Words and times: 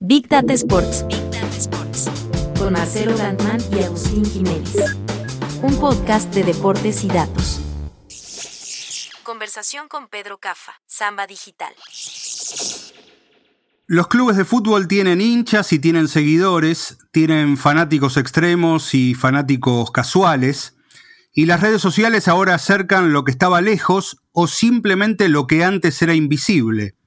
Big 0.00 0.28
Data 0.28 0.52
Sports. 0.52 1.04
Con 2.56 2.72
Marcelo 2.72 3.16
Landman 3.16 3.60
y 3.72 3.82
Agustín 3.82 4.24
Jiménez. 4.24 4.72
Un 5.60 5.76
podcast 5.80 6.32
de 6.32 6.44
deportes 6.44 7.02
y 7.02 7.08
datos. 7.08 7.60
Conversación 9.24 9.88
con 9.88 10.06
Pedro 10.06 10.38
Cafa, 10.38 10.74
Samba 10.86 11.26
Digital. 11.26 11.74
Los 13.88 14.06
clubes 14.06 14.36
de 14.36 14.44
fútbol 14.44 14.86
tienen 14.86 15.20
hinchas 15.20 15.72
y 15.72 15.80
tienen 15.80 16.06
seguidores, 16.06 16.98
tienen 17.10 17.56
fanáticos 17.56 18.16
extremos 18.18 18.94
y 18.94 19.16
fanáticos 19.16 19.90
casuales, 19.90 20.76
y 21.32 21.46
las 21.46 21.60
redes 21.60 21.82
sociales 21.82 22.28
ahora 22.28 22.54
acercan 22.54 23.12
lo 23.12 23.24
que 23.24 23.32
estaba 23.32 23.60
lejos 23.60 24.22
o 24.30 24.46
simplemente 24.46 25.28
lo 25.28 25.48
que 25.48 25.64
antes 25.64 26.00
era 26.02 26.14
invisible. 26.14 26.97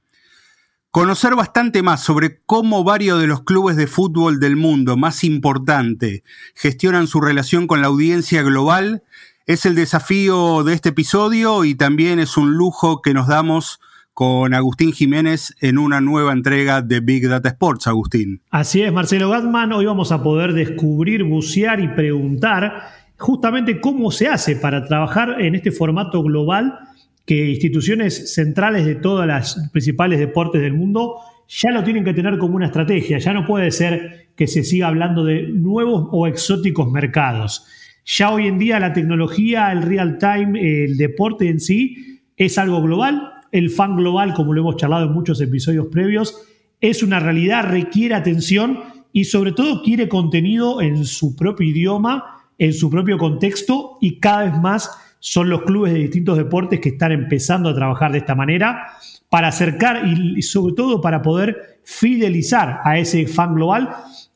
Conocer 0.92 1.34
bastante 1.34 1.82
más 1.82 2.02
sobre 2.02 2.42
cómo 2.44 2.84
varios 2.84 3.18
de 3.18 3.26
los 3.26 3.44
clubes 3.44 3.76
de 3.76 3.86
fútbol 3.86 4.38
del 4.38 4.56
mundo 4.56 4.98
más 4.98 5.24
importante 5.24 6.22
gestionan 6.54 7.06
su 7.06 7.22
relación 7.22 7.66
con 7.66 7.80
la 7.80 7.86
audiencia 7.86 8.42
global 8.42 9.02
es 9.46 9.64
el 9.64 9.74
desafío 9.74 10.62
de 10.64 10.74
este 10.74 10.90
episodio 10.90 11.64
y 11.64 11.74
también 11.74 12.18
es 12.18 12.36
un 12.36 12.52
lujo 12.58 13.00
que 13.00 13.14
nos 13.14 13.26
damos 13.26 13.80
con 14.12 14.52
Agustín 14.52 14.92
Jiménez 14.92 15.54
en 15.62 15.78
una 15.78 16.02
nueva 16.02 16.34
entrega 16.34 16.82
de 16.82 17.00
Big 17.00 17.26
Data 17.26 17.48
Sports, 17.48 17.86
Agustín. 17.86 18.42
Así 18.50 18.82
es, 18.82 18.92
Marcelo 18.92 19.30
Gatman. 19.30 19.72
Hoy 19.72 19.86
vamos 19.86 20.12
a 20.12 20.22
poder 20.22 20.52
descubrir, 20.52 21.24
bucear 21.24 21.80
y 21.80 21.88
preguntar 21.88 22.90
justamente 23.16 23.80
cómo 23.80 24.10
se 24.10 24.28
hace 24.28 24.56
para 24.56 24.84
trabajar 24.84 25.40
en 25.40 25.54
este 25.54 25.70
formato 25.70 26.22
global 26.22 26.78
que 27.24 27.50
instituciones 27.50 28.34
centrales 28.34 28.86
de 28.86 28.96
todas 28.96 29.26
las 29.26 29.68
principales 29.72 30.18
deportes 30.18 30.60
del 30.60 30.74
mundo 30.74 31.16
ya 31.48 31.70
lo 31.70 31.84
tienen 31.84 32.04
que 32.04 32.14
tener 32.14 32.38
como 32.38 32.56
una 32.56 32.66
estrategia. 32.66 33.18
Ya 33.18 33.32
no 33.32 33.46
puede 33.46 33.70
ser 33.70 34.28
que 34.36 34.46
se 34.46 34.64
siga 34.64 34.88
hablando 34.88 35.24
de 35.24 35.42
nuevos 35.42 36.08
o 36.10 36.26
exóticos 36.26 36.90
mercados. 36.90 37.66
Ya 38.04 38.30
hoy 38.30 38.46
en 38.46 38.58
día 38.58 38.80
la 38.80 38.92
tecnología, 38.92 39.70
el 39.70 39.82
real 39.82 40.18
time, 40.18 40.84
el 40.84 40.96
deporte 40.96 41.48
en 41.48 41.60
sí 41.60 42.22
es 42.36 42.58
algo 42.58 42.82
global 42.82 43.32
el 43.52 43.68
fan 43.70 43.96
global, 43.96 44.32
como 44.34 44.54
lo 44.54 44.62
hemos 44.62 44.76
charlado 44.76 45.06
en 45.06 45.12
muchos 45.12 45.40
episodios 45.40 45.86
previos, 45.88 46.42
es 46.80 47.02
una 47.02 47.20
realidad, 47.20 47.64
requiere 47.68 48.14
atención 48.14 48.80
y 49.12 49.24
sobre 49.24 49.52
todo 49.52 49.82
quiere 49.82 50.08
contenido 50.08 50.80
en 50.80 51.04
su 51.04 51.36
propio 51.36 51.68
idioma, 51.68 52.24
en 52.58 52.72
su 52.72 52.90
propio 52.90 53.18
contexto 53.18 53.98
y 54.00 54.18
cada 54.18 54.44
vez 54.44 54.60
más 54.60 54.90
son 55.24 55.48
los 55.48 55.62
clubes 55.62 55.92
de 55.92 56.00
distintos 56.00 56.36
deportes 56.36 56.80
que 56.80 56.88
están 56.88 57.12
empezando 57.12 57.68
a 57.68 57.74
trabajar 57.76 58.10
de 58.10 58.18
esta 58.18 58.34
manera 58.34 58.88
para 59.30 59.48
acercar 59.48 60.02
y 60.04 60.42
sobre 60.42 60.74
todo 60.74 61.00
para 61.00 61.22
poder 61.22 61.78
fidelizar 61.84 62.80
a 62.84 62.98
ese 62.98 63.28
fan 63.28 63.54
global, 63.54 63.88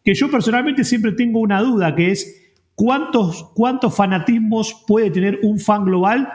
que 0.04 0.14
yo 0.14 0.30
personalmente 0.30 0.84
siempre 0.84 1.10
tengo 1.10 1.40
una 1.40 1.60
duda, 1.60 1.92
que 1.96 2.12
es 2.12 2.40
cuántos, 2.76 3.50
cuántos 3.52 3.96
fanatismos 3.96 4.84
puede 4.86 5.10
tener 5.10 5.40
un 5.42 5.58
fan 5.58 5.84
global 5.84 6.28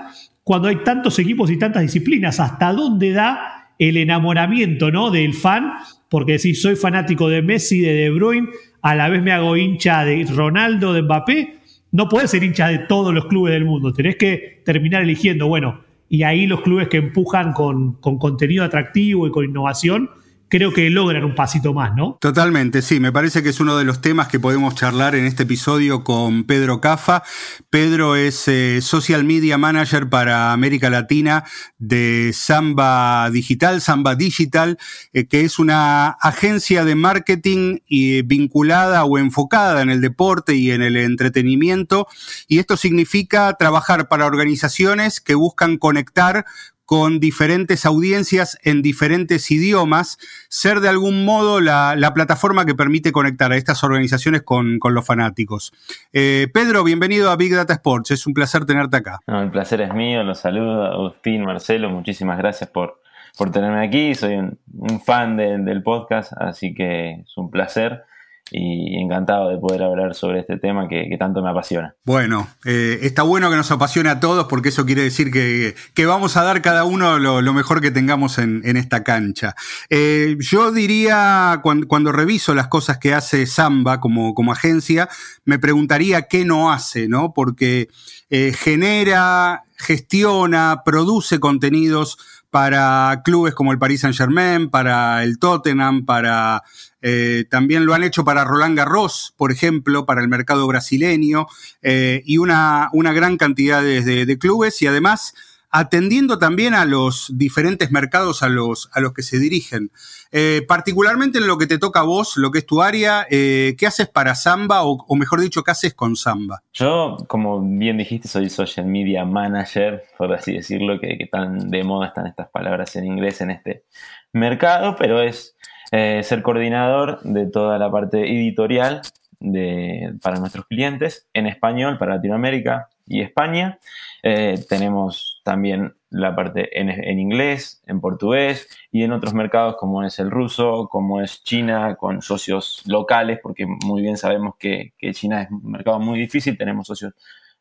cuando 0.43 0.67
hay 0.67 0.83
tantos 0.83 1.17
equipos 1.17 1.49
y 1.49 1.57
tantas 1.57 1.83
disciplinas? 1.83 2.41
¿Hasta 2.41 2.73
dónde 2.73 3.13
da 3.13 3.69
el 3.79 3.95
enamoramiento 3.95 4.91
¿no? 4.91 5.11
del 5.11 5.33
fan? 5.33 5.71
Porque 6.09 6.39
si 6.39 6.55
soy 6.55 6.75
fanático 6.75 7.29
de 7.29 7.41
Messi, 7.41 7.79
de 7.79 7.93
De 7.93 8.09
Bruyne, 8.09 8.49
a 8.81 8.95
la 8.95 9.07
vez 9.07 9.23
me 9.23 9.31
hago 9.31 9.55
hincha 9.55 10.03
de 10.03 10.25
Ronaldo, 10.25 10.91
de 10.91 11.03
Mbappé, 11.03 11.60
no 11.91 12.07
puedes 12.09 12.31
ser 12.31 12.43
hincha 12.43 12.67
de 12.67 12.79
todos 12.79 13.13
los 13.13 13.25
clubes 13.25 13.53
del 13.53 13.65
mundo. 13.65 13.93
Tenés 13.93 14.15
que 14.15 14.61
terminar 14.65 15.03
eligiendo, 15.03 15.47
bueno, 15.47 15.81
y 16.09 16.23
ahí 16.23 16.45
los 16.47 16.61
clubes 16.61 16.87
que 16.87 16.97
empujan 16.97 17.53
con, 17.53 17.93
con 17.93 18.17
contenido 18.17 18.63
atractivo 18.63 19.27
y 19.27 19.31
con 19.31 19.45
innovación 19.45 20.09
creo 20.51 20.73
que 20.73 20.89
logran 20.89 21.23
un 21.23 21.33
pasito 21.33 21.73
más, 21.73 21.95
¿no? 21.95 22.17
Totalmente, 22.19 22.81
sí, 22.81 22.99
me 22.99 23.13
parece 23.13 23.41
que 23.41 23.49
es 23.49 23.61
uno 23.61 23.77
de 23.77 23.85
los 23.85 24.01
temas 24.01 24.27
que 24.27 24.37
podemos 24.37 24.75
charlar 24.75 25.15
en 25.15 25.25
este 25.25 25.43
episodio 25.43 26.03
con 26.03 26.43
Pedro 26.43 26.81
Cafa. 26.81 27.23
Pedro 27.69 28.17
es 28.17 28.49
eh, 28.49 28.81
Social 28.81 29.23
Media 29.23 29.57
Manager 29.57 30.09
para 30.09 30.51
América 30.51 30.89
Latina 30.89 31.45
de 31.77 32.31
Samba 32.33 33.29
Digital, 33.31 33.79
Samba 33.79 34.15
Digital, 34.15 34.77
eh, 35.13 35.25
que 35.25 35.41
es 35.41 35.57
una 35.57 36.09
agencia 36.09 36.83
de 36.83 36.95
marketing 36.95 37.77
y, 37.87 38.21
vinculada 38.23 39.05
o 39.05 39.17
enfocada 39.17 39.81
en 39.81 39.89
el 39.89 40.01
deporte 40.01 40.53
y 40.55 40.71
en 40.71 40.81
el 40.81 40.97
entretenimiento. 40.97 42.07
Y 42.49 42.59
esto 42.59 42.75
significa 42.75 43.55
trabajar 43.57 44.09
para 44.09 44.25
organizaciones 44.25 45.21
que 45.21 45.35
buscan 45.35 45.77
conectar 45.77 46.45
con 46.85 47.19
diferentes 47.19 47.85
audiencias 47.85 48.57
en 48.63 48.81
diferentes 48.81 49.49
idiomas, 49.51 50.17
ser 50.49 50.79
de 50.81 50.89
algún 50.89 51.25
modo 51.25 51.61
la, 51.61 52.11
plataforma 52.13 52.65
que 52.65 52.75
permite 52.75 53.11
conectar 53.11 53.51
a 53.51 53.57
estas 53.57 53.83
organizaciones 53.83 54.41
con, 54.41 54.79
los 54.83 55.05
fanáticos. 55.05 55.71
Eh, 56.11 56.47
Pedro, 56.53 56.83
bienvenido 56.83 57.31
a 57.31 57.37
Big 57.37 57.55
Data 57.55 57.73
Sports, 57.73 58.11
es 58.11 58.27
un 58.27 58.33
placer 58.33 58.65
tenerte 58.65 58.97
acá. 58.97 59.19
el 59.27 59.51
placer 59.51 59.81
es 59.81 59.93
mío, 59.93 60.23
los 60.23 60.39
saludo, 60.39 60.85
Agustín, 60.85 61.43
Marcelo, 61.43 61.89
muchísimas 61.89 62.37
gracias 62.37 62.69
por, 62.69 63.01
por 63.37 63.51
tenerme 63.51 63.85
aquí, 63.85 64.13
soy 64.13 64.35
un, 64.35 64.59
fan 65.05 65.37
del 65.37 65.83
podcast, 65.83 66.33
así 66.37 66.73
que 66.73 67.21
es 67.21 67.37
un 67.37 67.49
placer 67.49 68.03
y 68.51 69.01
encantado 69.01 69.49
de 69.49 69.57
poder 69.57 69.81
hablar 69.81 70.13
sobre 70.13 70.41
este 70.41 70.57
tema 70.57 70.87
que, 70.89 71.15
tanto 71.17 71.41
me 71.41 71.49
apasiona. 71.49 71.95
Bueno, 72.03 72.47
eh, 72.65 72.99
está 73.03 73.23
bueno 73.23 73.49
que 73.49 73.55
nos 73.55 73.71
apasione 73.71 74.09
a 74.09 74.19
todos 74.19 74.47
porque 74.47 74.69
eso 74.69 74.85
quiere 74.85 75.03
decir 75.03 75.31
que, 75.31 76.05
vamos 76.05 76.35
a 76.35 76.43
dar 76.43 76.61
cada 76.61 76.83
uno 76.83 77.17
lo, 77.19 77.53
mejor 77.53 77.79
que 77.79 77.91
tengamos 77.91 78.37
en, 78.37 78.61
esta 78.75 79.03
cancha. 79.03 79.55
Eh, 79.89 80.35
yo 80.39 80.71
diría, 80.71 81.61
cuando, 81.63 82.11
reviso 82.11 82.53
las 82.53 82.67
cosas 82.67 82.97
que 82.97 83.13
hace 83.13 83.45
Samba 83.45 84.01
como, 84.01 84.33
como 84.33 84.51
agencia, 84.51 85.07
me 85.45 85.57
preguntaría 85.57 86.23
qué 86.23 86.43
no 86.43 86.71
hace, 86.71 87.07
¿no? 87.07 87.33
Porque 87.33 87.87
eh, 88.29 88.53
genera, 88.53 89.63
gestiona, 89.77 90.81
produce 90.83 91.39
contenidos 91.39 92.17
para 92.49 93.21
clubes 93.23 93.55
como 93.55 93.71
el 93.71 93.79
Paris 93.79 94.01
Saint 94.01 94.15
Germain, 94.15 94.69
para 94.69 95.23
el 95.23 95.39
Tottenham, 95.39 96.05
para 96.05 96.63
eh, 97.01 97.45
también 97.49 97.85
lo 97.85 97.93
han 97.93 98.03
hecho 98.03 98.23
para 98.23 98.43
Roland 98.43 98.77
Garros, 98.77 99.33
por 99.37 99.51
ejemplo, 99.51 100.05
para 100.05 100.21
el 100.21 100.27
mercado 100.27 100.67
brasileño, 100.67 101.47
eh, 101.81 102.21
y 102.25 102.37
una, 102.37 102.89
una, 102.93 103.11
gran 103.11 103.37
cantidad 103.37 103.81
de, 103.81 104.37
clubes 104.39 104.81
y 104.81 104.87
además 104.87 105.33
atendiendo 105.73 106.37
también 106.37 106.73
a 106.73 106.83
los 106.83 107.31
diferentes 107.37 107.91
mercados 107.91 108.43
a 108.43 108.49
los, 108.49 108.89
a 108.93 108.99
los 108.99 109.13
que 109.13 109.23
se 109.23 109.39
dirigen. 109.39 109.89
Eh, 110.33 110.65
particularmente 110.67 111.37
en 111.37 111.47
lo 111.47 111.57
que 111.57 111.65
te 111.65 111.77
toca 111.77 112.01
a 112.01 112.03
vos, 112.03 112.35
lo 112.35 112.51
que 112.51 112.59
es 112.59 112.65
tu 112.65 112.81
área, 112.81 113.25
¿qué 113.29 113.85
haces 113.87 114.09
para 114.09 114.35
Samba 114.35 114.83
o, 114.83 115.15
mejor 115.15 115.39
dicho, 115.39 115.63
qué 115.63 115.71
haces 115.71 115.93
con 115.93 116.17
Samba? 116.17 116.61
Yo, 116.73 117.15
como 117.27 117.61
bien 117.61 117.97
dijiste, 117.97 118.27
soy 118.27 118.49
social 118.49 118.85
media 118.85 119.23
manager, 119.23 120.03
por 120.17 120.33
así 120.33 120.53
decirlo, 120.53 120.99
que 120.99 121.29
tan 121.31 121.69
de 121.69 121.83
moda 121.85 122.07
están 122.07 122.27
estas 122.27 122.49
palabras 122.49 122.95
en 122.97 123.05
inglés 123.05 123.39
en 123.39 123.51
este 123.51 123.85
mercado, 124.33 124.95
pero 124.97 125.21
es 125.21 125.55
eh, 125.91 126.21
ser 126.23 126.41
coordinador 126.41 127.21
de 127.23 127.47
toda 127.47 127.77
la 127.77 127.91
parte 127.91 128.19
editorial 128.19 129.01
de, 129.39 130.13
para 130.21 130.39
nuestros 130.39 130.65
clientes 130.65 131.27
en 131.33 131.47
español 131.47 131.97
para 131.97 132.15
Latinoamérica 132.15 132.89
y 133.05 133.21
España. 133.21 133.79
Eh, 134.23 134.63
tenemos 134.69 135.41
también 135.43 135.95
la 136.09 136.35
parte 136.35 136.79
en, 136.79 137.19
inglés, 137.19 137.81
en 137.87 138.01
portugués 138.01 138.67
y 138.91 139.03
en 139.03 139.11
otros 139.13 139.33
mercados 139.33 139.75
como 139.77 140.03
es 140.03 140.19
el 140.19 140.29
ruso, 140.29 140.87
como 140.89 141.21
es 141.21 141.43
China, 141.43 141.95
con 141.95 142.21
socios 142.21 142.83
locales, 142.85 143.39
porque 143.41 143.65
muy 143.65 144.01
bien 144.01 144.17
sabemos 144.17 144.55
que, 144.59 144.93
que 144.97 145.13
China 145.13 145.43
es 145.43 145.51
un 145.51 145.71
mercado 145.71 145.99
muy 145.99 146.19
difícil, 146.19 146.57
tenemos 146.57 146.87
socios 146.87 147.13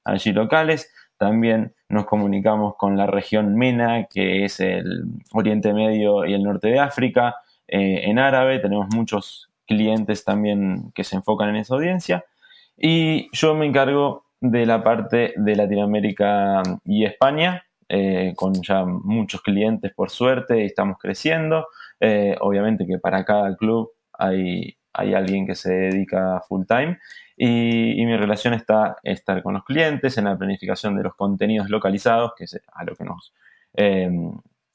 allí 0.05 0.33
locales. 0.33 0.93
También 1.17 1.75
nos 1.89 2.07
comunicamos 2.07 2.77
con 2.77 2.97
la 2.97 3.07
región 3.07 3.55
MENA, 3.55 4.07
que 4.07 4.45
es 4.45 4.59
el 4.61 5.05
Oriente 5.33 5.73
Medio 5.73 6.25
y 6.25 6.35
el 6.35 6.43
norte 6.43 6.69
de 6.69 6.81
África. 6.81 7.37
Eh, 7.71 8.11
en 8.11 8.19
árabe, 8.19 8.59
tenemos 8.59 8.89
muchos 8.93 9.49
clientes 9.65 10.25
también 10.25 10.91
que 10.93 11.05
se 11.05 11.15
enfocan 11.15 11.51
en 11.51 11.57
esa 11.57 11.75
audiencia. 11.75 12.25
Y 12.77 13.29
yo 13.33 13.55
me 13.55 13.67
encargo 13.67 14.25
de 14.41 14.67
la 14.67 14.83
parte 14.83 15.35
de 15.37 15.55
Latinoamérica 15.55 16.63
y 16.85 17.05
España, 17.05 17.65
eh, 17.89 18.33
con 18.35 18.55
ya 18.61 18.85
muchos 18.85 19.43
clientes 19.43 19.93
por 19.95 20.11
suerte, 20.11 20.65
estamos 20.65 20.99
creciendo. 20.99 21.69
Eh, 22.01 22.37
obviamente 22.41 22.87
que 22.87 22.99
para 22.99 23.25
cada 23.25 23.57
club 23.57 23.93
hay 24.13 24.77
hay 24.93 25.15
alguien 25.15 25.47
que 25.47 25.55
se 25.55 25.73
dedica 25.73 26.43
full 26.49 26.65
time. 26.67 26.99
Y, 27.37 28.05
mi 28.05 28.17
relación 28.17 28.55
está 28.55 28.97
estar 29.05 29.41
con 29.41 29.55
los 29.55 29.65
clientes 29.65 30.19
en 30.19 30.25
la 30.25 30.37
planificación 30.37 30.97
de 30.97 31.05
los 31.05 31.15
contenidos 31.15 31.71
localizados, 31.71 32.33
que 32.37 32.45
es 32.45 32.61
a 32.73 32.85
lo 32.85 32.97
que 32.97 33.05
nos 33.05 33.33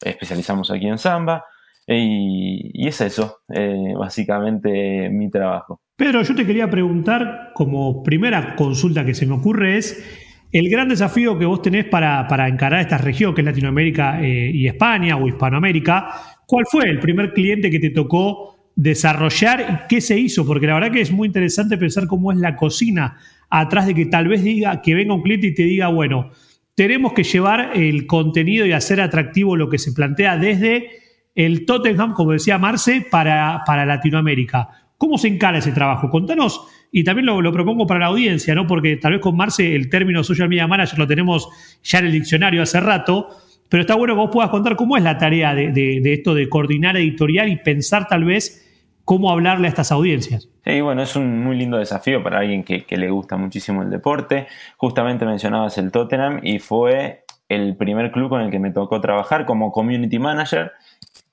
especializamos 0.01 0.71
aquí 0.71 0.87
en 0.87 0.97
Samba. 0.97 1.45
Y, 1.87 2.87
es 2.87 2.99
eso, 3.01 3.41
eh, 3.53 3.93
básicamente 3.97 5.09
mi 5.09 5.29
trabajo. 5.29 5.81
Pedro, 5.95 6.23
yo 6.23 6.35
te 6.35 6.45
quería 6.45 6.69
preguntar, 6.69 7.51
como 7.53 8.03
primera 8.03 8.55
consulta 8.55 9.05
que 9.05 9.13
se 9.13 9.25
me 9.25 9.35
ocurre 9.35 9.77
es, 9.77 10.03
el 10.51 10.69
gran 10.69 10.89
desafío 10.89 11.37
que 11.37 11.45
vos 11.45 11.61
tenés 11.61 11.85
para, 11.85 12.47
encarar 12.47 12.81
esta 12.81 12.97
región, 12.97 13.33
que 13.33 13.41
es 13.41 13.45
Latinoamérica 13.45 14.21
eh, 14.21 14.51
y 14.53 14.67
España 14.67 15.17
o 15.17 15.27
Hispanoamérica, 15.27 16.07
¿cuál 16.47 16.65
fue 16.69 16.89
el 16.89 16.99
primer 16.99 17.33
cliente 17.33 17.69
que 17.69 17.79
te 17.79 17.89
tocó 17.89 18.55
desarrollar 18.75 19.61
y 19.61 19.87
qué 19.87 20.01
se 20.01 20.17
hizo? 20.17 20.45
Porque 20.45 20.67
la 20.67 20.75
verdad 20.75 20.91
que 20.91 21.01
es 21.01 21.11
muy 21.11 21.27
interesante 21.27 21.77
pensar 21.77 22.07
cómo 22.07 22.31
es 22.31 22.37
la 22.37 22.55
cocina 22.55 23.17
atrás 23.49 23.87
de 23.87 23.93
que 23.93 24.05
tal 24.05 24.27
vez 24.27 24.43
diga 24.43 24.81
que 24.81 24.95
venga 24.95 25.13
un 25.13 25.21
cliente 25.21 25.47
y 25.47 25.53
te 25.53 25.63
diga, 25.63 25.89
bueno, 25.89 26.31
tenemos 26.73 27.13
que 27.13 27.23
llevar 27.23 27.71
el 27.75 28.05
contenido 28.05 28.65
y 28.65 28.73
hacer 28.73 28.99
atractivo 29.01 29.55
lo 29.55 29.69
que 29.69 29.77
se 29.77 29.93
plantea 29.93 30.37
desde 30.37 30.89
el 31.35 31.65
Tottenham, 31.65 32.13
como 32.13 32.31
decía 32.31 32.57
Marce, 32.57 33.05
para, 33.11 33.61
para 33.65 33.85
Latinoamérica. 33.85 34.69
¿Cómo 34.97 35.17
se 35.17 35.27
encara 35.27 35.57
ese 35.57 35.73
trabajo? 35.73 36.09
Contanos, 36.09 36.61
y 36.97 37.03
también 37.03 37.25
lo, 37.25 37.51
propongo 37.51 37.85
para 37.85 37.99
la 37.99 38.05
audiencia, 38.05 38.55
¿no? 38.55 38.65
Porque 38.65 38.95
tal 38.95 39.11
vez 39.11 39.21
con 39.21 39.35
Marce 39.35 39.75
el 39.75 39.89
término 39.89 40.23
social 40.23 40.47
media 40.47 40.65
manager 40.65 40.97
lo 40.97 41.05
tenemos 41.05 41.49
ya 41.83 41.99
en 41.99 42.05
el 42.05 42.13
diccionario 42.13 42.61
hace 42.61 42.79
rato, 42.79 43.27
pero 43.67 43.81
está 43.81 43.95
bueno 43.95 44.13
que 44.13 44.21
vos 44.21 44.29
puedas 44.31 44.49
contar 44.49 44.77
cómo 44.77 44.95
es 44.95 45.03
la 45.03 45.17
tarea 45.17 45.53
de, 45.53 46.01
esto 46.05 46.33
de 46.33 46.47
coordinar 46.47 46.95
editorial 46.95 47.49
y 47.49 47.57
pensar 47.57 48.07
tal 48.07 48.23
vez 48.23 48.65
cómo 49.03 49.29
hablarle 49.29 49.67
a 49.67 49.69
estas 49.71 49.91
audiencias. 49.91 50.47
Sí, 50.63 50.79
bueno, 50.79 51.01
es 51.01 51.17
un 51.17 51.43
muy 51.43 51.57
lindo 51.57 51.77
desafío 51.77 52.23
para 52.23 52.39
alguien 52.39 52.63
que, 52.63 52.85
le 52.89 53.09
gusta 53.09 53.35
muchísimo 53.35 53.83
el 53.83 53.89
deporte. 53.89 54.47
Justamente 54.77 55.25
mencionabas 55.25 55.77
el 55.77 55.91
Tottenham 55.91 56.39
y 56.43 56.59
fue 56.59 57.25
el 57.49 57.75
primer 57.75 58.13
club 58.13 58.29
con 58.29 58.39
el 58.39 58.51
que 58.51 58.59
me 58.59 58.71
tocó 58.71 59.01
trabajar 59.01 59.45
como 59.45 59.73
community 59.73 60.17
manager 60.17 60.71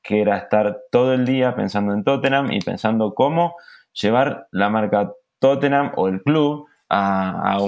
que 0.02 0.20
era 0.20 0.36
estar 0.36 0.80
todo 0.90 1.14
el 1.14 1.24
día 1.24 1.54
pensando 1.54 1.92
en 1.94 2.04
Tottenham 2.04 2.52
y 2.52 2.60
pensando 2.60 3.14
cómo 3.14 3.56
llevar 3.92 4.48
la 4.50 4.68
marca 4.68 5.12
Tottenham 5.38 5.92
o 5.96 6.08
el 6.08 6.22
club 6.22 6.66
a, 6.88 7.58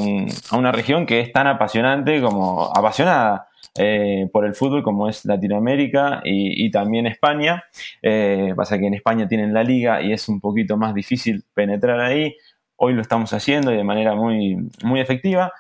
una 0.52 0.70
región 0.70 1.06
que 1.06 1.20
es 1.20 1.32
tan 1.32 1.46
apasionante 1.46 2.20
como 2.20 2.64
apasionada 2.76 3.48
eh, 3.76 4.28
por 4.32 4.44
el 4.44 4.54
fútbol 4.54 4.82
como 4.82 5.08
es 5.08 5.25
Latinoamérica 5.25 6.20
y, 6.25 6.70
también 6.70 7.06
España. 7.06 7.64
Eh, 8.02 8.52
pasa 8.54 8.78
que 8.78 8.87
en 8.87 8.94
España 8.94 9.26
tienen 9.26 9.54
la 9.54 9.64
liga 9.64 10.02
y 10.02 10.12
es 10.12 10.28
un 10.28 10.40
poquito 10.40 10.76
más 10.76 10.94
difícil 10.94 11.44
penetrar 11.54 12.00
ahí. 12.00 12.37
Hoy 12.76 12.92
lo 12.92 13.00
estamos 13.00 13.32
haciendo 13.32 13.72
y 13.72 13.76
de 13.76 13.84
manera 13.84 14.14
muy, 14.14 14.58
muy 14.82 15.00
efectiva, 15.00 15.52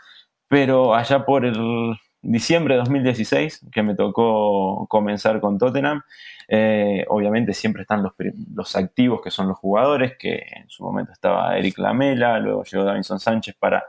pero 0.48 0.94
allá 0.94 1.24
por 1.24 1.46
el 1.46 1.96
diciembre 2.24 2.74
de 2.74 2.80
2016 2.80 3.66
que 3.72 3.82
me 3.82 3.94
tocó 3.94 4.86
comenzar 4.88 5.40
con 5.40 5.58
Tottenham. 5.58 6.02
Eh, 6.48 7.04
obviamente 7.08 7.54
siempre 7.54 7.82
están 7.82 8.02
los, 8.02 8.76
activos 8.76 9.20
que 9.22 9.30
son 9.30 9.48
los 9.48 9.58
jugadores, 9.58 10.16
que 10.18 10.44
en 10.54 10.68
su 10.68 10.84
momento 10.84 11.12
estaba 11.12 11.56
Eric 11.56 11.78
Lamela, 11.78 12.38
luego 12.38 12.64
llegó 12.64 12.84
Davinson 12.84 13.20
Sánchez 13.20 13.56
para, 13.58 13.84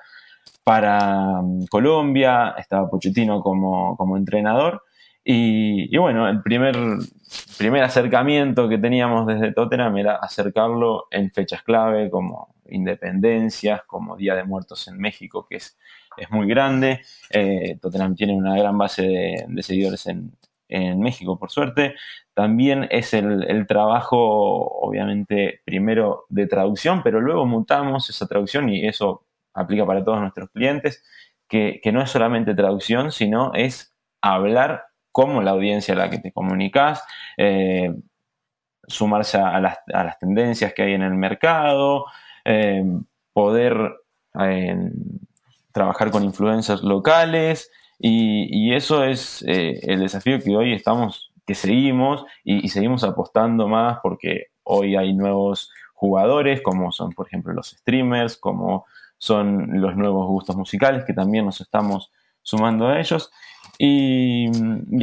para 0.64 1.40
um, 1.40 1.66
Colombia, 1.68 2.56
estaba 2.58 2.90
Pochettino 2.90 3.42
como, 3.42 3.98
como 3.98 4.18
entrenador. 4.18 4.84
Y, 5.28 5.98
bueno, 5.98 6.30
el 6.30 6.44
primer, 6.44 6.76
primer 7.58 7.84
acercamiento 7.84 8.70
que 8.70 8.78
teníamos 8.78 9.26
desde 9.26 9.52
Tottenham 9.54 9.98
era 9.98 10.18
acercarlo 10.18 11.08
en 11.10 11.32
fechas 11.32 11.64
clave 11.64 12.12
como 12.12 12.54
independencias, 12.70 13.82
como 13.88 14.16
Día 14.18 14.36
de 14.36 14.44
Muertos 14.44 14.88
en 14.88 15.00
México, 15.00 15.48
que 15.50 15.56
es 15.56 15.80
es 16.18 16.30
muy 16.32 16.48
grande. 16.48 17.02
Eh, 17.30 17.78
Tottenham 17.82 18.16
tiene 18.16 18.34
una 18.34 18.58
gran 18.58 18.78
base 18.78 19.46
de, 19.48 19.64
seguidores 19.64 20.08
en, 20.08 20.32
México, 21.00 21.38
por 21.38 21.52
suerte. 21.52 21.96
También 22.34 22.88
es 22.90 23.14
el, 23.14 23.66
trabajo, 23.68 24.18
obviamente, 24.82 25.62
primero 25.64 26.26
de 26.30 26.48
traducción, 26.48 27.02
pero 27.04 27.22
luego 27.22 27.46
mutamos 27.46 28.10
esa 28.10 28.28
traducción 28.28 28.70
y 28.70 28.86
eso 28.86 29.26
aplica 29.54 29.86
para 29.86 30.04
todos 30.04 30.20
nuestros 30.20 30.50
clientes, 30.50 31.04
que, 31.48 31.80
no 31.94 32.02
es 32.02 32.10
solamente 32.10 32.56
traducción, 32.56 33.12
sino 33.12 33.54
es 33.54 33.94
hablar 34.22 34.86
como 35.12 35.42
la 35.42 35.52
audiencia 35.52 35.94
a 35.94 35.98
la 35.98 36.10
que 36.10 36.20
te 36.20 36.34
comunicas, 36.34 37.04
eh, 37.38 37.94
sumarse 38.88 39.38
a 39.38 39.60
las, 39.62 40.20
tendencias 40.20 40.74
que 40.74 40.84
hay 40.84 40.94
en 40.94 41.04
el 41.04 41.14
mercado, 41.14 42.06
eh, 42.44 42.84
poder 43.34 43.96
trabajar 45.76 46.10
con 46.10 46.24
influencers 46.24 46.84
locales 46.84 47.70
y, 48.00 48.74
eso 48.74 49.04
es 49.04 49.44
eh, 49.46 49.82
el 49.84 50.00
desafío 50.00 50.40
que 50.40 50.56
hoy 50.56 50.72
estamos, 50.72 51.34
que 51.46 51.54
seguimos 51.54 52.26
y, 52.46 52.70
seguimos 52.70 53.04
apostando 53.04 53.68
más 53.68 54.00
porque 54.02 54.48
hoy 54.64 54.96
hay 54.96 55.14
nuevos 55.14 55.70
jugadores 55.94 56.62
como 56.62 56.94
son 56.94 57.12
por 57.12 57.28
ejemplo 57.28 57.52
los 57.52 57.72
streamers, 57.72 58.38
como 58.38 58.86
son 59.18 59.82
los 59.82 59.98
nuevos 59.98 60.28
gustos 60.28 60.56
musicales 60.56 61.04
que 61.04 61.14
también 61.14 61.44
nos 61.44 61.60
estamos 61.60 62.10
sumando 62.42 62.88
a 62.88 62.98
ellos 63.02 63.30
y, 63.78 64.50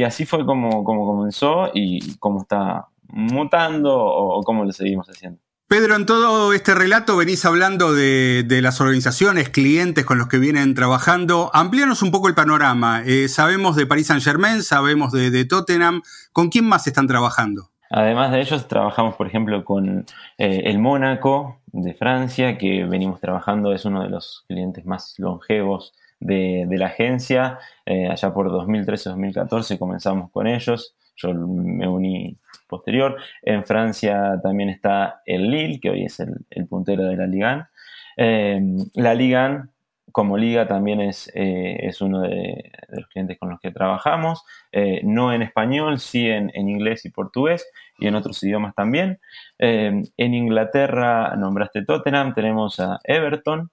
así 0.03 0.25
fue 0.25 0.43
como, 0.43 0.83
como 0.83 1.05
comenzó 1.05 1.69
y 1.71 2.17
cómo 2.17 2.41
está 2.41 2.87
mutando 3.09 3.95
o, 3.95 4.39
o 4.39 4.43
cómo 4.43 4.65
lo 4.65 4.71
seguimos 4.71 5.07
haciendo. 5.07 5.42
Pedro, 5.73 5.95
en 5.95 6.05
todo 6.05 6.53
este 6.53 6.75
relato 6.75 7.17
venís 7.17 7.45
hablando 7.45 7.95
de, 7.95 8.59
las 8.61 8.79
organizaciones, 8.79 9.49
clientes 9.49 10.05
con 10.05 10.19
los 10.19 10.27
que 10.27 10.37
vienen 10.37 10.75
trabajando. 10.75 11.49
Amplíanos 11.51 12.03
un 12.03 12.11
poco 12.11 12.27
el 12.27 12.35
panorama. 12.35 13.01
Eh, 13.03 13.27
sabemos 13.27 13.75
de 13.75 13.87
Paris 13.87 14.05
Saint 14.05 14.21
Germain, 14.21 14.61
sabemos 14.61 15.11
de, 15.11 15.45
Tottenham. 15.45 16.03
¿Con 16.31 16.49
quién 16.49 16.65
más 16.65 16.85
están 16.85 17.07
trabajando? 17.07 17.71
Además 17.89 18.31
de 18.31 18.41
ellos, 18.41 18.67
trabajamos, 18.67 19.15
por 19.15 19.25
ejemplo, 19.25 19.65
con 19.65 20.05
eh, 20.37 20.61
el 20.65 20.77
Mónaco 20.77 21.57
de 21.71 21.95
Francia, 21.95 22.55
que 22.59 22.85
venimos 22.85 23.19
trabajando, 23.19 23.73
es 23.73 23.83
uno 23.83 24.03
de 24.03 24.09
los 24.09 24.45
clientes 24.47 24.85
más 24.85 25.15
longevos 25.17 25.95
de, 26.19 26.67
la 26.69 26.85
agencia. 26.85 27.57
Eh, 27.87 28.07
allá 28.11 28.31
por 28.31 28.51
2013-2014 28.51 29.79
comenzamos 29.79 30.29
con 30.29 30.45
ellos. 30.45 30.93
Yo 31.15 31.33
me 31.33 31.87
uní 31.87 32.37
posterior. 32.73 33.17
En 33.43 33.65
Francia 33.65 34.39
también 34.41 34.69
está 34.69 35.21
el 35.25 35.51
Lille, 35.51 35.79
que 35.79 35.91
hoy 35.91 36.05
es 36.05 36.19
el, 36.19 36.67
puntero 36.67 37.03
de 37.03 37.15
la 37.15 37.27
Liga. 37.27 37.69
Eh, 38.17 38.59
la 38.95 39.13
Liga 39.13 39.69
como 40.11 40.37
liga 40.37 40.67
también 40.67 41.01
es, 41.01 41.31
eh, 41.33 41.75
es 41.87 41.99
uno 41.99 42.21
de, 42.21 42.71
los 42.89 43.07
clientes 43.07 43.35
con 43.39 43.49
los 43.49 43.59
que 43.59 43.71
trabajamos, 43.71 44.43
eh, 44.71 45.01
no 45.03 45.33
en 45.33 45.41
español, 45.41 45.99
sí 45.99 46.29
en, 46.29 46.51
inglés 46.53 47.03
y 47.05 47.09
portugués 47.09 47.65
y 47.97 48.05
en 48.05 48.13
otros 48.13 48.43
idiomas 48.43 48.75
también. 48.75 49.19
en 49.57 50.05
Inglaterra 50.17 51.35
nombraste 51.35 51.83
Tottenham, 51.83 52.35
tenemos 52.35 52.79
a 52.79 52.99
Everton 53.05 53.71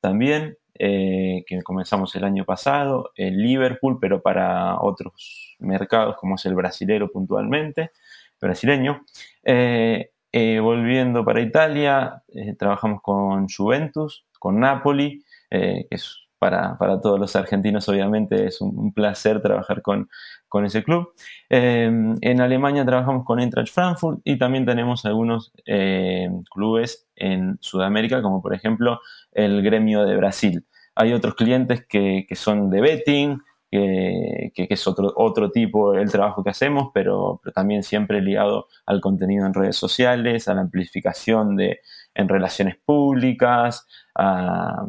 también, 0.00 0.58
que 0.78 1.62
comenzamos 1.64 2.14
el 2.16 2.24
año 2.24 2.44
pasado, 2.44 3.10
el 3.16 3.38
Liverpool, 3.38 3.98
pero 3.98 4.20
para 4.20 4.78
otros 4.82 5.56
mercados 5.58 6.16
como 6.16 6.34
es 6.34 6.44
el 6.44 6.54
brasilero 6.54 7.10
puntualmente 7.10 7.92
brasileño. 8.40 9.04
Eh, 9.42 10.10
eh, 10.32 10.60
volviendo 10.60 11.24
para 11.24 11.40
Italia, 11.40 12.22
eh, 12.28 12.54
trabajamos 12.54 13.00
con 13.02 13.48
Juventus, 13.48 14.26
con 14.38 14.60
Napoli, 14.60 15.24
que 15.50 15.86
es 15.90 16.28
para, 16.38 16.76
todos 17.02 17.18
los 17.18 17.34
argentinos 17.34 17.88
obviamente 17.88 18.46
es 18.46 18.60
un, 18.60 18.92
placer 18.92 19.40
trabajar 19.40 19.82
con, 19.82 20.08
con 20.46 20.64
ese 20.66 20.84
club. 20.84 21.12
en 21.48 22.40
Alemania 22.40 22.84
trabajamos 22.84 23.24
con 23.24 23.40
Eintracht 23.40 23.72
Frankfurt 23.72 24.20
y 24.24 24.38
también 24.38 24.66
tenemos 24.66 25.04
algunos 25.06 25.52
clubes 26.50 27.08
en 27.16 27.56
Sudamérica, 27.60 28.22
como 28.22 28.42
por 28.42 28.54
ejemplo 28.54 29.00
el 29.32 29.62
Gremio 29.62 30.04
de 30.04 30.16
Brasil. 30.16 30.66
Hay 30.94 31.12
otros 31.14 31.34
clientes 31.34 31.86
que, 31.88 32.26
que 32.28 32.36
son 32.36 32.70
de 32.70 32.82
betting, 32.82 33.40
que, 33.70 34.66
es 34.70 34.86
otro, 34.86 35.12
otro 35.16 35.50
tipo 35.50 35.94
el 35.94 36.10
trabajo 36.10 36.42
que 36.42 36.50
hacemos, 36.50 36.90
pero, 36.94 37.40
también 37.54 37.82
siempre 37.82 38.20
ligado 38.20 38.68
al 38.86 39.00
contenido 39.00 39.46
en 39.46 39.54
redes 39.54 39.76
sociales, 39.76 40.48
a 40.48 40.54
la 40.54 40.62
amplificación 40.62 41.56
de, 41.56 41.80
en 42.14 42.28
relaciones 42.28 42.76
públicas, 42.76 43.86
a, 44.14 44.86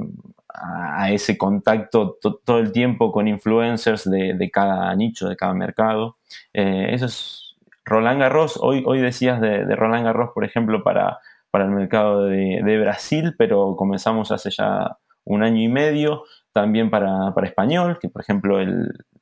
ese 1.12 1.38
contacto 1.38 2.18
todo 2.44 2.60
el 2.60 2.72
tiempo 2.72 3.12
con 3.12 3.28
influencers 3.28 4.10
de, 4.10 4.50
cada 4.52 4.94
nicho, 4.96 5.30
de 5.30 5.38
cada 5.38 5.54
mercado. 5.54 6.18
Eh, 6.54 6.88
eso 6.92 7.06
es 7.06 7.56
Roland 7.86 8.20
Garros. 8.20 8.58
Hoy, 8.62 8.84
hoy 8.86 9.00
decías 9.00 9.40
de, 9.40 9.64
Roland 9.76 10.06
Garros, 10.06 10.32
por 10.34 10.44
ejemplo, 10.44 10.84
para, 10.84 11.20
para 11.52 11.66
el 11.66 11.72
mercado 11.72 12.26
de, 12.26 12.62
de 12.64 12.80
Brasil, 12.80 13.36
pero 13.38 13.76
comenzamos 13.78 14.32
hace 14.32 14.50
ya 14.50 14.98
un 15.24 15.44
año 15.44 15.62
y 15.62 15.70
medio 15.70 16.24
también 16.52 16.90
para, 16.90 17.34
español, 17.44 18.00
que 18.02 18.10
por 18.10 18.22
ejemplo 18.22 18.58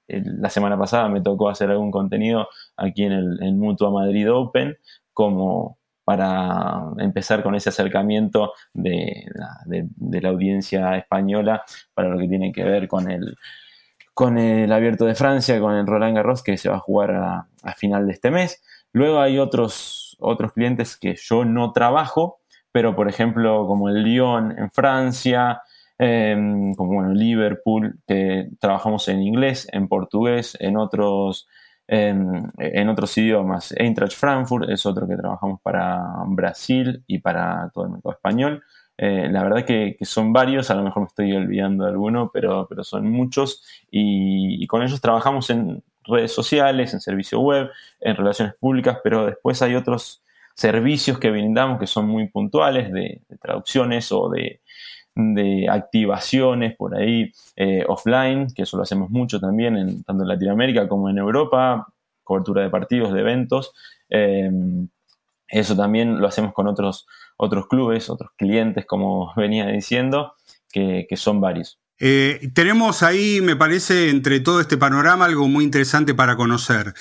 la 0.07 0.49
semana 0.49 0.77
pasada 0.77 1.09
me 1.09 1.21
tocó 1.21 1.49
hacer 1.49 1.69
algún 1.69 1.91
contenido 1.91 2.47
aquí 2.77 3.03
en 3.03 3.11
el 3.11 3.55
Mutua 3.55 3.91
Madrid 3.91 4.31
Open 4.31 4.77
como, 5.13 5.77
para 6.07 6.93
empezar 6.99 7.43
con 7.43 7.53
ese 7.55 7.67
acercamiento 7.67 8.53
de, 8.73 9.25
la 9.65 10.29
audiencia 10.29 10.95
española 10.95 11.65
para 11.93 12.07
lo 12.07 12.17
que 12.17 12.29
tiene 12.29 12.53
que 12.53 12.63
ver 12.63 12.87
con 12.87 13.11
el, 13.11 13.35
con 14.13 14.37
el 14.37 14.71
Abierto 14.71 15.03
de 15.03 15.15
Francia, 15.15 15.59
con 15.59 15.75
el 15.75 15.85
Roland 15.85 16.15
Garros 16.15 16.43
que 16.43 16.55
se 16.55 16.69
va 16.69 16.77
a 16.77 16.79
jugar 16.79 17.11
a, 17.11 17.73
final 17.73 18.07
de 18.07 18.13
este 18.13 18.31
mes. 18.31 18.63
Luego 18.93 19.19
hay 19.19 19.37
otros, 19.37 20.15
otros 20.21 20.53
clientes 20.53 20.95
que 20.95 21.17
yo 21.19 21.43
no 21.43 21.73
trabajo, 21.73 22.39
pero 22.71 22.95
por 22.95 23.09
ejemplo 23.09 23.67
como 23.67 23.89
el 23.89 24.03
Lyon 24.03 24.57
en 24.57 24.71
Francia, 24.71 25.61
em, 25.99 26.73
como 26.75 26.93
bueno, 26.95 27.13
Liverpool, 27.13 27.99
que 28.07 28.49
trabajamos 28.59 29.07
en 29.07 29.21
inglés, 29.21 29.67
en 29.71 29.87
portugués, 29.87 30.57
en 30.59 30.77
otros 30.77 31.47
en, 31.87 32.89
otros 32.89 33.17
idiomas. 33.17 33.73
Eintracht 33.77 34.17
Frankfurt 34.17 34.69
es 34.69 34.85
otro 34.85 35.07
que 35.07 35.15
trabajamos 35.15 35.61
para 35.61 36.01
Brasil 36.27 37.03
y 37.07 37.19
para 37.19 37.69
todo 37.73 37.85
el 37.85 37.91
mercado 37.91 38.13
español. 38.13 38.63
Eh, 38.97 39.27
la 39.31 39.43
verdad 39.43 39.63
que, 39.63 39.95
son 40.01 40.33
varios, 40.33 40.71
a 40.71 40.75
lo 40.75 40.83
mejor 40.83 41.03
me 41.03 41.07
estoy 41.07 41.33
olvidando 41.33 41.85
de 41.85 41.91
alguno, 41.91 42.31
pero, 42.33 42.67
pero 42.67 42.83
son 42.83 43.09
muchos 43.09 43.63
y, 43.91 44.65
con 44.67 44.81
ellos 44.81 44.99
trabajamos 44.99 45.49
en 45.49 45.83
redes 46.03 46.31
sociales, 46.33 46.93
en 46.93 47.01
servicio 47.01 47.39
web, 47.39 47.69
en 47.99 48.15
relaciones 48.15 48.55
públicas, 48.55 48.99
pero 49.03 49.25
después 49.25 49.61
hay 49.61 49.75
otros 49.75 50.23
servicios 50.55 51.19
que 51.19 51.29
brindamos 51.29 51.79
que 51.79 51.85
son 51.85 52.07
muy 52.07 52.27
puntuales 52.29 52.91
de 52.91 53.21
traducciones 53.39 54.11
o 54.11 54.29
de, 54.29 54.61
de 55.17 55.67
activaciones 55.69 56.75
por 56.75 56.95
ahí 56.95 57.31
eh, 57.55 57.83
offline, 57.87 58.47
que 58.53 58.63
eso 58.63 58.77
lo 58.77 58.83
hacemos 58.83 59.09
mucho 59.09 59.39
también, 59.39 60.03
tanto 60.03 60.23
en 60.23 60.29
Latinoamérica 60.29 60.87
como 60.87 61.09
en 61.09 61.17
Europa, 61.17 61.87
cobertura 62.23 62.61
de 62.61 62.69
partidos, 62.69 63.11
de 63.13 63.21
eventos. 63.21 63.73
Eh, 64.09 64.51
eso 65.47 65.75
también 65.75 66.19
lo 66.19 66.27
hacemos 66.27 66.53
con 66.53 66.67
otros, 66.67 67.07
otros 67.37 67.67
clubes, 67.67 68.09
otros 68.09 68.31
clientes, 68.37 68.85
como 68.85 69.33
venía 69.35 69.67
diciendo, 69.67 70.33
que, 70.71 71.07
son 71.15 71.41
varios. 71.41 71.79
Eh, 71.99 72.51
tenemos 72.53 73.01
ahí, 73.01 73.41
me 73.41 73.55
parece, 73.55 74.11
entre 74.11 74.39
todo 74.39 74.61
este 74.61 74.77
panorama, 74.77 75.25
algo 75.25 75.47
muy 75.47 75.63
interesante 75.63 76.13
para 76.13 76.35
conocer. 76.35 76.93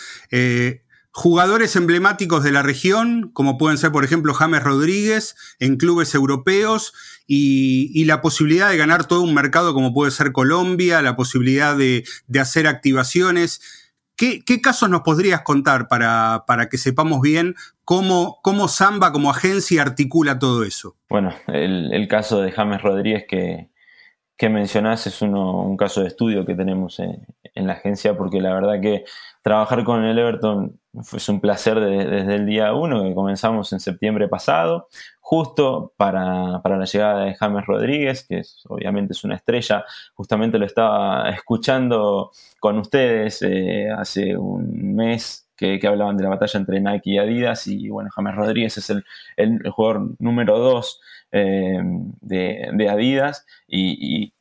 Jugadores 1.18 1.76
emblemáticos 1.76 2.44
de 2.44 2.52
la 2.52 2.62
región, 2.62 3.30
como 3.32 3.56
pueden 3.56 3.78
ser, 3.78 3.90
por 3.90 4.04
ejemplo, 4.04 4.35
James 4.35 4.62
Rodríguez 4.62 5.35
en 5.58 5.78
clubes 5.78 6.14
europeos 6.14 6.92
y, 7.26 8.04
la 8.04 8.20
posibilidad 8.20 8.68
de 8.68 8.76
ganar 8.76 9.06
todo 9.06 9.23
un 9.23 9.32
mercado 9.32 9.73
como 9.73 9.94
puede 9.94 10.11
ser 10.11 10.32
Colombia, 10.32 11.00
la 11.00 11.16
posibilidad 11.16 11.75
de, 11.75 12.04
hacer 12.38 12.66
activaciones. 12.66 13.62
¿Qué, 14.14 14.42
casos 14.62 14.90
nos 14.90 15.00
podrías 15.00 15.40
contar 15.40 15.88
para, 15.88 16.68
que 16.70 16.76
sepamos 16.76 17.23
bien 17.23 17.54
cómo, 17.87 18.38
cómo 18.42 18.68
Samba 18.68 19.11
como 19.11 19.30
agencia 19.30 19.80
articula 19.80 20.38
todo 20.38 20.64
eso? 20.64 20.99
Bueno, 21.08 21.32
el, 21.46 22.08
caso 22.08 22.42
de 22.42 22.52
James 22.52 22.82
Rodríguez 22.82 23.25
que, 23.26 23.70
que 24.37 24.49
mencionás 24.49 25.07
es 25.07 25.23
un 25.23 25.76
caso 25.76 26.02
de 26.02 26.09
estudio 26.09 26.45
que 26.45 26.55
tenemos 26.55 26.99
en, 26.99 27.26
en, 27.55 27.66
la 27.66 27.75
agencia 27.75 28.16
porque 28.16 28.40
la 28.40 28.55
verdad 28.55 28.81
que 28.81 29.05
trabajar 29.43 29.85
con 29.85 30.05
el 30.05 30.19
Everton 30.19 30.78
fue 31.02 31.21
un 31.28 31.40
placer 31.40 31.78
desde 31.81 32.35
el 32.35 32.47
día 32.47 32.73
uno 32.75 33.02
que 33.02 33.14
comenzamos 33.14 33.73
en 33.73 33.81
septiembre 33.81 34.28
pasado, 34.28 34.88
justo 35.21 35.93
para, 35.97 36.61
la 36.62 36.85
llegada 36.85 37.25
de 37.25 37.35
James 37.35 37.66
Rodríguez, 37.66 38.26
que 38.28 38.43
obviamente 38.69 39.12
es 39.12 39.25
una 39.25 39.37
estrella. 39.37 39.85
Justamente 40.14 40.59
lo 40.59 40.66
estaba 40.66 41.28
escuchando 41.31 42.31
con 42.61 42.78
ustedes 42.78 43.43
eh, 43.43 43.88
hace 43.90 44.37
un 44.37 44.95
mes 44.95 45.49
que, 45.57 45.81
hablaban 45.87 46.16
de 46.16 46.25
la 46.25 46.31
batalla 46.31 46.61
entre 46.61 46.81
Nike 46.81 47.11
y 47.11 47.19
Adidas. 47.19 47.66
Y 47.66 47.88
bueno, 47.88 48.11
James 48.14 48.35
Rodríguez 48.35 48.78
es 48.78 48.90
el, 48.90 49.05
jugador 49.71 50.11
número 50.19 50.59
dos 50.59 51.00
eh, 51.33 51.80
de, 52.21 52.88
Adidas. 52.88 53.47
y, 53.68 54.33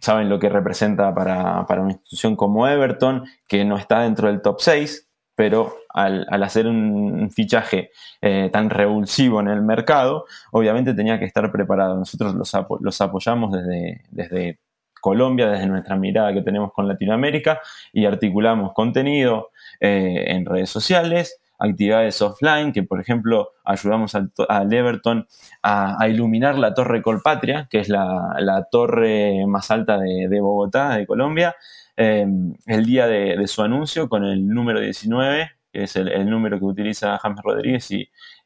saben 0.00 0.28
lo 0.28 0.38
que 0.38 0.50
representa 0.50 1.14
para, 1.14 1.66
para, 1.66 1.80
una 1.80 1.92
institución 1.92 2.36
como 2.36 2.68
Everton, 2.68 3.24
que 3.48 3.64
no 3.64 3.78
está 3.78 4.00
dentro 4.00 4.28
del 4.28 4.42
top 4.42 4.60
6, 4.60 5.08
pero 5.34 5.76
al, 5.88 6.26
hacer 6.42 6.66
un, 6.66 7.30
fichaje 7.30 7.90
eh, 8.20 8.50
tan 8.52 8.70
revulsivo 8.70 9.40
en 9.40 9.48
el 9.48 9.62
mercado, 9.62 10.26
obviamente 10.52 10.94
tenía 10.94 11.18
que 11.18 11.24
estar 11.24 11.50
preparado. 11.50 11.96
Nosotros 11.96 12.34
los, 12.34 13.00
apoyamos 13.00 13.52
desde, 13.52 14.02
desde 14.10 14.58
Colombia, 15.00 15.48
desde 15.48 15.66
nuestra 15.66 15.96
mirada 15.96 16.32
que 16.32 16.42
tenemos 16.42 16.72
con 16.72 16.88
Latinoamérica 16.88 17.60
y 17.92 18.06
articulamos 18.06 18.72
contenido 18.72 19.50
eh, 19.80 20.24
en 20.28 20.46
redes 20.46 20.70
sociales, 20.70 21.40
actividades 21.64 22.20
offline, 22.22 22.72
que 22.72 22.82
por 22.82 23.00
ejemplo 23.00 23.50
ayudamos 23.64 24.14
al, 24.14 24.30
Everton 24.72 25.26
a, 25.62 26.08
iluminar 26.08 26.58
la 26.58 26.74
Torre 26.74 27.02
Colpatria, 27.02 27.66
que 27.70 27.80
es 27.80 27.88
la, 27.88 28.68
torre 28.70 29.46
más 29.46 29.70
alta 29.70 29.98
de, 29.98 30.40
Bogotá, 30.40 30.96
de 30.96 31.06
Colombia, 31.06 31.54
Em, 31.96 32.54
el 32.66 32.86
día 32.86 33.06
de, 33.06 33.46
su 33.46 33.62
anuncio 33.62 34.08
con 34.08 34.24
el 34.24 34.48
número 34.48 34.80
19, 34.80 35.50
que 35.72 35.84
es 35.84 35.94
el, 35.96 36.28
número 36.28 36.58
que 36.58 36.64
utiliza 36.64 37.18
James 37.18 37.40
Rodríguez 37.42 37.88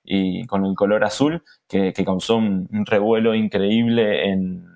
y, 0.05 0.47
con 0.47 0.67
el 0.67 0.75
color 0.75 1.05
azul, 1.05 1.43
que, 1.67 1.93
causó 1.93 2.37
un, 2.37 2.69
revuelo 2.87 3.35
increíble 3.35 4.29
en, 4.31 4.67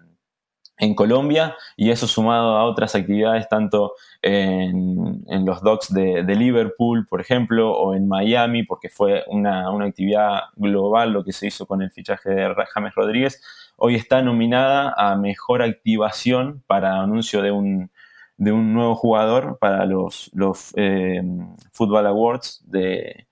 Colombia 0.95 1.57
y 1.77 1.91
eso 1.91 2.07
sumado 2.07 2.57
a 2.57 2.65
otras 2.65 2.95
actividades 2.95 3.49
tanto 3.49 3.95
en, 4.21 5.25
los 5.45 5.63
docks 5.63 5.93
de, 5.93 6.23
Liverpool, 6.35 7.07
por 7.09 7.21
ejemplo, 7.21 7.73
o 7.73 7.95
en 7.95 8.09
Miami, 8.09 8.65
porque 8.65 8.89
fue 8.89 9.25
una, 9.29 9.71
una, 9.71 9.87
actividad 9.87 10.41
global 10.57 11.13
lo 11.13 11.25
que 11.25 11.33
se 11.33 11.47
hizo 11.47 11.67
con 11.67 11.83
el 11.83 11.91
fichaje 11.91 12.31
de 12.31 12.55
James 12.75 12.95
Rodríguez, 12.95 13.41
hoy 13.77 13.95
está 13.95 14.23
nominada 14.23 14.93
a 14.97 15.17
Mejor 15.17 15.63
Activación 15.63 16.63
para 16.67 17.01
anuncio 17.01 17.43
de 17.43 17.53
un, 17.53 17.91
de 18.37 18.53
un 18.53 18.75
nuevo 18.75 18.95
jugador 18.97 19.59
para 19.61 19.87
los, 19.87 20.31
los 20.35 20.73
eh, 20.77 21.23
Football 21.73 22.07
Awards 22.07 22.63
de, 22.67 23.27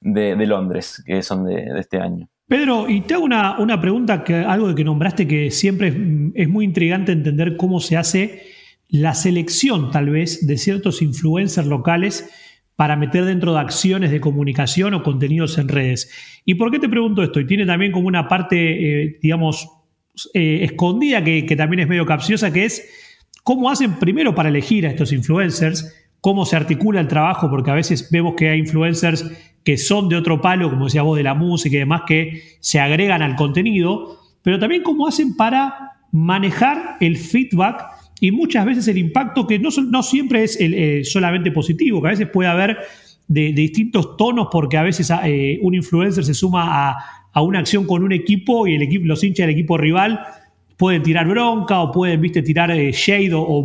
Londres, 0.00 1.02
que 1.06 1.22
son 1.22 1.44
de, 1.44 1.78
este 1.78 1.98
año. 1.98 2.28
Pedro, 2.46 2.88
y 2.88 3.00
te 3.02 3.14
hago 3.14 3.24
una, 3.24 3.58
una 3.58 3.80
pregunta, 3.80 4.22
que, 4.22 4.34
algo 4.34 4.74
que 4.74 4.84
nombraste 4.84 5.26
que 5.26 5.50
siempre 5.50 5.88
es, 6.34 6.48
muy 6.48 6.64
intrigante 6.64 7.12
entender 7.12 7.56
cómo 7.56 7.80
se 7.80 7.96
hace 7.96 8.42
la 8.88 9.14
selección, 9.14 9.90
tal 9.90 10.10
vez, 10.10 10.46
de 10.46 10.58
ciertos 10.58 11.00
influencers 11.00 11.66
locales 11.66 12.30
para 12.76 12.96
meter 12.96 13.24
dentro 13.24 13.54
de 13.54 13.60
acciones 13.60 14.10
de 14.10 14.20
comunicación 14.20 14.94
o 14.94 15.02
contenidos 15.02 15.58
en 15.58 15.68
redes. 15.68 16.10
¿Y 16.44 16.54
por 16.56 16.70
qué 16.70 16.78
te 16.78 16.88
pregunto 16.88 17.22
esto? 17.22 17.40
Y 17.40 17.46
tiene 17.46 17.64
también 17.64 17.92
como 17.92 18.08
una 18.08 18.28
parte, 18.28 19.04
eh, 19.04 19.18
digamos, 19.22 19.68
eh, 20.34 20.60
escondida 20.62 21.24
que, 21.24 21.46
que, 21.46 21.56
también 21.56 21.80
es 21.80 21.88
medio 21.88 22.04
capciosa, 22.04 22.52
que 22.52 22.66
es 22.66 22.84
¿Cómo 23.44 23.70
hacen 23.70 23.98
primero 23.98 24.34
para 24.34 24.48
elegir 24.48 24.86
a 24.86 24.88
estos 24.88 25.12
influencers? 25.12 25.94
¿Cómo 26.24 26.46
se 26.46 26.56
articula 26.56 27.00
el 27.00 27.06
trabajo? 27.06 27.50
Porque 27.50 27.70
a 27.70 27.74
veces 27.74 28.08
vemos 28.10 28.32
que 28.34 28.48
hay 28.48 28.60
influencers 28.60 29.30
que 29.62 29.76
son 29.76 30.08
de 30.08 30.16
otro 30.16 30.40
palo, 30.40 30.70
como 30.70 30.86
decía 30.86 31.02
vos, 31.02 31.18
de 31.18 31.22
la 31.22 31.34
música 31.34 31.76
y 31.76 31.80
demás, 31.80 32.04
que 32.06 32.40
se 32.60 32.80
agregan 32.80 33.20
al 33.20 33.36
contenido, 33.36 34.20
pero 34.40 34.58
también 34.58 34.82
cómo 34.82 35.06
hacen 35.06 35.36
para 35.36 35.98
manejar 36.12 36.96
el 37.00 37.18
feedback 37.18 37.84
y 38.20 38.30
muchas 38.30 38.64
veces 38.64 38.88
el 38.88 38.96
impacto 38.96 39.46
que 39.46 39.58
no, 39.58 40.02
siempre 40.02 40.44
es 40.44 40.56
eh, 40.58 41.02
solamente 41.04 41.52
positivo, 41.52 42.00
que 42.00 42.08
a 42.08 42.12
veces 42.12 42.30
puede 42.30 42.48
haber 42.48 42.78
de, 43.28 43.52
distintos 43.52 44.16
tonos 44.16 44.48
porque 44.50 44.78
a 44.78 44.82
veces 44.82 45.12
eh, 45.26 45.58
un 45.60 45.74
influencer 45.74 46.24
se 46.24 46.32
suma 46.32 46.88
a, 46.88 46.96
a, 47.34 47.42
una 47.42 47.58
acción 47.58 47.86
con 47.86 48.02
un 48.02 48.12
equipo 48.12 48.66
y 48.66 48.76
el 48.76 48.82
equipo, 48.82 49.04
los 49.04 49.22
hinchas 49.22 49.46
del 49.46 49.54
equipo 49.54 49.76
rival 49.76 50.20
pueden 50.76 51.02
tirar 51.02 51.26
bronca 51.26 51.80
o 51.80 51.92
pueden, 51.92 52.20
viste, 52.20 52.42
tirar 52.42 52.70
eh, 52.70 52.92
shade 52.92 53.32
o, 53.32 53.62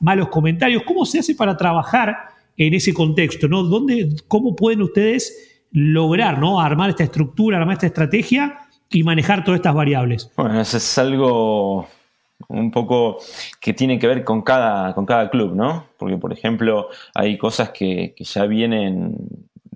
malos 0.00 0.28
comentarios. 0.28 0.82
¿Cómo 0.84 1.04
se 1.04 1.20
hace 1.20 1.34
para 1.34 1.56
trabajar 1.56 2.16
en 2.56 2.74
ese 2.74 2.92
contexto? 2.92 3.48
¿no? 3.48 3.62
¿Dónde, 3.62 4.16
¿Cómo 4.28 4.56
pueden 4.56 4.82
ustedes 4.82 5.64
lograr 5.72 6.38
¿no? 6.38 6.60
armar 6.60 6.90
esta 6.90 7.04
estructura, 7.04 7.58
armar 7.58 7.74
esta 7.74 7.86
estrategia 7.86 8.58
y 8.90 9.02
manejar 9.02 9.44
todas 9.44 9.58
estas 9.58 9.74
variables? 9.74 10.30
Bueno, 10.36 10.60
eso 10.60 10.76
es 10.76 10.98
algo 10.98 11.88
un 12.46 12.70
poco 12.70 13.18
que 13.60 13.74
tiene 13.74 13.98
que 13.98 14.06
ver 14.06 14.24
con 14.24 14.42
cada, 14.42 14.94
con 14.94 15.04
cada 15.04 15.28
club, 15.28 15.54
¿no? 15.54 15.86
Porque, 15.98 16.16
por 16.16 16.32
ejemplo, 16.32 16.88
hay 17.14 17.36
cosas 17.36 17.70
que, 17.70 18.14
que 18.16 18.24
ya 18.24 18.46
vienen 18.46 19.16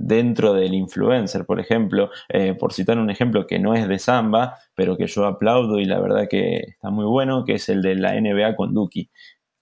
dentro 0.03 0.53
del 0.53 0.75
influencer, 0.75 1.47
por 1.47 1.61
ejemplo, 1.61 2.11
eh, 2.29 2.55
por 2.55 2.73
citar 2.73 2.99
un 2.99 3.09
ejemplo 3.09 3.47
que 3.47 3.59
no 3.59 3.75
es 3.75 3.87
de 3.89 3.99
Samba, 3.99 4.59
pero 4.75 4.97
que 4.97 5.07
yo 5.07 5.25
aplaudo 5.27 5.79
y 5.79 5.85
la 5.85 6.01
verdad 6.01 6.27
que 6.29 6.57
está 6.57 6.91
muy 6.91 7.05
bueno, 7.05 7.45
que 7.45 7.55
es 7.55 7.69
el 7.69 7.83
de 7.83 7.95
la 7.95 8.21
NBA 8.21 8.57
con 8.57 8.75
Duki. 8.75 9.11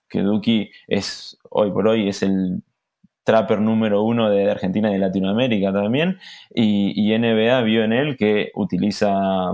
Que 0.09 0.23
Duki 0.23 0.71
es, 0.89 1.39
hoy 1.51 1.71
por 1.71 1.87
hoy, 1.87 2.09
es 2.09 2.23
el 2.23 2.63
trapper 3.23 3.61
número 3.61 4.03
uno 4.03 4.31
de 4.31 4.51
Argentina 4.51 4.89
y 4.91 4.95
de 4.95 4.99
Latinoamérica 4.99 5.73
también, 5.73 6.19
y, 6.55 7.15
NBA 7.19 7.61
vio 7.63 7.85
en 7.85 7.93
él 7.93 8.17
que 8.17 8.51
utiliza 8.55 9.53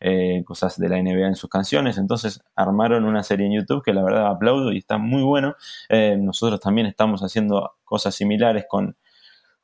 eh, 0.00 0.42
cosas 0.44 0.78
de 0.78 0.88
la 0.88 1.00
NBA 1.00 1.28
en 1.28 1.36
sus 1.36 1.48
canciones, 1.48 1.96
entonces 1.96 2.42
armaron 2.56 3.04
una 3.04 3.22
serie 3.22 3.46
en 3.46 3.52
YouTube 3.52 3.84
que 3.84 3.94
la 3.94 4.02
verdad 4.02 4.26
aplaudo 4.26 4.72
y 4.72 4.78
está 4.78 4.98
muy 4.98 5.22
bueno. 5.22 5.54
Eh, 5.88 6.16
nosotros 6.18 6.60
también 6.60 6.88
estamos 6.88 7.22
haciendo 7.22 7.74
cosas 7.84 8.16
similares 8.16 8.64
con 8.68 8.96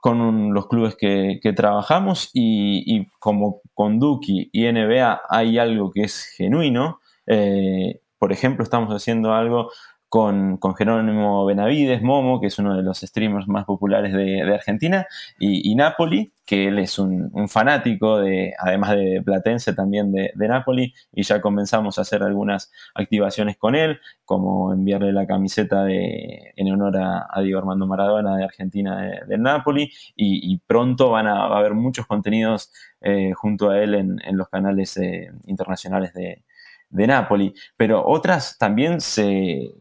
con 0.01 0.55
los 0.55 0.69
clubes 0.69 0.97
que, 0.97 1.41
trabajamos 1.55 2.31
y, 2.33 3.07
como 3.19 3.61
con 3.75 3.99
Duki 3.99 4.49
y 4.53 4.71
NBA 4.71 5.23
hay 5.29 5.59
algo 5.59 5.91
que 5.91 6.03
es 6.03 6.25
genuino. 6.37 7.01
Eh, 7.27 8.01
por 8.19 8.33
ejemplo, 8.33 8.63
estamos 8.63 8.91
haciendo 8.91 9.35
algo 9.35 9.71
con, 10.11 10.59
Jerónimo 10.77 11.47
Benavides, 11.47 12.03
Momo, 12.03 12.41
que 12.41 12.49
es 12.49 12.59
uno 12.59 12.77
de 12.77 12.83
los 12.83 12.99
streamers 12.99 13.47
más 13.47 13.65
populares 13.65 14.13
de, 14.13 14.43
Argentina, 14.43 15.07
y, 15.39 15.73
Napoli, 15.77 16.33
que 16.45 16.67
él 16.67 16.81
es 16.81 16.99
un, 16.99 17.31
fanático, 17.49 18.19
de, 18.19 18.53
además 18.59 18.91
de 18.97 19.23
Platense, 19.25 19.73
también 19.73 20.11
de, 20.11 20.33
Napoli, 20.49 20.93
y 21.13 21.23
ya 21.23 21.41
comenzamos 21.41 21.97
a 21.97 22.03
hacer 22.03 22.25
algunas 22.25 22.73
activaciones 22.93 23.57
con 23.57 23.77
él, 23.77 24.01
como 24.25 24.73
enviarle 24.73 25.13
la 25.13 25.29
camiseta 25.29 25.85
de, 25.85 26.55
en 26.57 26.73
honor 26.73 26.97
a, 26.97 27.41
Diego 27.43 27.61
Armando 27.61 27.87
Maradona 27.87 28.37
de 28.37 28.45
Argentina 28.45 29.01
de, 29.29 29.39
Napoli, 29.39 29.93
y, 30.17 30.59
pronto 30.67 31.11
van 31.11 31.29
a, 31.29 31.45
haber 31.57 31.75
muchos 31.75 32.07
contenidos 32.07 32.73
eh, 33.01 33.33
junto 33.33 33.71
a 33.71 33.79
él 33.81 33.95
en, 33.95 34.37
los 34.37 34.49
canales 34.49 34.97
eh, 34.97 35.31
internacionales 35.47 36.13
de, 36.15 36.43
de 36.89 37.07
Napoli, 37.07 37.55
pero 37.77 38.05
otras 38.05 38.59
también 38.59 39.01
se, 39.01 39.73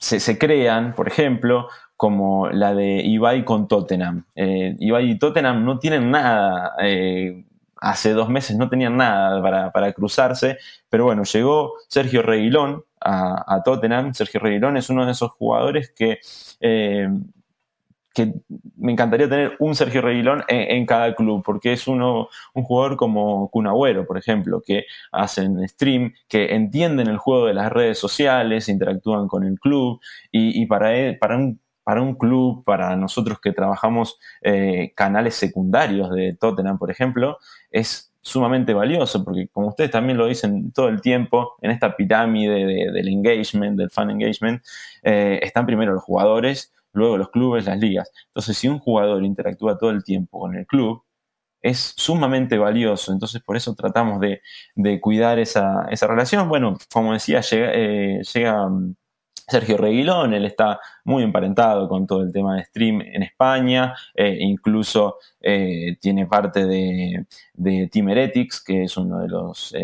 se, 0.00 0.38
crean, 0.38 0.94
por 0.94 1.08
ejemplo, 1.08 1.68
como 1.96 2.48
la 2.48 2.74
de 2.74 3.02
Ibai 3.02 3.44
con 3.44 3.68
Tottenham. 3.68 4.24
Eh, 4.34 4.76
Ibai 4.78 5.10
y 5.10 5.18
Tottenham 5.18 5.64
no 5.64 5.78
tienen 5.78 6.10
nada, 6.10 6.74
eh, 6.80 7.44
hace 7.80 8.12
dos 8.12 8.28
meses 8.28 8.56
no 8.56 8.68
tenían 8.68 8.96
nada 8.96 9.70
para, 9.72 9.92
cruzarse, 9.92 10.58
pero 10.88 11.04
bueno, 11.04 11.24
llegó 11.24 11.74
Sergio 11.88 12.22
Reguilón 12.22 12.84
a, 13.00 13.62
Tottenham. 13.64 14.14
Sergio 14.14 14.40
Reguilón 14.40 14.76
es 14.76 14.90
uno 14.90 15.06
de 15.06 15.12
esos 15.12 15.30
jugadores 15.32 15.90
que 15.90 16.18
eh, 16.60 17.08
que 18.18 18.32
me 18.76 18.90
encantaría 18.90 19.28
tener 19.28 19.56
un 19.60 19.76
Sergio 19.76 20.02
Reguilón 20.02 20.42
en, 20.48 20.86
cada 20.86 21.14
club, 21.14 21.42
porque 21.44 21.72
es 21.72 21.86
uno, 21.86 22.28
un 22.52 22.64
jugador 22.64 22.96
como 22.96 23.48
Kun 23.50 23.68
por 24.06 24.18
ejemplo, 24.18 24.60
que 24.64 24.86
hacen 25.12 25.66
stream, 25.68 26.14
que 26.28 26.54
entienden 26.54 27.06
el 27.06 27.18
juego 27.18 27.46
de 27.46 27.54
las 27.54 27.72
redes 27.72 27.98
sociales, 27.98 28.68
interactúan 28.68 29.28
con 29.28 29.44
el 29.44 29.60
club, 29.60 30.00
y, 30.32 30.66
para, 30.66 30.90
para 31.18 31.36
un 31.36 31.60
para 31.84 32.02
un 32.02 32.16
club, 32.16 32.64
para 32.64 32.96
nosotros 32.96 33.40
que 33.40 33.52
trabajamos 33.52 34.18
eh, 34.42 34.92
canales 34.94 35.36
secundarios 35.36 36.10
de 36.10 36.36
Tottenham, 36.38 36.78
por 36.78 36.90
ejemplo, 36.90 37.38
es 37.70 38.12
sumamente 38.20 38.74
valioso, 38.74 39.24
porque 39.24 39.48
como 39.48 39.68
ustedes 39.68 39.90
también 39.90 40.18
lo 40.18 40.26
dicen 40.26 40.70
todo 40.72 40.88
el 40.88 41.00
tiempo, 41.00 41.54
en 41.62 41.70
esta 41.70 41.96
pirámide 41.96 42.92
del 42.92 43.08
engagement, 43.08 43.78
del 43.78 43.90
fan 43.90 44.10
engagement, 44.10 44.62
eh, 45.02 45.40
están 45.42 45.64
primero 45.64 45.94
los 45.94 46.02
jugadores, 46.02 46.74
luego 46.92 47.16
los 47.18 47.30
clubes, 47.30 47.66
las 47.66 47.78
ligas. 47.78 48.10
Entonces, 48.28 48.56
si 48.58 48.68
un 48.68 48.78
jugador 48.78 49.24
interactúa 49.24 49.78
todo 49.78 49.90
el 49.90 50.04
tiempo 50.04 50.40
con 50.40 50.56
el 50.56 50.66
club, 50.66 51.02
es 51.62 51.94
sumamente 51.96 52.58
valioso. 52.58 53.12
Entonces, 53.12 53.42
por 53.42 53.56
eso 53.56 53.74
tratamos 53.74 54.20
de, 54.20 55.00
cuidar 55.00 55.38
esa, 55.38 55.86
relación. 56.02 56.48
Bueno, 56.48 56.76
como 56.92 57.12
decía, 57.12 57.40
llega, 57.40 57.70
eh, 57.74 58.22
mm, 58.68 58.94
Sergio 59.48 59.78
Reguilón, 59.78 60.34
él 60.34 60.44
está 60.44 60.78
muy 61.04 61.22
emparentado 61.22 61.88
con 61.88 62.06
todo 62.06 62.22
el 62.22 62.32
tema 62.32 62.56
de 62.56 62.64
stream 62.64 63.00
en 63.00 63.22
España, 63.22 63.94
eh, 64.14 64.36
incluso 64.40 65.16
eh, 65.40 65.96
tiene 66.00 66.26
parte 66.26 66.66
de, 66.66 67.26
de 67.54 67.88
Team 67.88 68.10
Heretics, 68.10 68.62
que 68.62 68.84
es 68.84 68.96
uno 68.98 69.20
de 69.20 69.28
los 69.28 69.74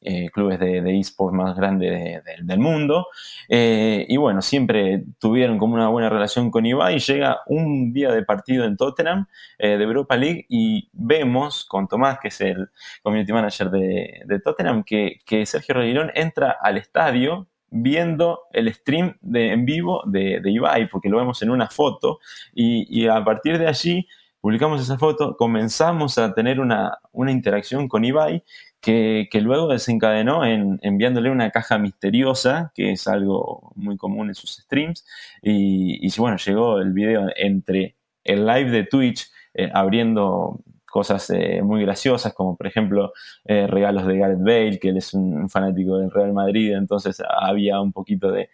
eh, 0.00 0.30
clubes 0.30 0.60
de, 0.60 0.98
esports 1.00 1.36
más 1.36 1.56
grandes 1.56 2.22
del 2.42 2.58
mundo. 2.58 3.08
Eh, 3.48 4.06
y 4.08 4.16
bueno, 4.16 4.42
siempre 4.42 5.02
tuvieron 5.18 5.58
como 5.58 5.74
una 5.74 5.88
buena 5.88 6.08
relación 6.08 6.52
con 6.52 6.66
Ibai. 6.66 7.00
Llega 7.00 7.40
un 7.46 7.92
día 7.92 8.12
de 8.12 8.22
partido 8.22 8.64
en 8.64 8.76
Tottenham 8.76 9.26
eh, 9.58 9.76
de 9.76 9.82
Europa 9.82 10.16
League 10.16 10.46
y 10.48 10.88
vemos 10.92 11.64
con 11.64 11.88
Tomás, 11.88 12.20
que 12.20 12.28
es 12.28 12.40
el 12.40 12.68
community 13.02 13.32
manager 13.32 13.70
de, 13.70 14.40
Tottenham, 14.44 14.84
que, 14.84 15.20
Sergio 15.46 15.74
Reguilón 15.74 16.12
entra 16.14 16.56
al 16.62 16.76
estadio 16.76 17.48
viendo 17.70 18.42
el 18.52 18.72
stream 18.72 19.18
en 19.34 19.64
vivo 19.64 20.02
de, 20.06 20.40
Ibai, 20.44 20.88
porque 20.88 21.08
lo 21.08 21.18
vemos 21.18 21.42
en 21.42 21.50
una 21.50 21.68
foto, 21.68 22.20
y, 22.54 23.06
a 23.08 23.22
partir 23.24 23.58
de 23.58 23.66
allí 23.66 24.06
publicamos 24.40 24.80
esa 24.80 24.96
foto, 24.96 25.36
comenzamos 25.36 26.16
a 26.18 26.32
tener 26.32 26.60
una, 26.60 26.98
una 27.10 27.32
interacción 27.32 27.88
con 27.88 28.04
Ibai 28.04 28.44
que, 28.80 29.28
luego 29.42 29.68
desencadenó 29.68 30.44
en 30.44 30.78
enviándole 30.82 31.30
una 31.30 31.50
caja 31.50 31.78
misteriosa, 31.78 32.72
que 32.74 32.92
es 32.92 33.06
algo 33.08 33.72
muy 33.74 33.96
común 33.96 34.28
en 34.28 34.34
sus 34.34 34.56
streams, 34.56 35.06
y, 35.42 36.08
bueno, 36.18 36.36
llegó 36.36 36.78
el 36.80 36.92
video 36.92 37.28
entre 37.36 37.96
el 38.24 38.46
live 38.46 38.70
de 38.70 38.84
Twitch 38.84 39.30
eh, 39.54 39.70
abriendo 39.72 40.60
cosas 40.90 41.30
eh, 41.30 41.60
muy 41.62 41.82
graciosas, 41.82 42.32
como 42.34 42.56
por 42.56 42.66
ejemplo 42.66 43.12
eh, 43.44 43.66
regalos 43.66 44.06
de 44.06 44.18
Gareth 44.18 44.40
Bale, 44.40 44.78
que 44.78 44.88
él 44.90 44.96
es 44.96 45.14
un 45.14 45.48
fanático 45.48 45.98
del 45.98 46.10
Real 46.10 46.32
Madrid, 46.32 46.74
entonces 46.74 47.22
había 47.40 47.80
un 47.80 47.92
poquito 47.92 48.32
de, 48.32 48.48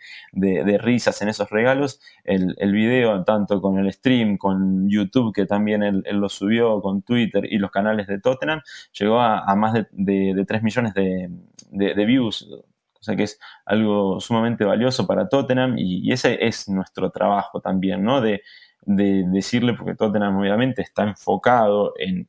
risas 0.79 1.21
en 1.23 1.29
esos 1.29 1.51
regalos. 1.51 2.01
El, 2.25 2.73
video, 2.73 3.25
tanto 3.25 3.61
con 3.61 3.79
el 3.79 3.93
stream, 3.93 4.37
con 4.37 4.89
YouTube, 4.89 5.33
que 5.33 5.47
también 5.47 5.83
él, 5.83 6.03
lo 6.11 6.29
subió, 6.29 6.81
con 6.81 7.03
Twitter 7.03 7.45
y 7.51 7.59
los 7.59 7.71
canales 7.71 8.07
de 8.07 8.21
Tottenham, 8.21 8.61
llegó 8.93 9.21
a, 9.21 9.55
más 9.57 9.75
de, 9.75 9.87
de, 9.93 10.45
3 10.45 10.63
millones 10.63 10.95
de, 10.95 12.05
views. 12.07 12.49
O 12.53 13.05
sea 13.05 13.17
que 13.17 13.25
es 13.25 13.39
algo 13.67 14.19
sumamente 14.19 14.65
valioso 14.65 15.07
para 15.07 15.29
Tottenham 15.29 15.77
y, 15.77 16.09
y 16.09 16.13
ese 16.13 16.39
es 16.47 16.71
nuestro 16.71 17.11
trabajo 17.11 17.61
también, 17.61 18.03
¿no? 18.03 18.23
De, 18.23 18.43
de 18.87 19.25
decirle, 19.27 19.75
porque 19.75 19.95
Tottenham 19.95 20.37
obviamente 20.37 20.83
está 20.83 21.05
enfocado 21.05 21.95
en, 21.99 22.29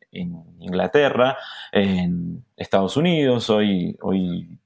Inglaterra, 0.59 1.37
en 1.71 2.43
Estados 2.55 2.97
Unidos, 2.97 3.49
hoy, 3.49 3.97
hoy 4.01 4.59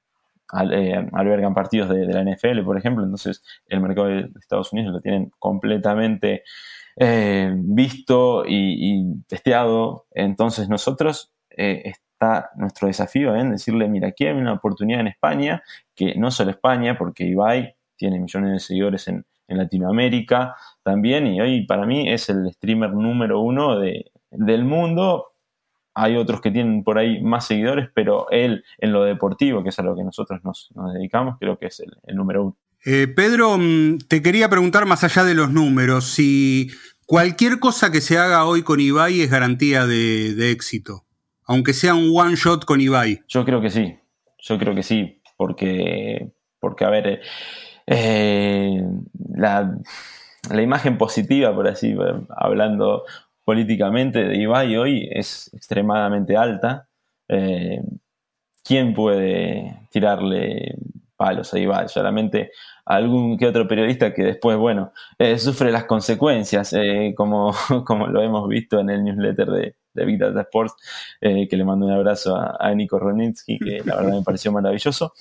eh, 0.71 1.07
albergan 1.13 1.53
partidos 1.53 1.89
de, 1.89 2.05
la 2.05 2.23
NFL, 2.23 2.63
por 2.63 2.77
ejemplo, 2.77 3.03
entonces 3.03 3.43
el 3.67 3.81
mercado 3.81 4.07
de 4.07 4.29
Estados 4.39 4.73
Unidos 4.73 4.93
lo 4.93 5.01
tienen 5.01 5.31
completamente 5.39 6.43
eh, 6.95 7.51
visto 7.55 8.43
y, 8.47 9.21
testeado, 9.27 10.05
entonces 10.11 10.69
nosotros 10.69 11.33
eh, 11.49 11.83
está 11.85 12.49
nuestro 12.55 12.87
desafío 12.87 13.35
en 13.35 13.51
decirle, 13.51 13.87
mira, 13.87 14.09
aquí 14.09 14.25
hay 14.25 14.35
una 14.35 14.53
oportunidad 14.53 15.01
en 15.01 15.07
España, 15.07 15.63
que 15.95 16.15
no 16.15 16.31
solo 16.31 16.51
España, 16.51 16.97
porque 16.97 17.25
Ibai 17.25 17.75
tiene 17.95 18.19
millones 18.19 18.51
de 18.53 18.59
seguidores 18.59 19.07
en, 19.07 19.25
en 19.49 19.57
Latinoamérica 19.57 20.55
también, 20.83 21.27
y 21.27 21.41
hoy 21.41 21.65
para 21.65 21.85
mí 21.85 22.09
es 22.09 22.29
el 22.29 22.49
streamer 22.53 22.93
número 22.93 23.41
uno 23.41 23.79
de, 23.79 24.11
del 24.31 24.63
mundo. 24.63 25.33
Hay 25.93 26.15
otros 26.15 26.39
que 26.39 26.51
tienen 26.51 26.83
por 26.83 26.97
ahí 26.97 27.21
más 27.21 27.47
seguidores, 27.47 27.89
pero 27.93 28.29
él 28.29 28.63
en 28.77 28.93
lo 28.93 29.03
deportivo, 29.03 29.63
que 29.63 29.69
es 29.69 29.79
a 29.79 29.83
lo 29.83 29.95
que 29.95 30.03
nosotros 30.03 30.39
nos, 30.43 30.69
dedicamos, 30.93 31.37
creo 31.39 31.57
que 31.57 31.67
es 31.67 31.81
el, 31.81 32.15
número 32.15 32.43
uno. 32.43 32.57
Eh, 32.85 33.07
Pedro, 33.13 33.57
mm, 33.57 33.97
te 34.07 34.21
quería 34.21 34.49
preguntar 34.49 34.85
más 34.85 35.03
allá 35.03 35.25
de 35.25 35.33
los 35.33 35.51
números, 35.51 36.05
si 36.05 36.69
cualquier 37.05 37.59
cosa 37.59 37.91
que 37.91 37.99
se 37.99 38.17
haga 38.17 38.45
hoy 38.45 38.63
con 38.63 38.79
Ibai 38.79 39.19
es 39.19 39.29
garantía 39.29 39.85
de, 39.85 40.35
de 40.35 40.51
éxito, 40.51 41.05
aunque 41.43 41.73
sea 41.73 41.95
un 41.95 42.11
one 42.15 42.35
shot 42.35 42.63
con 42.63 42.79
Ibai. 42.79 43.23
Yo 43.27 43.43
creo 43.43 43.59
que 43.59 43.69
sí, 43.69 43.97
yo 44.37 44.57
creo 44.57 44.75
que 44.75 44.83
sí, 44.83 45.21
porque, 45.35 46.31
porque 46.59 46.85
a 46.85 46.89
ver, 46.89 47.21
eh, 47.91 48.83
la, 49.35 49.75
imagen 50.61 50.97
positiva, 50.97 51.53
por 51.55 51.67
así, 51.67 51.95
hablando 52.29 53.03
políticamente, 53.43 54.23
de 54.25 54.37
Ibai 54.37 54.77
hoy 54.77 55.09
es 55.11 55.51
extremadamente 55.53 56.37
alta. 56.37 56.87
Eh, 57.27 57.81
¿Quién 58.63 58.93
puede 58.93 59.87
tirarle 59.89 60.75
palos 61.17 61.51
a 61.53 61.59
Ibai? 61.59 61.89
Solamente 61.89 62.51
algún 62.85 63.37
que 63.37 63.47
otro 63.47 63.67
periodista 63.67 64.13
que 64.13 64.23
después, 64.23 64.57
bueno, 64.57 64.93
eh, 65.17 65.39
sufre 65.39 65.71
las 65.71 65.85
consecuencias, 65.85 66.75
como, 67.15 67.53
como 67.85 68.07
lo 68.07 68.21
hemos 68.21 68.47
visto 68.47 68.79
en 68.79 68.91
el 68.91 69.03
newsletter 69.03 69.47
de, 69.47 69.75
de 69.95 70.05
Big 70.05 70.21
Sports, 70.21 70.75
que 71.19 71.57
le 71.57 71.65
mando 71.65 71.87
un 71.87 71.93
abrazo 71.93 72.35
a, 72.35 72.71
Nico 72.75 72.99
Ronitsky, 72.99 73.57
que 73.57 73.81
la 73.83 73.95
verdad 73.95 74.13
me 74.13 74.23
pareció 74.23 74.51
maravilloso 74.51 75.13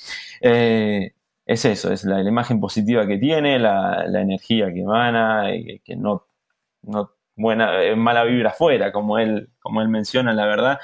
es 1.49 1.65
eso, 1.65 1.93
es 1.93 2.05
la, 2.05 2.21
imagen 2.23 2.61
positiva 2.61 3.07
que 3.07 3.19
tiene, 3.19 3.59
la, 3.59 4.05
energía 4.07 4.73
que 4.73 4.81
emana, 4.81 5.47
que 5.85 5.97
no, 5.97 6.27
no 6.83 7.13
buena, 7.37 7.83
eh, 7.83 7.97
mala 7.97 8.25
vibra 8.25 8.51
afuera, 8.51 8.93
como 8.93 9.19
él, 9.19 9.51
como 9.61 9.81
él 9.83 9.89
menciona, 9.89 10.35
la 10.35 10.47
verdad, 10.47 10.79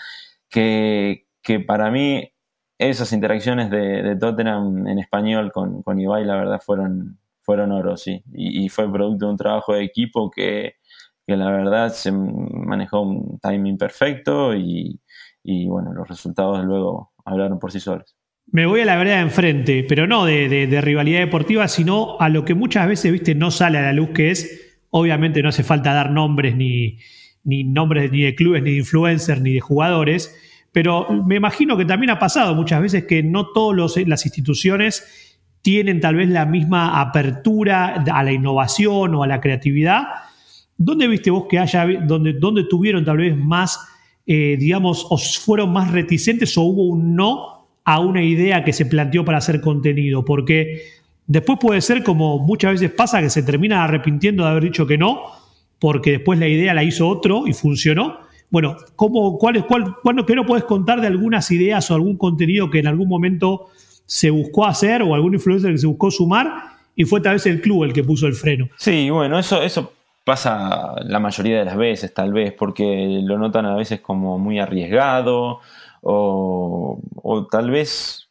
que, 0.48 1.27
para 1.66 1.90
mí 1.90 2.33
esas 2.79 3.12
interacciones 3.12 3.70
de, 3.70 4.16
Tottenham 4.18 4.87
en 4.88 4.98
español 4.98 5.53
con, 5.53 5.83
con, 5.83 6.00
Ibai, 6.00 6.24
la 6.24 6.37
verdad, 6.37 6.61
fueron, 6.64 7.18
fueron 7.42 7.72
oro, 7.72 7.96
sí. 7.98 8.22
Y, 8.33 8.68
fue 8.70 8.90
producto 8.90 9.27
de 9.27 9.33
un 9.33 9.38
trabajo 9.38 9.74
de 9.74 9.85
equipo 9.85 10.31
que, 10.31 10.77
la 11.27 11.50
verdad 11.50 11.90
se 11.90 12.12
manejó 12.12 13.03
un 13.03 13.38
timing 13.40 13.79
perfecto 13.79 14.55
y, 14.55 15.00
y 15.42 15.66
bueno, 15.68 15.92
los 15.92 16.09
resultados 16.09 16.64
luego 16.64 17.12
hablaron 17.24 17.59
por 17.59 17.72
sí 17.72 17.81
solos. 17.81 18.16
Me 18.46 18.66
voy 18.66 18.83
a 18.83 18.85
la 18.85 18.96
vereda 18.96 19.16
de 19.16 19.22
enfrente, 19.22 19.85
pero 19.88 20.07
no 20.07 20.24
de, 20.24 20.80
rivalidad 20.80 21.20
deportiva, 21.20 21.66
sino 21.68 22.16
a 22.20 22.28
lo 22.28 22.44
que 22.44 22.54
muchas 22.54 22.87
veces, 22.87 23.11
viste, 23.11 23.35
no 23.35 23.50
sale 23.50 23.78
a 23.78 23.83
la 23.83 23.92
luz, 23.92 24.11
que 24.11 24.30
es 24.30 24.64
Obviamente 24.96 25.42
no 25.42 25.48
hace 25.48 25.64
falta 25.64 25.92
dar 25.92 26.12
nombres 26.12 26.54
ni, 26.54 26.98
nombres 27.42 28.12
ni 28.12 28.22
de 28.22 28.37
clubes, 28.37 28.62
ni 28.62 28.70
de 28.70 28.76
influencers, 28.76 29.40
ni 29.40 29.54
de 29.54 29.59
jugadores, 29.59 30.33
pero 30.70 31.09
me 31.26 31.35
imagino 31.35 31.76
que 31.76 31.85
también 31.85 32.11
ha 32.11 32.20
pasado 32.20 32.54
muchas 32.54 32.80
veces 32.80 33.04
que 33.04 33.20
no 33.20 33.48
todas 33.48 33.96
las 34.07 34.24
instituciones 34.24 35.37
tienen 35.62 36.00
tal 36.00 36.14
vez 36.14 36.28
la 36.28 36.46
misma 36.46 37.00
apertura 37.00 38.04
a 38.09 38.22
la 38.22 38.30
innovación 38.30 39.16
o 39.16 39.24
a 39.24 39.26
la 39.26 39.40
creatividad. 39.40 40.04
¿Dónde 40.76 41.09
viste 41.09 41.33
vos 41.33 41.46
que 41.50 41.59
haya, 41.59 41.85
donde, 42.07 42.35
donde 42.35 42.62
tuvieron 42.62 43.04
tal 43.04 43.16
vez 43.16 43.37
más, 43.37 43.80
eh, 44.24 44.57
digamos, 44.57 45.09
o 45.11 45.18
fueron 45.18 45.72
más 45.72 45.90
reticentes 45.90 46.57
o 46.57 46.62
hubo 46.62 46.85
un 46.85 47.16
no 47.16 47.54
a 47.85 48.01
una 48.01 48.23
idea 48.23 48.64
que 48.64 48.73
se 48.73 48.87
planteó 48.87 49.25
para 49.25 49.38
hacer 49.38 49.61
contenido? 49.61 50.25
Porque 50.25 50.83
después 51.27 51.59
puede 51.61 51.81
ser 51.81 52.03
como 52.03 52.38
muchas 52.38 52.73
veces 52.73 52.90
pasa 52.90 53.20
que 53.20 53.31
se 53.31 53.42
termina 53.42 53.85
arrepintiendo 53.85 54.44
de 54.44 54.51
haber 54.51 54.64
dicho 54.64 54.87
que 54.87 54.99
no, 54.99 55.23
porque 55.79 56.12
después 56.12 56.38
la 56.38 56.49
idea 56.49 56.75
la 56.75 56.83
hizo 56.83 57.09
otro 57.09 57.47
y 57.47 57.53
funcionó. 57.53 58.18
Bueno, 58.51 58.77
¿cómo, 58.97 59.38
cuál, 59.38 59.66
cuál, 59.66 59.97
cuál, 60.03 60.25
¿qué 60.27 60.35
no 60.35 60.47
puedes 60.47 60.64
contar 60.64 61.01
de 61.01 61.09
algunas 61.09 61.51
ideas 61.51 61.90
o 61.90 61.94
algún 61.94 62.16
contenido 62.16 62.70
que 62.70 62.79
en 62.79 62.87
algún 62.87 63.09
momento 63.09 63.68
se 64.07 64.31
buscó 64.31 64.66
hacer 64.66 65.03
o 65.03 65.14
algún 65.14 65.35
influencer 65.35 65.73
que 65.73 65.79
se 65.79 65.87
buscó 65.87 66.11
sumar 66.11 66.53
y 66.94 67.05
fue 67.05 67.20
tal 67.20 67.35
vez 67.35 67.47
el 67.47 67.61
club 67.61 67.85
el 67.85 67.92
que 67.92 68.05
puso 68.05 68.27
el 68.27 68.35
freno? 68.35 68.68
Sí, 68.77 69.11
bueno, 69.11 69.38
eso, 69.38 69.62
eso 69.62 69.92
pasa 70.25 70.94
la 71.03 71.20
mayoría 71.20 71.59
de 71.59 71.64
las 71.66 71.77
veces, 71.77 72.14
tal 72.14 72.33
vez, 72.33 72.53
porque 72.53 73.20
lo 73.23 73.38
notan 73.38 73.66
a 73.66 73.77
veces 73.77 74.01
como 74.01 74.38
muy 74.38 74.59
arriesgado 74.59 75.61
o, 76.05 77.01
o 77.17 77.47
tal 77.47 77.71
vez 77.71 78.29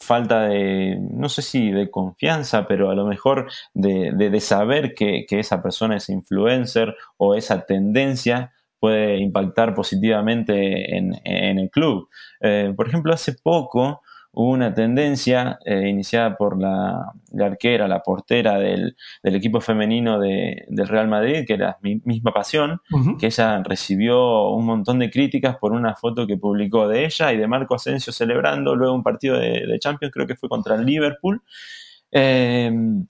falta 0.00 0.42
de, 0.42 0.98
no 1.00 1.28
sé 1.28 1.42
si 1.42 1.70
de 1.70 1.90
confianza, 1.90 2.66
pero 2.66 2.90
a 2.90 2.94
lo 2.94 3.06
mejor 3.06 3.50
de, 3.72 4.12
de, 4.12 4.40
saber 4.40 4.94
que, 4.94 5.24
que, 5.26 5.40
esa 5.40 5.62
persona 5.62 5.96
es 5.96 6.08
influencer 6.08 6.94
o 7.16 7.34
esa 7.34 7.64
tendencia 7.64 8.52
puede 8.78 9.16
impactar 9.18 9.74
positivamente 9.74 10.96
en, 10.96 11.14
en 11.24 11.58
el 11.58 11.70
club. 11.70 12.08
Eh, 12.40 12.72
por 12.76 12.88
ejemplo, 12.88 13.14
hace 13.14 13.32
poco 13.32 14.02
hubo 14.34 14.50
una 14.50 14.74
tendencia 14.74 15.58
eh, 15.64 15.88
iniciada 15.88 16.36
por 16.36 16.60
la, 16.60 17.12
arquera, 17.40 17.88
la 17.88 18.02
portera 18.02 18.58
del, 18.58 18.96
equipo 19.22 19.60
femenino 19.60 20.18
de, 20.18 20.64
del 20.68 20.88
Real 20.88 21.08
Madrid, 21.08 21.44
que 21.46 21.54
era 21.54 21.78
mi 21.82 22.00
misma 22.04 22.32
pasión, 22.32 22.80
que 23.18 23.26
ella 23.26 23.62
recibió 23.62 24.50
un 24.50 24.66
montón 24.66 24.98
de 24.98 25.10
críticas 25.10 25.56
por 25.56 25.72
una 25.72 25.94
foto 25.94 26.26
que 26.26 26.36
publicó 26.36 26.88
de 26.88 27.04
ella 27.04 27.32
y 27.32 27.36
de 27.36 27.46
Marco 27.46 27.74
Asensio 27.74 28.12
celebrando 28.12 28.74
luego 28.74 28.94
un 28.94 29.02
partido 29.02 29.38
de, 29.38 29.78
Champions, 29.78 30.12
creo 30.12 30.26
que 30.26 30.36
fue 30.36 30.48
contra 30.48 30.76
el 30.76 30.84
Liverpool. 30.84 31.42
Em, 32.10 33.06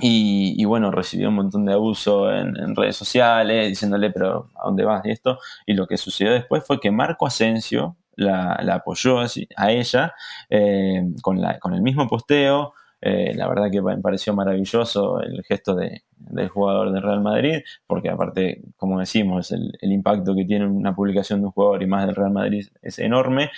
y, 0.00 0.64
bueno, 0.64 0.92
recibió 0.92 1.28
un 1.28 1.34
montón 1.34 1.64
de 1.64 1.72
abuso 1.72 2.32
en, 2.32 2.76
redes 2.76 2.96
sociales, 2.96 3.68
diciéndole, 3.68 4.10
pero 4.10 4.48
¿a 4.54 4.66
dónde 4.66 4.84
vas? 4.84 5.04
Y 5.04 5.10
esto. 5.10 5.40
Y 5.66 5.74
lo 5.74 5.88
que 5.88 5.96
sucedió 5.96 6.32
después 6.32 6.64
fue 6.64 6.78
que 6.78 6.92
Marco 6.92 7.26
Asensio, 7.26 7.96
la, 8.18 8.74
apoyó 8.74 9.20
a 9.20 9.70
ella 9.70 10.14
eh, 10.50 11.02
con, 11.22 11.40
la, 11.40 11.58
con 11.58 11.74
el 11.74 11.82
mismo 11.82 12.06
posteo. 12.08 12.74
Eh, 13.00 13.32
la 13.34 13.46
verdad 13.48 13.70
que 13.70 13.80
me 13.80 13.96
pareció 13.98 14.34
maravilloso 14.34 15.20
el 15.20 15.44
gesto 15.44 15.76
de, 15.76 16.02
del 16.16 16.48
jugador 16.48 16.92
del 16.92 17.02
Real 17.02 17.20
Madrid, 17.20 17.60
porque 17.86 18.10
aparte, 18.10 18.62
como 18.76 18.98
decimos, 18.98 19.52
el, 19.52 19.72
impacto 19.80 20.34
que 20.34 20.44
tiene 20.44 20.66
una 20.66 20.96
publicación 20.96 21.40
de 21.40 21.46
un 21.46 21.52
jugador 21.52 21.82
y 21.82 21.86
más 21.86 22.06
del 22.06 22.16
Real 22.16 22.32
Madrid 22.32 22.66
es 22.82 22.98
enorme. 22.98 23.50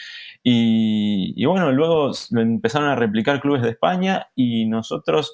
Y, 0.42 1.44
bueno, 1.46 1.72
luego 1.72 2.10
lo 2.30 2.40
empezaron 2.40 2.88
a 2.88 2.96
replicar 2.96 3.40
clubes 3.40 3.62
de 3.62 3.70
España 3.70 4.28
y 4.34 4.66
nosotros 4.66 5.32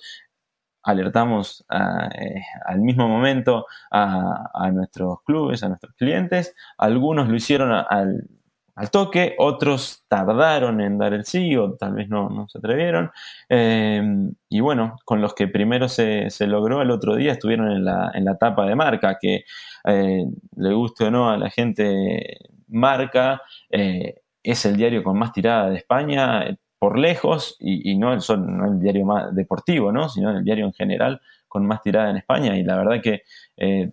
alertamos 0.85 1.67
eh, 1.69 2.43
al 2.65 2.81
mismo 2.81 3.09
momento 3.09 3.67
a, 3.91 4.71
nuestros 4.73 5.23
clubes, 5.25 5.65
a 5.65 5.69
nuestros 5.69 5.95
clientes. 5.97 6.55
Algunos 6.79 7.29
lo 7.29 7.35
hicieron 7.35 7.73
al, 7.73 8.29
al 8.77 8.91
toque, 8.91 9.35
otros 9.39 10.05
tardaron 10.07 10.83
en 10.83 10.99
dar 10.99 11.15
el 11.15 11.25
sí 11.25 11.57
o 11.57 11.75
tal 11.77 11.95
vez 11.95 12.11
no, 12.11 12.47
se 12.49 12.59
atrevieron. 12.59 13.11
Em, 13.49 14.35
y 14.51 14.61
bueno, 14.61 14.99
con 15.07 15.23
los 15.23 15.35
que 15.35 15.49
primero 15.49 15.89
se, 15.89 16.29
logró 16.41 16.83
el 16.83 16.91
otro 16.91 17.17
día 17.17 17.33
estuvieron 17.33 17.71
en 17.73 17.87
la, 17.87 18.11
en 18.15 18.27
la 18.27 18.37
tapa 18.37 18.67
de 18.67 18.75
marca, 18.75 19.17
que 19.19 19.45
eh, 19.85 20.27
le 20.57 20.75
guste 20.75 21.05
o 21.05 21.11
no 21.11 21.31
a 21.31 21.39
la 21.39 21.49
gente, 21.49 22.39
marca 22.69 23.41
eh, 23.71 24.17
es 24.43 24.67
el 24.67 24.77
diario 24.77 25.03
con 25.03 25.19
más 25.19 25.33
tirada 25.33 25.71
de 25.71 25.79
España 25.79 26.43
eh, 26.47 26.59
por 26.79 26.99
lejos 26.99 27.57
y, 27.59 27.97
no, 27.97 28.13
el, 28.13 28.21
no 28.29 28.67
el 28.73 28.81
diario 28.81 29.07
más 29.07 29.35
deportivo, 29.35 29.91
¿no? 29.91 30.11
sino 30.11 30.31
el 30.37 30.45
diario 30.45 30.67
en 30.67 30.75
general 30.75 31.23
con 31.49 31.67
más 31.67 31.81
tirada 31.81 32.11
en 32.11 32.19
España 32.19 32.59
y 32.59 32.63
la 32.63 32.77
verdad 32.77 33.01
que 33.03 33.23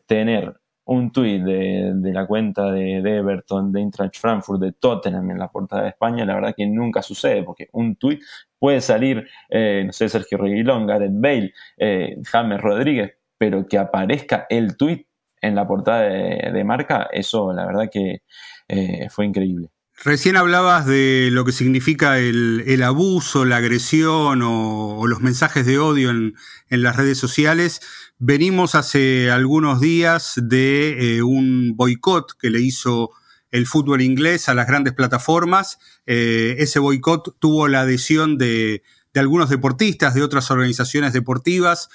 tener 0.05 0.53
un 0.85 1.11
tuit 1.11 1.41
de, 1.41 2.11
la 2.13 2.25
cuenta 2.25 2.71
de, 2.71 2.97
Everton, 2.97 3.71
de 3.71 3.79
Eintracht 3.79 4.17
Frankfurt, 4.17 4.61
de 4.61 4.73
Tottenham 4.73 5.31
en 5.31 5.39
la 5.39 5.49
portada 5.49 5.83
de 5.83 5.89
España, 5.89 6.25
la 6.25 6.35
verdad 6.35 6.53
que 6.55 6.65
nunca 6.65 7.01
sucede, 7.01 7.43
porque 7.43 7.69
un 7.71 7.95
tuit 7.95 8.21
puede 8.59 8.81
salir, 8.81 9.27
eh, 9.49 9.83
no 9.85 9.93
sé, 9.93 10.09
Sergio 10.09 10.37
Reguilón, 10.37 10.85
Gareth 10.87 11.11
Bale, 11.13 11.53
eh, 11.77 12.17
James 12.23 12.61
Rodríguez, 12.61 13.13
pero 13.37 13.65
que 13.65 13.77
aparezca 13.77 14.45
el 14.49 14.75
tuit 14.77 15.07
en 15.41 15.55
la 15.55 15.67
portada 15.67 16.01
de, 16.01 16.63
marca, 16.63 17.09
eso 17.11 17.51
la 17.53 17.65
verdad 17.65 17.89
que 17.91 18.23
eh, 18.67 19.07
fue 19.09 19.25
increíble. 19.25 19.69
Recién 20.03 20.35
hablabas 20.35 20.85
de 20.85 21.29
lo 21.31 21.45
que 21.45 21.51
significa 21.51 22.17
el, 22.17 22.83
abuso, 22.83 23.45
la 23.45 23.57
agresión 23.57 24.41
o, 24.43 25.05
los 25.07 25.21
mensajes 25.21 25.65
de 25.65 25.77
odio 25.77 26.09
en, 26.09 26.33
las 26.69 26.97
redes 26.97 27.17
sociales. 27.17 27.79
Venimos 28.25 28.73
hace 28.73 29.31
algunos 29.31 29.81
días 29.81 30.35
de 30.37 31.17
eh, 31.17 31.23
un 31.23 31.73
boicot 31.75 32.37
que 32.39 32.49
le 32.49 32.61
hizo 32.61 33.09
el 33.51 33.67
fútbol 33.67 34.01
inglés 34.01 34.47
a 34.47 34.53
las 34.53 34.65
grandes 34.65 34.93
plataformas. 34.93 35.77
Eh, 36.05 36.55
ese 36.59 36.79
boicot 36.79 37.35
tuvo 37.39 37.67
la 37.67 37.81
adhesión 37.81 38.37
de, 38.37 38.81
algunos 39.13 39.49
deportistas, 39.49 40.13
de 40.13 40.23
otras 40.23 40.49
organizaciones 40.51 41.11
deportivas. 41.11 41.89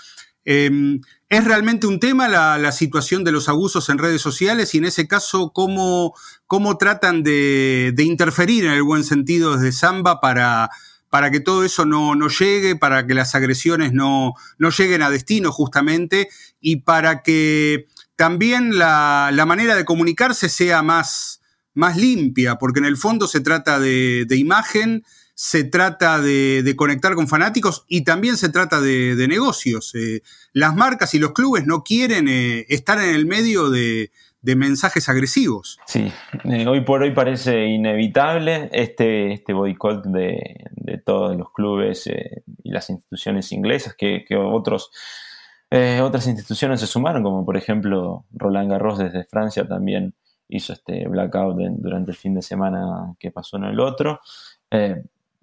Em, 0.45 1.01
¿Es 1.31 1.45
realmente 1.47 1.87
un 1.87 1.99
tema 1.99 2.29
la, 2.29 2.73
situación 2.73 3.25
de 3.25 3.33
los 3.33 3.49
abusos 3.49 3.89
en 3.89 3.97
redes 3.97 4.21
sociales 4.21 4.75
y 4.75 4.79
en 4.79 4.85
ese 4.85 5.09
caso 5.09 5.53
cómo, 5.55 6.13
cómo 6.47 6.77
tratan 6.77 7.23
de, 7.23 7.95
interferir 8.01 8.67
en 8.67 8.73
el 8.73 8.83
buen 8.83 9.03
sentido 9.03 9.57
desde 9.57 9.73
Samba 9.73 10.21
para, 10.21 10.69
para 11.11 11.31
que 11.31 11.41
todo 11.41 11.65
eso 11.65 11.85
no, 11.85 12.15
llegue, 12.29 12.77
para 12.77 13.07
que 13.07 13.15
las 13.15 13.35
agresiones 13.35 13.93
no, 13.93 14.35
no, 14.59 14.71
lleguen 14.71 15.03
a 15.03 15.11
destino 15.11 15.53
justamente 15.53 16.29
y 16.61 16.77
para 16.77 17.23
que 17.23 17.87
también 18.17 18.79
la, 18.79 19.33
manera 19.47 19.77
de 19.77 19.85
comunicarse 19.85 20.49
sea 20.49 20.83
más, 20.83 21.41
más 21.75 21.97
limpia, 21.97 22.57
porque 22.57 22.81
en 22.81 22.87
el 22.87 22.97
fondo 22.97 23.27
se 23.27 23.41
trata 23.41 23.79
de, 23.79 24.25
de 24.27 24.37
imagen, 24.37 25.05
se 25.41 25.63
trata 25.63 26.21
de, 26.21 26.75
conectar 26.77 27.15
con 27.15 27.29
fanáticos 27.29 27.85
y 27.87 28.03
también 28.03 28.37
se 28.37 28.49
trata 28.49 28.81
de, 28.81 29.25
negocios. 29.29 29.95
Eh, 29.95 30.23
las 30.53 30.75
marcas 30.75 31.15
y 31.15 31.21
los 31.21 31.33
clubes 31.33 31.65
no 31.65 31.85
quieren 31.85 32.27
eh, 32.27 32.67
estar 32.69 33.01
en 33.01 33.15
el 33.15 33.25
medio 33.25 33.71
de, 33.71 34.11
mensajes 34.57 35.09
agresivos. 35.09 35.79
Sí, 35.87 36.13
eh, 36.45 36.67
hoy 36.67 36.83
por 36.83 37.03
hoy 37.03 37.13
parece 37.13 37.67
inevitable 37.67 38.69
este, 38.73 39.33
este 39.33 39.53
boicot 39.53 40.05
de, 40.07 40.65
todos 41.05 41.37
los 41.37 41.53
clubes 41.53 42.07
y 42.63 42.71
las 42.71 42.91
instituciones 42.91 43.53
inglesas 43.53 43.95
que, 43.95 44.25
otros, 44.37 44.91
otras 46.03 46.27
instituciones 46.27 46.81
se 46.81 46.87
sumaron, 46.87 47.23
como 47.23 47.45
por 47.45 47.57
ejemplo 47.57 48.25
Roland 48.33 48.71
Garros 48.71 48.99
desde 48.99 49.25
Francia 49.25 49.67
también 49.67 50.15
hizo 50.49 50.73
este 50.73 51.07
blackout 51.07 51.57
durante 51.79 52.11
el 52.11 52.17
fin 52.17 52.35
de 52.35 52.43
semana 52.43 53.15
que 53.19 53.31
pasó 53.31 53.59
en 53.59 53.65
el 53.65 53.81
otro 53.81 54.21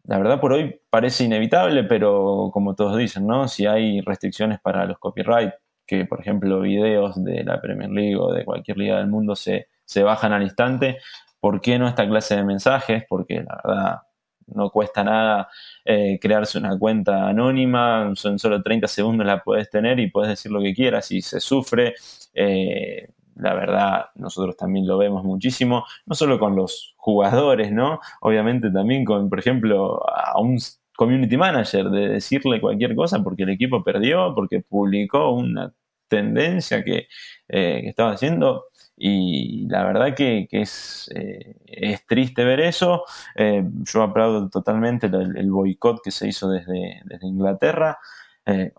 la 0.07 0.17
verdad 0.17 0.39
por 0.39 0.53
hoy 0.53 0.79
parece 0.89 1.23
inevitable, 1.23 1.83
pero 1.83 2.49
como 2.53 2.75
todos 2.75 2.97
dicen, 2.97 3.25
¿no? 3.25 3.47
Si 3.47 3.65
hay 3.65 4.01
restricciones 4.01 4.59
para 4.59 4.85
los 4.85 4.99
copyright, 4.99 5.53
que 5.85 6.05
por 6.05 6.21
ejemplo 6.21 6.61
videos 6.61 7.23
de 7.23 7.43
la 7.43 7.61
Premier 7.61 7.89
League 7.89 8.15
o 8.17 8.33
de 8.33 8.45
cualquier 8.45 8.77
liga 8.77 8.97
del 8.97 9.07
mundo 9.07 9.35
se, 9.35 9.67
se 9.85 10.03
bajan 10.03 10.33
al 10.33 10.43
instante, 10.43 10.99
¿por 11.39 11.61
qué 11.61 11.77
no 11.79 11.87
esta 11.87 12.07
clase 12.07 12.35
de 12.35 12.43
mensajes? 12.43 13.03
Porque 13.07 13.43
la 13.43 13.61
verdad 13.63 13.99
no 14.47 14.69
cuesta 14.69 15.03
nada 15.03 15.49
eh, 15.83 16.19
crearse 16.21 16.57
una 16.57 16.77
cuenta 16.77 17.27
anónima, 17.27 18.11
son 18.15 18.39
solo 18.39 18.61
30 18.61 18.87
segundos 18.87 19.25
la 19.25 19.43
puedes 19.43 19.69
tener 19.69 19.99
y 19.99 20.09
puedes 20.09 20.29
decir 20.29 20.51
lo 20.51 20.61
que 20.61 20.73
quieras. 20.73 21.05
Si 21.07 21.21
se 21.21 21.39
sufre, 21.39 21.95
eh, 22.33 23.09
la 23.35 23.53
verdad, 23.53 24.05
nosotros 24.15 24.55
también 24.55 24.87
lo 24.87 24.97
vemos 24.97 25.23
muchísimo, 25.23 25.85
no 26.05 26.15
solo 26.15 26.39
con 26.39 26.55
los 26.55 26.95
jugadores, 26.97 27.71
¿no? 27.71 27.99
Obviamente 28.21 28.71
también 28.71 29.03
con, 29.03 29.29
por 29.29 29.39
ejemplo, 29.39 30.01
a 30.09 30.39
un 30.39 30.57
community 30.95 31.37
manager 31.37 31.89
de 31.89 32.09
decirle 32.09 32.61
cualquier 32.61 32.95
cosa 32.95 33.23
porque 33.23 33.43
el 33.43 33.49
equipo 33.49 33.83
perdió, 33.83 34.33
porque 34.33 34.61
publicó 34.61 35.31
una 35.31 35.73
tendencia 36.07 36.83
que, 36.83 37.07
eh, 37.49 37.81
estaba 37.85 38.11
haciendo. 38.11 38.65
Y 38.97 39.67
la 39.67 39.83
verdad 39.85 40.15
que, 40.15 40.47
es, 40.51 41.09
eh, 41.13 41.55
es, 41.65 42.05
triste 42.05 42.45
ver 42.45 42.61
eso. 42.61 43.03
Eh, 43.35 43.63
yo 43.83 44.03
aplaudo 44.03 44.49
totalmente 44.49 45.07
el, 45.07 45.51
boicot 45.51 46.01
que 46.01 46.11
se 46.11 46.27
hizo 46.29 46.49
desde, 46.49 47.01
Inglaterra. 47.21 47.97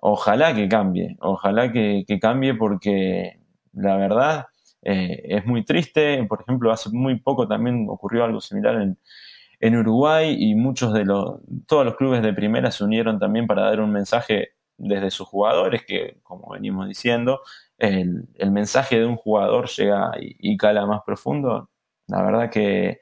Ojalá 0.00 0.54
que 0.54 0.68
cambie, 0.68 1.16
ojalá 1.20 1.72
que, 1.72 2.04
cambie 2.20 2.54
porque 2.54 3.40
la 3.74 3.96
verdad 3.96 4.46
es 4.82 5.44
muy 5.44 5.64
triste. 5.64 6.24
Por 6.24 6.42
ejemplo, 6.42 6.72
hace 6.72 6.90
muy 6.90 7.20
poco 7.20 7.48
también 7.48 7.86
ocurrió 7.88 8.24
algo 8.24 8.40
similar 8.40 8.80
en, 8.80 8.98
en 9.60 9.76
Uruguay 9.76 10.36
y 10.38 10.54
muchos 10.54 10.92
de 10.92 11.04
los, 11.04 11.40
todos 11.66 11.84
los 11.84 11.96
clubes 11.96 12.22
de 12.22 12.32
primera 12.32 12.70
se 12.70 12.84
unieron 12.84 13.18
también 13.18 13.46
para 13.46 13.62
dar 13.62 13.80
un 13.80 13.92
mensaje 13.92 14.50
desde 14.78 15.10
sus 15.10 15.26
jugadores, 15.26 15.84
que 15.86 16.18
como 16.22 16.52
venimos 16.52 16.88
diciendo, 16.88 17.40
el, 17.78 18.26
mensaje 18.50 18.98
de 18.98 19.06
un 19.06 19.16
jugador 19.16 19.68
llega 19.68 20.12
y, 20.18 20.56
cala 20.56 20.86
más 20.86 21.02
profundo. 21.04 21.70
La 22.06 22.22
verdad 22.22 22.50
que, 22.50 23.00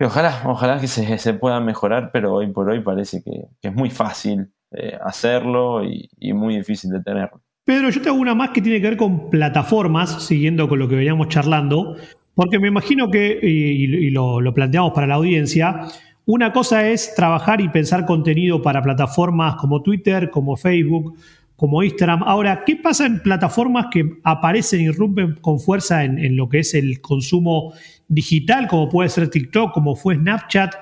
ojalá, 0.00 0.42
ojalá 0.46 0.80
que 0.80 0.86
se, 0.86 1.18
se, 1.18 1.34
pueda 1.34 1.60
mejorar, 1.60 2.10
pero 2.12 2.34
hoy 2.34 2.48
por 2.48 2.68
hoy 2.68 2.80
parece 2.80 3.22
que, 3.22 3.46
es 3.60 3.74
muy 3.74 3.90
fácil 3.90 4.52
eh, 4.72 4.98
hacerlo 5.02 5.84
y, 5.84 6.32
muy 6.32 6.56
difícil 6.56 6.90
de 6.90 7.02
tenerlo. 7.02 7.42
Pedro, 7.64 7.90
yo 7.90 8.00
te 8.00 8.08
hago 8.08 8.18
una 8.18 8.34
más 8.34 8.50
que 8.50 8.62
tiene 8.62 8.80
que 8.80 8.88
ver 8.88 8.96
con 8.96 9.28
plataformas, 9.28 10.24
siguiendo 10.24 10.68
con 10.68 10.78
lo 10.78 10.88
que 10.88 10.94
veníamos 10.94 11.28
charlando, 11.28 11.96
porque 12.36 12.58
me 12.58 12.68
imagino 12.68 13.10
que, 13.10 13.40
y, 13.42 14.10
lo, 14.10 14.52
planteamos 14.52 14.92
para 14.92 15.06
la 15.06 15.14
audiencia, 15.14 15.88
una 16.26 16.52
cosa 16.52 16.86
es 16.86 17.14
trabajar 17.14 17.62
y 17.62 17.70
pensar 17.70 18.04
contenido 18.04 18.60
para 18.60 18.82
plataformas 18.82 19.56
como 19.56 19.80
Twitter, 19.80 20.28
como 20.28 20.54
Facebook, 20.54 21.16
como 21.56 21.82
Instagram. 21.82 22.22
Ahora, 22.24 22.62
¿qué 22.66 22.76
pasa 22.76 23.06
en 23.06 23.22
plataformas 23.22 23.86
que 23.90 24.18
aparecen 24.22 24.82
y 24.82 24.90
rompen 24.90 25.36
con 25.40 25.58
fuerza 25.58 26.04
en, 26.04 26.36
lo 26.36 26.46
que 26.50 26.58
es 26.58 26.74
el 26.74 27.00
consumo 27.00 27.72
digital, 28.06 28.68
como 28.68 28.90
puede 28.90 29.08
ser 29.08 29.30
TikTok, 29.30 29.72
como 29.72 29.96
fue 29.96 30.16
Snapchat? 30.16 30.74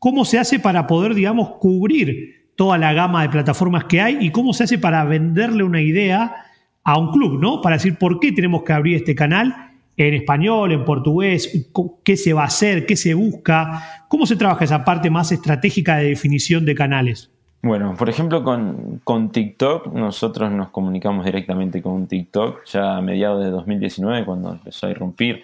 ¿Cómo 0.00 0.24
se 0.24 0.40
hace 0.40 0.58
para 0.58 0.88
poder, 0.88 1.14
digamos, 1.14 1.50
cubrir 1.60 2.48
toda 2.56 2.78
la 2.78 2.92
gama 2.92 3.22
de 3.22 3.28
plataformas 3.28 3.84
que 3.84 4.00
hay 4.00 4.18
y 4.20 4.30
cómo 4.30 4.52
se 4.52 4.64
hace 4.64 4.76
para 4.76 5.04
venderle 5.04 5.62
una 5.62 5.80
idea 5.80 6.34
a 6.82 6.98
un 6.98 7.12
club, 7.12 7.40
¿no? 7.40 7.60
Para 7.60 7.76
decir 7.76 7.96
por 7.96 8.18
qué 8.18 8.32
tenemos 8.32 8.64
que 8.64 8.72
abrir 8.72 8.96
este 8.96 9.14
canal 9.14 9.75
en 9.96 10.14
español, 10.14 10.72
en 10.72 10.84
portugués, 10.84 11.70
qué 12.04 12.16
se 12.16 12.32
va 12.32 12.42
a 12.42 12.46
hacer, 12.46 12.86
qué 12.86 12.96
se 12.96 13.14
busca, 13.14 14.04
cómo 14.08 14.26
se 14.26 14.36
trabaja 14.36 14.64
esa 14.64 14.84
parte 14.84 15.10
más 15.10 15.32
estratégica 15.32 15.96
de 15.96 16.08
definición 16.08 16.64
de 16.64 16.74
canales. 16.74 17.30
Bueno, 17.62 17.96
por 17.98 18.08
ejemplo, 18.08 18.44
con, 18.44 19.30
TikTok, 19.32 19.92
nosotros 19.92 20.52
nos 20.52 20.68
comunicamos 20.68 21.24
directamente 21.24 21.82
con 21.82 22.06
TikTok 22.06 22.64
ya 22.66 22.98
a 22.98 23.00
mediados 23.00 23.42
de 23.42 23.50
2019, 23.50 24.24
cuando 24.24 24.52
empezó 24.52 24.86
a 24.86 24.90
irrumpir 24.90 25.42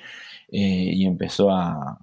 eh, 0.51 0.91
y 0.93 1.07
empezó 1.07 1.51
a, 1.51 1.99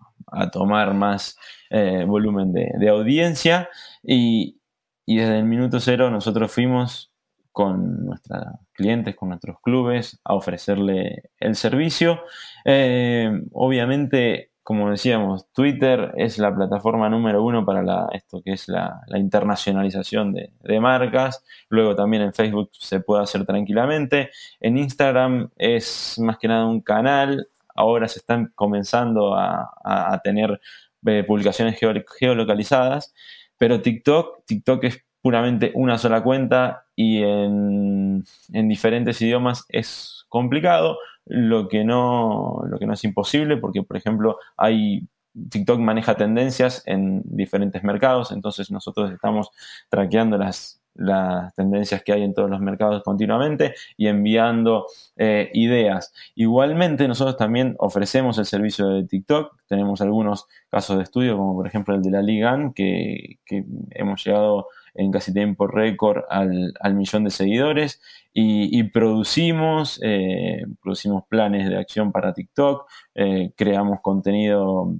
tomar 0.51 0.93
más 0.93 1.37
eh, 1.71 2.03
volumen 2.05 2.51
de, 2.53 2.89
audiencia. 2.89 3.69
Y, 4.03 4.57
y 5.05 5.17
desde 5.17 5.39
el 5.39 5.45
minuto 5.45 5.79
cero 5.79 6.11
nosotros 6.11 6.51
fuimos 6.51 7.11
con 7.51 8.05
nuestros 8.05 8.43
clientes, 8.79 9.15
con 9.15 9.29
nuestros 9.29 9.57
clubes, 9.61 10.19
a 10.23 10.33
ofrecerle 10.33 11.23
el 11.37 11.55
servicio. 11.55 12.21
Eh, 12.63 13.29
obviamente, 13.51 14.51
como 14.63 14.89
decíamos, 14.89 15.51
Twitter 15.51 16.13
es 16.15 16.37
la 16.37 16.55
plataforma 16.55 17.09
número 17.09 17.43
uno 17.43 17.65
para 17.65 18.07
esto 18.13 18.41
que 18.41 18.53
es 18.53 18.69
la, 18.69 19.01
internacionalización 19.15 20.33
de, 20.33 20.79
marcas. 20.79 21.43
Luego 21.67 21.93
también 21.93 22.23
en 22.23 22.33
Facebook 22.33 22.69
se 22.71 23.01
puede 23.01 23.23
hacer 23.23 23.45
tranquilamente. 23.45 24.29
En 24.61 24.77
Instagram 24.77 25.49
es 25.57 26.17
más 26.19 26.37
que 26.37 26.47
nada 26.47 26.65
un 26.65 26.79
canal. 26.81 27.49
Ahora 27.75 28.07
se 28.07 28.19
están 28.19 28.53
comenzando 28.55 29.35
a, 29.35 30.21
tener 30.23 30.61
eh, 31.05 31.23
publicaciones 31.27 31.77
geolocalizadas. 32.17 33.13
Pero 33.57 33.81
TikTok, 33.81 34.45
TikTok 34.45 34.83
es 34.85 35.03
puramente 35.21 35.71
una 35.75 35.97
sola 35.97 36.23
cuenta 36.23 36.85
y 36.99 37.23
en, 37.23 38.25
diferentes 38.51 39.21
idiomas 39.21 39.63
es 39.69 40.25
complicado, 40.27 40.97
lo 41.25 41.69
que, 41.69 41.85
no, 41.85 42.61
lo 42.67 42.77
que 42.77 42.85
no 42.85 42.93
es 42.93 43.05
imposible, 43.05 43.55
porque 43.55 43.83
por 43.83 43.95
ejemplo 43.95 44.37
hay 44.57 45.07
TikTok 45.49 45.79
maneja 45.79 46.15
tendencias 46.15 46.83
en 46.85 47.21
diferentes 47.23 47.85
mercados, 47.85 48.33
entonces 48.33 48.69
nosotros 48.69 49.13
estamos 49.13 49.49
traqueando 49.87 50.37
las, 50.37 50.81
las 50.93 51.55
tendencias 51.55 52.03
que 52.03 52.11
hay 52.11 52.23
en 52.23 52.33
todos 52.33 52.49
los 52.49 52.59
mercados 52.59 53.01
continuamente 53.03 53.75
y 53.95 54.07
enviando 54.07 54.85
eh, 55.15 55.49
ideas. 55.53 56.13
Igualmente 56.35 57.07
nosotros 57.07 57.37
también 57.37 57.75
ofrecemos 57.79 58.37
el 58.39 58.45
servicio 58.45 58.89
de 58.89 59.05
TikTok, 59.05 59.55
tenemos 59.69 60.01
algunos 60.01 60.47
casos 60.67 60.97
de 60.97 61.03
estudio, 61.03 61.37
como 61.37 61.55
por 61.55 61.65
ejemplo 61.65 61.95
el 61.95 62.01
de 62.01 62.11
la 62.11 62.21
Ligan, 62.21 62.73
que, 62.73 63.37
que 63.45 63.63
hemos 63.91 64.25
llegado 64.25 64.67
en 64.93 65.11
casi 65.11 65.33
tiempo 65.33 65.67
récord 65.67 66.23
al, 66.29 66.95
millón 66.95 67.23
de 67.23 67.31
seguidores 67.31 68.01
y, 68.33 68.83
producimos, 68.83 69.99
eh, 70.03 70.63
producimos 70.81 71.23
planes 71.27 71.69
de 71.69 71.77
acción 71.77 72.11
para 72.11 72.33
TikTok, 72.33 72.89
eh, 73.15 73.51
creamos 73.55 73.99
contenido 74.01 74.95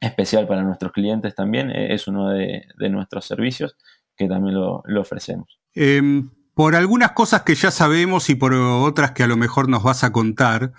especial 0.00 0.46
para 0.46 0.62
nuestros 0.62 0.92
clientes 0.92 1.34
también, 1.34 1.70
eh, 1.70 1.94
es 1.94 2.06
uno 2.08 2.30
de, 2.30 2.66
nuestros 2.90 3.26
servicios 3.26 3.76
que 4.16 4.28
también 4.28 4.54
lo, 4.54 4.82
lo 4.86 5.00
ofrecemos. 5.00 5.58
Em, 5.74 6.30
por 6.54 6.76
algunas 6.76 7.12
cosas 7.12 7.42
que 7.42 7.54
ya 7.54 7.70
sabemos 7.70 8.30
y 8.30 8.34
por 8.34 8.54
otras 8.54 9.12
que 9.12 9.24
a 9.24 9.26
lo 9.26 9.36
mejor 9.36 9.68
nos 9.68 9.82
vas 9.82 10.04
a 10.04 10.12
contar, 10.12 10.72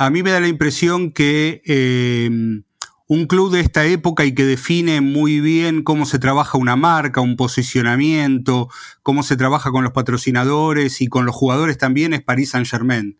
a 0.00 0.08
mí 0.08 0.22
me 0.22 0.30
da 0.30 0.40
la 0.40 0.48
impresión 0.48 1.12
que 1.12 1.60
em, 1.66 2.64
un 3.10 3.26
club 3.26 3.50
de 3.50 3.58
esta 3.58 3.86
época 3.86 4.24
y 4.24 4.32
que 4.36 4.44
define 4.44 5.00
muy 5.00 5.40
bien 5.40 5.82
cómo 5.82 6.06
se 6.06 6.20
trabaja 6.20 6.56
una 6.58 6.76
marca, 6.76 7.20
un 7.20 7.34
posicionamiento, 7.34 8.68
cómo 9.02 9.24
se 9.24 9.36
trabaja 9.36 9.72
con 9.72 9.82
los 9.82 9.92
patrocinadores 9.92 11.00
y 11.00 11.08
con 11.08 11.26
los 11.26 11.34
jugadores 11.34 11.76
también 11.76 12.12
es 12.12 12.22
Paris 12.22 12.50
Saint 12.50 12.68
Germain. 12.68 13.18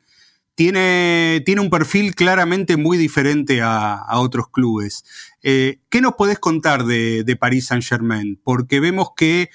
Tiene, 0.55 1.42
tiene 1.44 1.61
un 1.61 1.70
perfil 1.70 2.14
claramente 2.14 2.76
muy 2.76 2.98
diferente 2.98 3.62
a, 3.62 4.07
otros 4.12 4.48
clubes. 4.53 5.05
Eh, 5.42 5.81
¿Qué 5.88 6.00
nos 6.00 6.12
podés 6.12 6.38
contar 6.38 6.85
de, 6.85 7.24
de 7.24 7.35
Paris 7.35 7.66
Saint 7.66 7.83
Germain? 7.83 8.40
Porque 8.44 8.79
vemos 8.79 9.09
que 9.16 9.50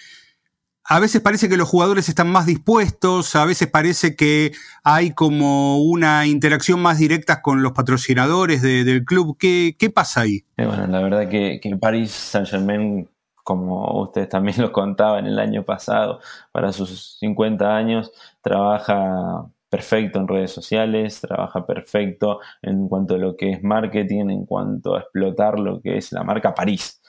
a 0.88 1.00
veces 1.00 1.22
parece 1.22 1.50
que 1.50 1.58
los 1.58 1.68
jugadores 1.68 2.10
están 2.10 2.30
más 2.30 2.46
dispuestos, 2.46 3.36
a 3.36 3.46
veces 3.46 3.68
parece 3.68 4.16
que 4.16 4.52
hay 4.84 5.12
como 5.12 5.80
una 5.80 6.28
interacción 6.28 6.80
más 6.80 7.00
directa 7.00 7.42
con 7.42 7.64
los 7.64 7.72
patrocinadores 7.72 8.62
del 8.62 9.04
club. 9.04 9.36
¿Qué, 9.40 9.92
pasa 9.94 10.22
ahí? 10.22 10.46
Eh, 10.58 10.66
bueno, 10.66 10.86
la 10.86 11.02
verdad 11.02 11.28
que, 11.28 11.60
que 11.60 11.76
Paris 11.76 12.12
Saint 12.12 12.48
Germain, 12.48 13.10
como 13.44 14.00
ustedes 14.04 14.30
también 14.30 14.58
lo 14.62 14.72
contaban 14.72 15.26
el 15.26 15.40
año 15.40 15.64
pasado, 15.64 16.20
para 16.52 16.72
sus 16.72 17.18
50 17.20 17.76
años, 17.76 18.12
trabaja 18.42 19.48
perfecto 19.70 20.20
en 20.20 20.28
redes 20.28 20.52
sociales, 20.52 21.20
trabaja 21.20 21.66
perfecto 21.66 22.40
en 22.62 22.88
cuanto 22.88 23.16
a 23.16 23.18
lo 23.18 23.36
que 23.36 23.52
es 23.52 23.64
marketing, 23.64 24.30
en 24.30 24.46
cuanto 24.46 24.96
a 24.96 25.00
explotar 25.00 25.60
lo 25.60 25.82
que 25.82 25.98
es 25.98 26.12
la 26.12 26.24
marca 26.24 26.54
París. 26.54 27.02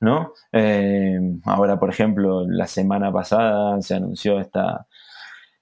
¿No? 0.00 0.32
Eh, 0.52 1.20
ahora, 1.44 1.78
por 1.78 1.90
ejemplo, 1.90 2.46
la 2.48 2.66
semana 2.66 3.12
pasada 3.12 3.80
se 3.82 3.94
anunció 3.94 4.40
esta, 4.40 4.86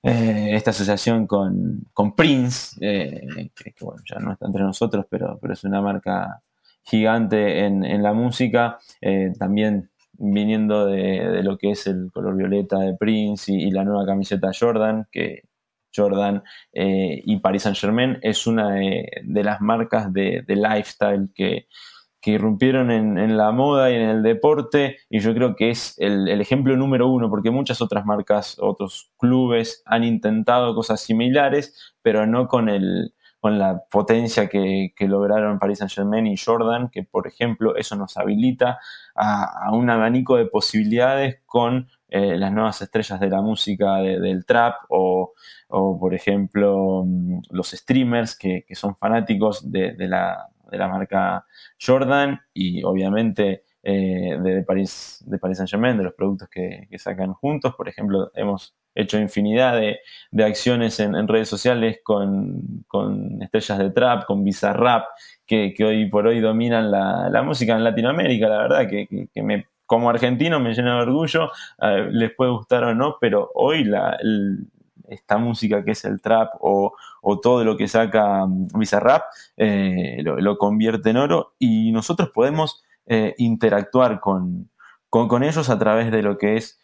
eh, 0.02 0.50
esta 0.52 0.70
asociación 0.70 1.26
con, 1.26 1.84
Prince, 2.16 2.76
eh, 2.80 3.50
que, 3.54 3.74
bueno, 3.80 4.00
ya 4.08 4.18
no 4.20 4.32
está 4.32 4.46
entre 4.46 4.62
nosotros, 4.62 5.06
pero, 5.10 5.38
pero 5.40 5.54
es 5.54 5.64
una 5.64 5.82
marca 5.82 6.40
gigante 6.84 7.66
en, 7.66 8.02
la 8.02 8.14
música, 8.14 8.78
también 9.38 9.90
viniendo 10.12 10.86
de, 10.86 11.42
lo 11.42 11.58
que 11.58 11.72
es 11.72 11.86
el 11.86 12.10
color 12.10 12.34
violeta 12.34 12.78
de 12.78 12.94
Prince 12.94 13.52
y, 13.52 13.70
la 13.70 13.84
nueva 13.84 14.06
camiseta 14.06 14.52
Jordan, 14.58 15.06
que 15.12 15.42
Jordan 15.94 16.42
y 16.72 17.36
Paris 17.40 17.64
Saint 17.64 17.76
Germain 17.76 18.18
es 18.22 18.46
una 18.46 18.70
de, 18.70 19.44
las 19.44 19.60
marcas 19.60 20.10
de 20.10 20.44
lifestyle 20.48 21.28
que, 21.34 21.66
que 22.20 22.32
irrumpieron 22.32 22.90
en, 22.90 23.36
la 23.36 23.52
moda 23.52 23.90
y 23.90 23.94
en 23.94 24.08
el 24.08 24.22
deporte, 24.22 24.98
y 25.08 25.20
yo 25.20 25.34
creo 25.34 25.54
que 25.54 25.70
es 25.70 25.94
el, 25.98 26.28
ejemplo 26.40 26.76
número 26.76 27.08
uno, 27.08 27.30
porque 27.30 27.50
muchas 27.50 27.80
otras 27.80 28.04
marcas, 28.04 28.56
otros 28.60 29.12
clubes 29.18 29.82
han 29.86 30.02
intentado 30.04 30.74
cosas 30.74 31.00
similares, 31.00 31.94
pero 32.02 32.26
no 32.26 32.48
con, 32.48 32.68
el, 32.68 33.14
con 33.38 33.58
la 33.58 33.84
potencia 33.90 34.48
que, 34.48 34.92
lograron 35.00 35.60
Paris 35.60 35.78
Saint 35.78 35.92
Germain 35.92 36.26
y 36.26 36.36
Jordan, 36.36 36.88
que 36.90 37.04
por 37.04 37.28
ejemplo 37.28 37.76
eso 37.76 37.94
nos 37.94 38.16
habilita 38.16 38.78
a, 39.14 39.70
un 39.72 39.88
abanico 39.88 40.36
de 40.36 40.46
posibilidades 40.46 41.40
con 41.46 41.88
eh, 42.08 42.36
las 42.36 42.52
nuevas 42.52 42.82
estrellas 42.82 43.20
de 43.20 43.28
la 43.28 43.42
música 43.42 43.96
del 43.98 44.44
trap 44.44 44.74
o, 44.88 45.34
por 45.68 46.14
ejemplo 46.14 47.04
mm, 47.06 47.42
los 47.50 47.70
streamers 47.70 48.36
que, 48.36 48.64
son 48.72 48.96
fanáticos 48.96 49.70
de 49.70 49.94
la 50.08 50.48
de 50.70 50.78
la 50.78 50.88
marca 50.88 51.44
Jordan 51.80 52.40
y 52.52 52.82
obviamente 52.82 53.64
eh, 53.82 54.36
de, 54.42 54.62
París, 54.64 55.24
de 55.26 55.38
Paris 55.38 55.58
Saint 55.58 55.70
Germain, 55.70 55.96
de 55.96 56.04
los 56.04 56.14
productos 56.14 56.48
que, 56.48 56.88
sacan 56.98 57.32
juntos. 57.32 57.74
Por 57.76 57.88
ejemplo, 57.88 58.30
hemos 58.34 58.74
hecho 58.94 59.18
infinidad 59.18 59.80
de, 59.80 60.44
acciones 60.44 60.98
en, 61.00 61.28
redes 61.28 61.48
sociales 61.48 62.00
con, 62.02 62.82
estrellas 63.40 63.78
de 63.78 63.90
trap, 63.90 64.24
con 64.26 64.44
Bizarrap, 64.44 65.06
que, 65.46 65.72
que 65.74 65.84
hoy 65.84 66.10
por 66.10 66.26
hoy 66.26 66.40
dominan 66.40 66.90
la, 66.90 67.42
música 67.42 67.76
en 67.76 67.84
Latinoamérica. 67.84 68.48
La 68.48 68.58
verdad 68.58 68.88
que, 68.88 69.28
me 69.42 69.66
como 69.86 70.10
argentino 70.10 70.60
me 70.60 70.74
llena 70.74 70.96
de 70.96 71.02
orgullo, 71.02 71.50
eh, 71.80 72.08
les 72.10 72.34
puede 72.34 72.50
gustar 72.50 72.84
o 72.84 72.94
no, 72.94 73.16
pero 73.18 73.50
hoy 73.54 73.84
la, 73.84 74.18
esta 75.08 75.38
música 75.38 75.84
que 75.84 75.92
es 75.92 76.04
el 76.04 76.20
trap 76.20 76.54
o, 76.60 76.94
todo 77.42 77.64
lo 77.64 77.76
que 77.76 77.88
saca 77.88 78.46
mm, 78.46 78.68
Bizarrap 78.78 79.24
eh, 79.56 80.18
lo, 80.22 80.58
convierte 80.58 81.10
en 81.10 81.18
oro 81.18 81.54
y 81.58 81.92
nosotros 81.92 82.30
podemos 82.30 82.82
eh, 83.06 83.34
interactuar 83.38 84.20
con, 84.20 84.70
con, 85.10 85.42
ellos 85.42 85.70
a 85.70 85.78
través 85.78 86.10
de 86.10 86.22
lo 86.22 86.38
que 86.38 86.56
es 86.56 86.80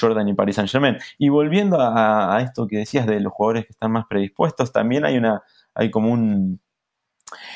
Jordan 0.00 0.26
y 0.28 0.34
Paris 0.34 0.56
Saint 0.56 0.68
Germain. 0.68 0.98
Y 1.16 1.28
volviendo 1.28 1.80
a, 1.80 2.36
a, 2.36 2.42
esto 2.42 2.66
que 2.66 2.78
decías 2.78 3.06
de 3.06 3.20
los 3.20 3.32
jugadores 3.32 3.64
que 3.64 3.72
están 3.72 3.92
más 3.92 4.06
predispuestos, 4.08 4.72
también 4.72 5.04
hay 5.04 5.16
una, 5.16 5.44
hay 5.72 5.90
como 5.90 6.12
un, 6.12 6.60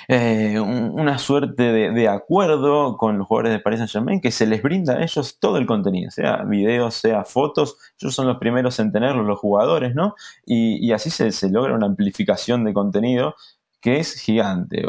eh, 0.08 0.60
una 0.60 1.18
suerte 1.18 1.72
de, 1.72 2.08
acuerdo 2.08 2.96
con 2.96 3.18
los 3.18 3.26
jugadores 3.26 3.52
de 3.52 3.58
Paris 3.60 3.78
Saint 3.78 3.90
Germain 3.90 4.20
que 4.20 4.30
se 4.30 4.46
les 4.46 4.62
brinda 4.62 4.94
a 4.94 5.02
ellos 5.02 5.38
todo 5.40 5.56
el 5.58 5.66
contenido, 5.66 6.10
sea 6.10 6.44
videos, 6.44 6.94
sea 6.94 7.24
fotos, 7.24 7.76
ellos 8.00 8.14
son 8.14 8.26
los 8.26 8.38
primeros 8.38 8.78
en 8.80 8.92
tenerlo, 8.92 9.22
los 9.22 9.38
jugadores, 9.38 9.94
¿no? 9.94 10.14
Y, 10.44 10.92
así 10.92 11.10
se, 11.10 11.50
logra 11.50 11.74
una 11.74 11.86
amplificación 11.86 12.64
de 12.64 12.74
contenido 12.74 13.34
que 13.80 13.98
es 13.98 14.14
gigante. 14.20 14.84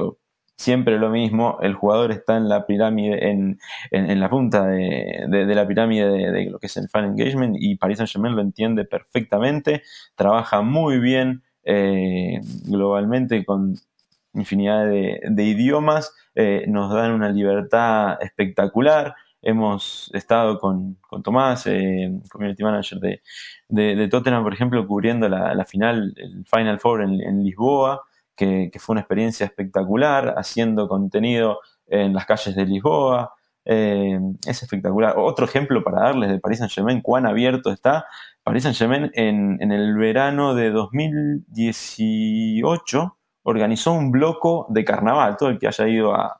Siempre 0.57 0.97
lo 0.99 1.09
mismo, 1.09 1.57
el 1.61 1.73
jugador 1.73 2.11
está 2.11 2.37
en 2.37 2.47
la 2.47 2.65
pirámide, 2.65 3.29
en, 3.29 3.59
la 3.91 4.29
punta 4.29 4.65
de, 4.67 5.27
la 5.29 5.67
pirámide 5.67 6.31
de, 6.31 6.49
lo 6.49 6.59
que 6.59 6.67
es 6.67 6.77
el 6.77 6.89
fan 6.89 7.05
engagement 7.05 7.57
y 7.59 7.75
Paris 7.75 7.97
Saint 7.97 8.11
Germain 8.11 8.35
lo 8.35 8.41
entiende 8.41 8.85
perfectamente, 8.85 9.83
trabaja 10.15 10.61
muy 10.61 10.99
bien 10.99 11.43
eh, 11.63 12.39
globalmente 12.65 13.43
con 13.43 13.75
infinidad 14.35 14.85
de, 14.85 15.43
idiomas, 15.43 16.13
eh, 16.35 16.65
nos 16.67 16.93
dan 16.93 17.11
una 17.11 17.29
libertad 17.29 18.17
espectacular. 18.21 19.15
Hemos 19.41 20.11
estado 20.13 20.59
con, 20.59 20.97
Tomás, 21.23 21.67
eh, 21.67 22.11
community 22.31 22.63
manager 22.63 22.99
de, 22.99 23.21
de, 23.69 24.07
Tottenham, 24.07 24.43
por 24.43 24.53
ejemplo, 24.53 24.85
cubriendo 24.87 25.29
la, 25.29 25.65
final, 25.65 26.13
el 26.17 26.45
Final 26.45 26.79
Four 26.79 27.03
en, 27.03 27.43
Lisboa, 27.43 28.03
que, 28.35 28.71
fue 28.79 28.93
una 28.93 29.01
experiencia 29.01 29.45
espectacular, 29.45 30.33
haciendo 30.37 30.87
contenido 30.87 31.59
en 31.87 32.13
las 32.13 32.25
calles 32.25 32.55
de 32.55 32.65
Lisboa. 32.65 33.33
Eh, 33.67 34.19
es 34.45 34.61
espectacular. 34.61 35.15
Otro 35.17 35.45
ejemplo 35.45 35.83
para 35.83 36.01
darles 36.01 36.29
de 36.29 36.39
Paris 36.39 36.59
Saint 36.59 36.71
Germain, 36.71 37.01
cuán 37.01 37.25
abierto 37.25 37.71
está. 37.71 38.05
Paris 38.43 38.63
Saint 38.63 38.77
Germain 38.77 39.11
en, 39.15 39.57
en 39.59 39.71
el 39.71 39.95
verano 39.95 40.53
de 40.53 40.69
2018 40.69 43.14
organizó 43.45 43.93
un 43.93 44.11
bloco 44.11 44.65
de 44.69 44.83
carnaval. 44.83 45.37
Todo 45.37 45.49
el 45.49 45.59
que 45.59 45.67
haya 45.67 45.87
ido 45.87 46.13
a, 46.13 46.37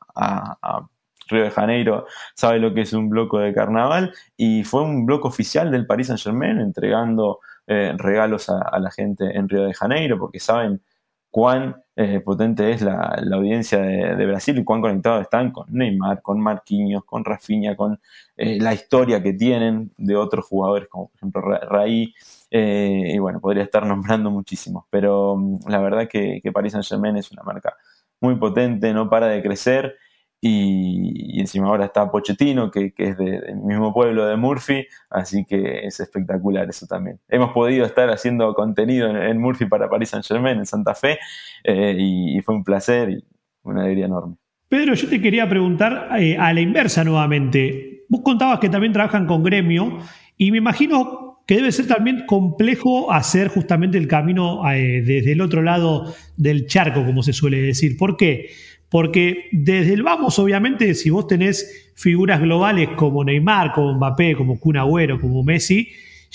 Río 1.28 1.42
de 1.42 1.50
Janeiro 1.50 2.06
sabe 2.36 2.60
lo 2.60 2.72
que 2.72 2.82
es 2.82 2.92
un 2.92 3.08
bloco 3.08 3.40
de 3.40 3.52
carnaval 3.52 4.12
y 4.36 4.62
fue 4.62 4.82
un 4.82 5.06
bloco 5.06 5.26
oficial 5.26 5.72
del 5.72 5.84
Paris 5.84 6.06
Saint 6.06 6.22
Germain 6.22 6.60
entregando 6.60 7.40
eh, 7.66 7.94
regalos 7.96 8.48
a, 8.48 8.78
la 8.78 8.92
gente 8.92 9.36
en 9.36 9.48
Río 9.48 9.64
de 9.64 9.74
Janeiro 9.74 10.20
porque 10.20 10.38
saben 10.38 10.80
cuán 11.28 11.82
eh, 11.96 12.20
potente 12.20 12.70
es 12.70 12.80
la, 12.80 13.18
audiencia 13.32 13.80
de, 13.80 14.26
Brasil 14.26 14.56
y 14.56 14.62
cuán 14.62 14.80
conectados 14.80 15.22
están 15.22 15.50
con 15.50 15.66
Neymar, 15.68 16.22
con 16.22 16.40
Marquinhos, 16.40 17.04
con 17.04 17.24
Rafinha, 17.24 17.74
con 17.74 17.98
eh, 18.36 18.60
la 18.60 18.72
historia 18.72 19.20
que 19.20 19.32
tienen 19.32 19.90
de 19.96 20.14
otros 20.14 20.46
jugadores 20.46 20.88
como 20.88 21.08
por 21.08 21.16
ejemplo 21.16 21.42
Raí 21.68 22.14
eh, 22.50 23.12
y 23.14 23.18
bueno, 23.18 23.40
podría 23.40 23.64
estar 23.64 23.86
nombrando 23.86 24.30
muchísimos, 24.30 24.84
pero 24.90 25.36
mm, 25.36 25.68
la 25.68 25.80
verdad 25.80 26.08
que, 26.08 26.40
que 26.42 26.52
Paris 26.52 26.72
Saint 26.72 26.86
Germain 26.86 27.16
es 27.16 27.30
una 27.32 27.42
marca 27.42 27.74
muy 28.20 28.36
potente, 28.36 28.92
no 28.92 29.08
para 29.08 29.28
de 29.28 29.42
crecer. 29.42 29.96
Y, 30.40 31.40
encima 31.40 31.68
ahora 31.68 31.86
está 31.86 32.10
Pochettino, 32.10 32.70
que, 32.70 32.92
es 32.96 33.16
del 33.16 33.56
mismo 33.56 33.92
pueblo 33.92 34.26
de 34.26 34.36
Murphy, 34.36 34.86
así 35.10 35.44
que 35.44 35.86
es 35.86 35.98
espectacular 35.98 36.68
eso 36.68 36.86
también. 36.86 37.18
Hemos 37.28 37.52
podido 37.52 37.84
estar 37.86 38.10
haciendo 38.10 38.52
contenido 38.54 39.08
en, 39.08 39.40
Murphy 39.40 39.66
para 39.66 39.88
Paris 39.88 40.10
Saint 40.10 40.26
Germain, 40.26 40.58
en 40.58 40.66
Santa 40.66 40.94
Fe, 40.94 41.18
eh, 41.64 41.96
y, 41.98 42.40
fue 42.42 42.54
un 42.54 42.64
placer 42.64 43.10
y 43.10 43.24
una 43.62 43.82
alegría 43.82 44.06
enorme. 44.06 44.36
Pedro, 44.68 44.94
yo 44.94 45.08
te 45.08 45.20
quería 45.20 45.48
preguntar 45.48 46.10
eh, 46.18 46.36
a 46.36 46.52
la 46.52 46.60
inversa 46.60 47.02
nuevamente. 47.02 48.04
Vos 48.08 48.20
contabas 48.22 48.60
que 48.60 48.68
también 48.68 48.92
trabajan 48.92 49.26
con 49.26 49.42
gremio 49.42 49.98
y 50.36 50.50
me 50.50 50.58
imagino 50.58 51.35
que 51.46 51.54
debe 51.54 51.70
ser 51.70 51.86
también 51.86 52.24
complejo 52.26 53.12
hacer 53.12 53.48
justamente 53.48 53.96
el 53.96 54.08
camino 54.08 54.68
eh, 54.68 55.02
desde 55.04 55.32
el 55.32 55.40
otro 55.40 55.62
lado 55.62 56.12
del 56.36 56.66
charco, 56.66 57.06
como 57.06 57.22
se 57.22 57.32
suele 57.32 57.62
decir. 57.62 57.96
¿Por 57.96 58.16
qué? 58.16 58.50
Porque 58.88 59.44
desde 59.52 59.94
el 59.94 60.02
vamos, 60.02 60.38
obviamente, 60.40 60.94
si 60.94 61.08
vos 61.10 61.28
tenés 61.28 61.92
figuras 61.94 62.40
globales 62.40 62.90
como 62.96 63.24
Neymar, 63.24 63.72
como 63.72 63.94
Mbappé, 63.94 64.34
como 64.34 64.58
Kun 64.58 64.76
Agüero, 64.76 65.20
como 65.20 65.44
Messi, 65.44 65.88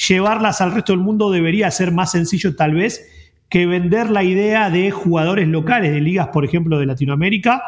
llevarlas 0.07 0.61
al 0.61 0.73
resto 0.73 0.93
del 0.93 1.01
mundo 1.01 1.29
debería 1.29 1.69
ser 1.71 1.91
más 1.91 2.11
sencillo 2.11 2.55
tal 2.55 2.73
vez 2.73 3.05
que 3.49 3.65
vender 3.65 4.09
la 4.09 4.23
idea 4.23 4.69
de 4.69 4.91
jugadores 4.91 5.45
locales 5.49 5.91
de 5.91 5.99
ligas, 5.99 6.29
por 6.29 6.45
ejemplo, 6.45 6.79
de 6.79 6.85
Latinoamérica, 6.85 7.61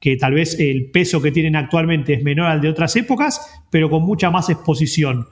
que 0.00 0.16
tal 0.16 0.32
vez 0.32 0.58
el 0.58 0.90
peso 0.90 1.20
que 1.20 1.30
tienen 1.30 1.56
actualmente 1.56 2.14
es 2.14 2.22
menor 2.22 2.46
al 2.46 2.62
de 2.62 2.70
otras 2.70 2.96
épocas, 2.96 3.60
pero 3.70 3.90
con 3.90 4.02
mucha 4.02 4.30
más 4.30 4.48
exposición. 4.48 5.26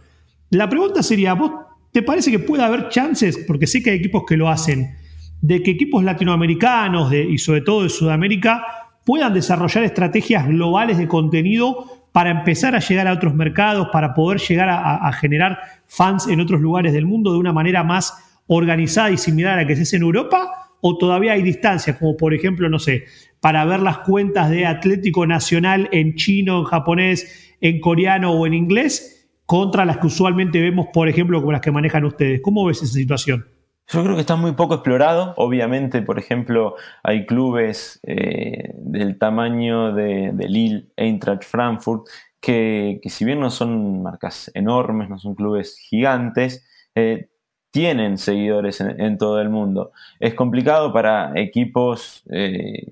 La 0.55 0.69
pregunta 0.69 1.03
sería, 1.03 1.35
¿vos 1.35 1.51
te 1.91 2.03
parece 2.03 2.31
que 2.31 2.39
puede 2.39 2.63
haber 2.63 2.89
chances, 2.89 3.39
porque 3.39 3.67
sé 3.67 3.83
que 3.83 3.91
hay 3.91 3.97
equipos 3.97 4.23
que 4.25 4.37
lo 4.37 4.49
hacen, 4.49 4.95
de 5.41 5.61
que 5.65 5.73
equipos 5.73 6.05
latinoamericanos 6.05 7.13
y 7.13 7.39
sobre 7.39 7.63
todo 7.63 7.83
de 7.83 7.89
Sudamérica 7.89 8.65
puedan 9.05 9.35
desarrollar 9.35 9.83
estrategias 9.83 10.47
globales 10.47 10.97
de 10.99 11.09
contenido 11.09 12.09
para 12.13 12.31
empezar 12.31 12.77
a 12.77 12.79
llegar 12.79 13.09
a 13.09 13.13
otros 13.13 13.35
mercados, 13.35 13.89
para 13.93 14.15
poder 14.15 14.39
llegar 14.39 14.69
a, 14.71 15.13
generar 15.15 15.59
fans 15.89 16.29
en 16.29 16.41
otros 16.41 16.61
lugares 16.61 16.93
del 16.93 17.05
mundo 17.05 17.33
de 17.33 17.39
una 17.39 17.53
manera 17.53 17.83
más 17.83 18.15
organizada 18.47 19.11
y 19.11 19.17
similar 19.17 19.59
a 19.59 19.63
la 19.63 19.67
que 19.67 19.75
se 19.75 19.83
hace 19.83 19.97
en 19.97 20.03
Europa? 20.03 20.71
¿O 20.81 20.97
todavía 20.99 21.33
hay 21.33 21.43
distancias, 21.43 21.97
como 21.99 22.17
por 22.17 22.33
ejemplo, 22.33 22.69
no 22.69 22.79
sé, 22.79 23.07
para 23.41 23.65
ver 23.65 23.81
las 23.81 23.99
cuentas 23.99 24.51
de 24.51 24.67
Atlético 24.67 25.27
Nacional 25.27 25.89
en 25.91 26.15
chino, 26.15 26.61
en 26.61 26.65
japonés, 26.65 27.57
en 27.61 27.81
coreano 27.81 28.31
o 28.31 28.47
en 28.47 28.55
inglés? 28.55 29.14
Contra 29.47 29.85
las 29.85 29.99
que 29.99 30.07
usualmente 30.07 30.61
vemos, 30.61 30.89
por 30.93 31.09
ejemplo, 31.09 31.41
como 31.41 31.53
las 31.53 31.61
que 31.61 31.71
manejan 31.71 32.05
ustedes. 32.05 32.41
¿Cómo 32.43 32.65
ves 32.65 32.83
esa 32.83 32.95
situación? 32.95 33.47
Yo 33.89 34.03
creo 34.03 34.15
que 34.15 34.23
está 34.23 34.37
muy 34.37 34.53
poco 34.53 34.75
explorado. 34.75 35.35
Obviamente, 35.37 36.01
por 36.03 36.19
ejemplo, 36.19 36.77
hay 37.03 37.27
clubes 37.27 38.01
eh, 38.05 38.73
del 38.79 39.19
tamaño 39.19 39.93
de, 39.93 40.33
Lille, 40.49 40.87
Eintracht, 40.97 41.45
Frankfurt, 41.45 42.07
que, 42.41 43.01
si 43.05 43.25
bien 43.25 43.41
no 43.41 43.51
son 43.51 44.03
marcas 44.03 44.51
enormes, 44.55 45.11
no 45.11 45.19
son 45.19 45.35
clubes 45.35 45.77
gigantes, 45.79 46.67
eh, 46.95 47.29
tienen 47.71 48.19
seguidores 48.19 48.81
en, 48.81 49.19
todo 49.19 49.41
el 49.41 49.51
mundo. 49.51 49.93
Es 50.21 50.35
complicado 50.35 50.93
para 50.93 51.33
equipos 51.39 52.23
eh, 52.31 52.87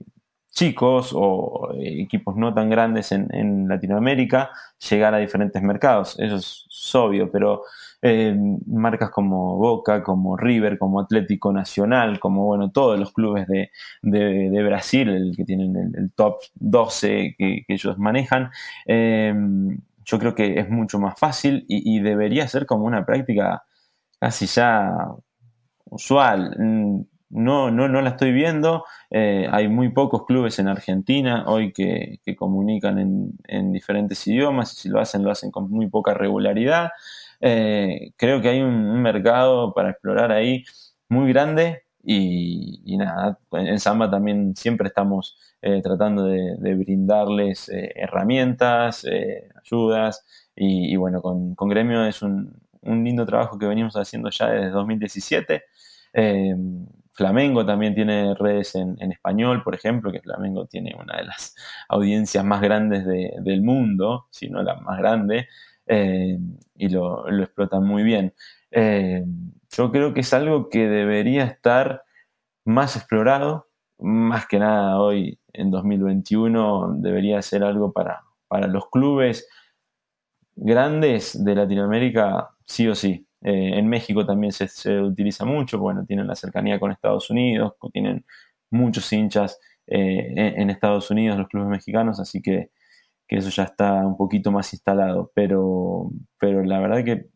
chicos 0.53 1.13
o 1.15 1.73
equipos 1.81 2.37
no 2.37 2.53
tan 2.55 2.71
grandes 2.71 3.11
en, 3.13 3.69
Latinoamérica 3.69 4.51
llegar 4.91 5.15
a 5.15 5.19
diferentes 5.19 5.63
mercados. 5.63 6.19
Eso 6.19 6.37
es, 6.37 6.95
obvio, 6.95 7.31
pero 7.31 7.63
eh, 8.03 8.37
marcas 8.67 9.11
como 9.11 9.57
Boca, 9.57 10.03
como 10.03 10.37
River, 10.37 10.79
como 10.79 11.01
Atlético 11.01 11.53
Nacional, 11.53 12.21
como 12.21 12.45
bueno, 12.45 12.71
todos 12.71 12.99
los 12.99 13.13
clubes 13.13 13.47
de, 13.49 14.63
Brasil, 14.63 15.09
el 15.09 15.35
que 15.37 15.45
tienen 15.45 15.95
el, 15.97 16.13
top 16.13 16.41
12 16.55 17.35
que, 17.39 17.65
ellos 17.69 17.99
manejan, 17.99 18.51
eh, 18.87 19.35
yo 20.05 20.19
creo 20.19 20.35
que 20.35 20.59
es 20.59 20.69
mucho 20.69 20.99
más 20.99 21.19
fácil 21.19 21.65
y, 21.69 21.97
y 21.97 22.01
debería 22.01 22.47
ser 22.49 22.67
como 22.67 22.85
una 22.85 23.07
práctica 23.07 23.63
casi 24.19 24.47
ya 24.47 25.09
usual 25.91 26.57
mm, 26.59 27.01
no, 27.33 27.71
no, 27.71 27.89
no 27.89 28.03
la 28.03 28.11
estoy 28.11 28.33
viendo. 28.33 28.85
Eh, 29.11 29.49
hay 29.51 29.69
muy 29.69 29.89
pocos 29.91 30.27
clubes 30.27 30.59
en 30.59 30.69
Argentina 30.69 31.45
hoy 31.47 31.73
que, 31.73 32.21
comunican 32.37 32.99
en, 33.49 33.73
diferentes 33.73 34.27
idiomas 34.27 34.73
y 34.75 34.77
si 34.77 34.89
lo 34.89 35.01
hacen, 35.01 35.23
lo 35.25 35.31
hacen 35.31 35.51
con 35.51 35.71
muy 35.71 35.89
poca 35.89 36.15
regularidad. 36.15 36.91
Eh, 37.41 38.13
creo 38.17 38.41
que 38.43 38.51
hay 38.51 38.61
un, 38.63 39.03
mercado 39.03 39.73
para 39.75 39.91
explorar 39.91 40.31
ahí 40.31 40.65
muy 41.09 41.33
grande 41.33 41.85
y, 42.05 42.97
nada, 42.99 43.39
en 43.53 43.81
Samba 43.81 44.11
también 44.11 44.55
siempre 44.57 44.89
estamos 44.89 45.39
eh, 45.63 45.81
tratando 45.83 46.25
de, 46.25 46.75
brindarles 46.75 47.71
herramientas, 47.71 49.07
ayudas 49.63 50.25
y, 50.55 50.97
bueno, 50.97 51.23
con, 51.23 51.55
Gremio 51.69 52.05
es 52.05 52.23
un, 52.23 52.53
un, 52.83 53.05
lindo 53.05 53.25
trabajo 53.25 53.59
que 53.59 53.67
venimos 53.67 53.95
haciendo 53.95 54.31
ya 54.31 54.51
desde 54.51 54.71
2017. 54.71 55.63
Flamengo 57.13 57.65
también 57.67 57.95
tiene 57.95 58.35
redes 58.35 58.75
en, 58.75 58.97
español, 59.13 59.63
por 59.63 59.75
ejemplo, 59.75 60.11
que 60.11 60.21
Flamengo 60.21 60.67
tiene 60.67 60.95
una 60.99 61.17
de 61.17 61.25
las 61.25 61.55
audiencias 61.89 62.45
más 62.45 62.61
grandes 62.61 63.05
del 63.07 63.63
mundo, 63.63 64.27
si 64.31 64.49
no 64.49 64.63
la 64.63 64.77
más 64.77 64.99
grande, 64.99 65.49
eh, 65.87 66.39
y 66.75 66.89
lo, 66.89 67.29
explotan 67.29 67.85
muy 67.85 68.03
bien. 68.03 68.35
Eh, 68.71 69.25
yo 69.71 69.93
creo 69.93 70.15
que 70.15 70.21
es 70.21 70.33
algo 70.33 70.71
que 70.71 70.89
debería 70.89 71.45
estar 71.45 72.03
más 72.65 72.97
explorado, 72.97 73.69
más 73.99 74.47
que 74.47 74.59
nada 74.59 74.99
hoy 75.01 75.39
en 75.53 75.71
2021 75.71 76.97
debería 76.99 77.43
ser 77.43 77.63
algo 77.63 77.93
para, 77.93 78.23
para 78.49 78.67
los 78.67 78.89
clubes 78.91 79.49
grandes 80.57 81.43
de 81.45 81.55
Latinoamérica, 81.55 82.51
sí 82.67 82.89
o 82.89 82.95
sí. 82.95 83.27
Eh, 83.45 83.79
en 83.79 83.89
México 83.89 84.25
también 84.25 84.53
se, 84.53 85.01
utiliza 85.01 85.45
mucho, 85.45 85.79
bueno, 85.79 86.05
tienen 86.07 86.29
la 86.29 86.37
cercanía 86.37 86.79
con 86.79 86.93
Estados 86.93 87.29
Unidos, 87.29 87.75
tienen 87.93 88.25
muchos 88.71 89.13
hinchas 89.13 89.59
eh, 89.87 90.55
en, 90.57 90.71
Estados 90.71 91.11
Unidos, 91.11 91.39
los 91.39 91.49
clubes 91.49 91.69
mexicanos, 91.69 92.21
así 92.21 92.41
que, 92.41 92.71
eso 93.29 93.49
ya 93.49 93.63
está 93.63 94.07
un 94.07 94.19
poquito 94.19 94.53
más 94.53 94.71
instalado, 94.75 95.33
pero, 95.35 96.11
pero 96.39 96.63
la 96.65 96.81
verdad 96.81 97.03
que 97.03 97.31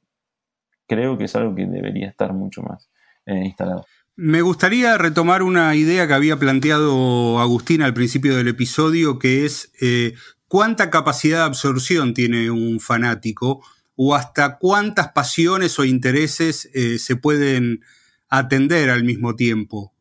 creo 0.86 1.16
que 1.16 1.24
es 1.24 1.34
algo 1.36 1.54
que 1.54 1.64
debería 1.64 2.06
estar 2.06 2.34
mucho 2.34 2.62
más 2.62 2.90
eh, 3.24 3.46
instalado. 3.46 3.86
Me 4.14 4.42
gustaría 4.42 4.98
retomar 4.98 5.42
una 5.42 5.74
idea 5.74 6.06
que 6.06 6.12
había 6.12 6.36
planteado 6.36 7.40
Agustín 7.40 7.80
al 7.80 7.94
principio 7.94 8.36
del 8.36 8.48
episodio, 8.48 9.18
que 9.18 9.46
es 9.46 9.72
cuánta 10.48 10.90
capacidad 10.90 11.38
de 11.38 11.44
absorción 11.44 12.12
tiene 12.12 12.50
un 12.50 12.78
fanático 12.78 13.62
o 13.96 14.14
hasta 14.14 14.58
cuántas 14.58 15.08
pasiones 15.12 15.78
o 15.78 15.84
intereses 15.84 16.70
eh, 16.74 16.98
se 16.98 17.16
pueden 17.16 17.80
atender 18.28 18.90
al 18.90 19.04
mismo 19.04 19.34
tiempo. 19.34 19.92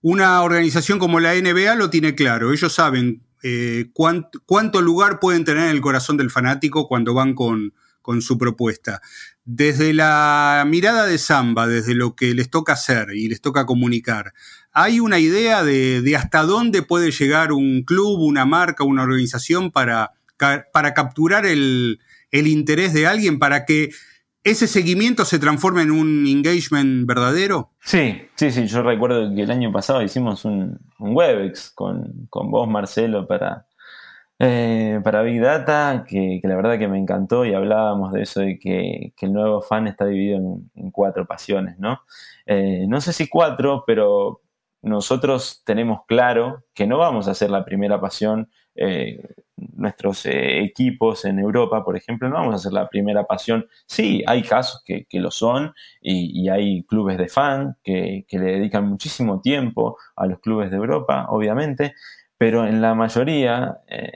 Una 0.00 0.40
organización 0.42 0.98
como 0.98 1.20
la 1.20 1.34
NBA 1.34 1.74
lo 1.74 1.90
tiene 1.90 2.14
claro, 2.14 2.52
ellos 2.52 2.72
saben 2.72 3.22
eh, 3.42 3.90
cuánto, 3.92 4.80
lugar 4.80 5.18
pueden 5.18 5.44
tener 5.44 5.64
en 5.64 5.70
el 5.70 5.80
corazón 5.80 6.16
del 6.16 6.30
fanático 6.30 6.88
cuando 6.88 7.12
van 7.12 7.34
con, 7.34 7.72
su 8.20 8.38
propuesta. 8.38 9.00
Desde 9.44 9.92
la 9.94 10.64
mirada 10.66 11.06
de 11.06 11.16
Samba, 11.16 11.68
desde 11.68 11.94
lo 11.94 12.16
que 12.16 12.34
les 12.34 12.50
toca 12.50 12.72
hacer 12.72 13.10
y 13.14 13.28
les 13.28 13.40
toca 13.40 13.66
comunicar, 13.66 14.32
¿hay 14.72 14.98
una 14.98 15.20
idea 15.20 15.62
de, 15.62 16.02
de 16.02 16.16
hasta 16.16 16.42
dónde 16.42 16.82
puede 16.82 17.12
llegar 17.12 17.52
un 17.52 17.84
club, 17.84 18.18
una 18.18 18.44
marca, 18.44 18.82
una 18.82 19.04
organización 19.04 19.70
para, 19.70 20.10
para 20.72 20.92
capturar 20.92 21.46
el, 21.46 22.00
el 22.30 22.46
interés 22.46 22.92
de 22.92 23.06
alguien 23.06 23.38
para 23.38 23.64
que 23.64 23.90
ese 24.42 24.66
seguimiento 24.66 25.24
se 25.24 25.38
transforme 25.38 25.82
en 25.82 25.90
un 25.90 26.26
engagement 26.26 27.06
verdadero? 27.06 27.70
Sí, 27.80 28.22
sí, 28.36 28.50
sí. 28.50 28.66
Yo 28.66 28.82
recuerdo 28.82 29.34
que 29.34 29.42
el 29.42 29.50
año 29.50 29.70
pasado 29.72 30.02
hicimos 30.02 30.44
un, 30.44 30.78
Webex 30.98 31.72
con, 31.74 32.28
vos, 32.30 32.68
Marcelo, 32.68 33.26
para, 33.26 33.66
eh, 34.38 35.00
para 35.04 35.22
Big 35.22 35.40
Data, 35.40 36.04
que, 36.08 36.40
la 36.42 36.56
verdad 36.56 36.78
que 36.78 36.88
me 36.88 36.98
encantó 36.98 37.44
y 37.44 37.52
hablábamos 37.52 38.12
de 38.12 38.22
eso, 38.22 38.40
de 38.40 38.58
que, 38.58 39.12
el 39.20 39.32
nuevo 39.32 39.60
fan 39.60 39.86
está 39.86 40.06
dividido 40.06 40.38
en, 40.74 40.90
cuatro 40.90 41.26
pasiones, 41.26 41.78
¿no? 41.78 42.00
Eh, 42.46 42.86
no 42.88 43.00
sé 43.00 43.12
si 43.12 43.28
cuatro, 43.28 43.84
pero 43.86 44.40
nosotros 44.82 45.62
tenemos 45.66 46.00
claro 46.06 46.64
que 46.74 46.86
no 46.86 46.96
vamos 46.96 47.28
a 47.28 47.34
ser 47.34 47.50
la 47.50 47.66
primera 47.66 48.00
pasión 48.00 48.48
eh, 48.74 49.20
nuestros 49.56 50.24
eh, 50.26 50.62
equipos 50.62 51.24
en 51.24 51.38
Europa, 51.38 51.84
por 51.84 51.96
ejemplo, 51.96 52.28
no 52.28 52.36
vamos 52.36 52.54
a 52.54 52.58
ser 52.58 52.72
la 52.72 52.88
primera 52.88 53.24
pasión. 53.24 53.66
Sí, 53.86 54.22
hay 54.26 54.42
casos 54.42 54.82
que, 54.84 55.06
lo 55.12 55.30
son 55.30 55.72
y, 56.00 56.48
hay 56.48 56.84
clubes 56.84 57.18
de 57.18 57.28
fan 57.28 57.76
que, 57.82 58.24
le 58.30 58.40
dedican 58.40 58.88
muchísimo 58.88 59.40
tiempo 59.40 59.98
a 60.16 60.26
los 60.26 60.40
clubes 60.40 60.70
de 60.70 60.76
Europa, 60.76 61.26
obviamente, 61.28 61.94
pero 62.38 62.66
en 62.66 62.80
la 62.80 62.94
mayoría, 62.94 63.80
eh, 63.88 64.12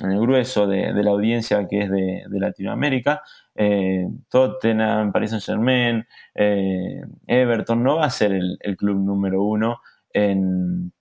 en, 0.00 0.10
el, 0.10 0.20
grueso 0.20 0.66
de, 0.66 0.92
la 0.92 1.10
audiencia 1.10 1.66
que 1.68 1.82
es 1.82 1.90
de, 1.90 2.24
Latinoamérica, 2.30 3.22
Tottenham, 4.28 5.12
Paris 5.12 5.30
Saint 5.30 5.44
Germain, 5.44 6.06
Everton 6.34 7.82
no 7.82 7.96
va 7.96 8.06
a 8.06 8.10
ser 8.10 8.32
el 8.32 8.76
club 8.76 8.98
número 8.98 9.42
uno 9.42 9.80
en 10.12 10.92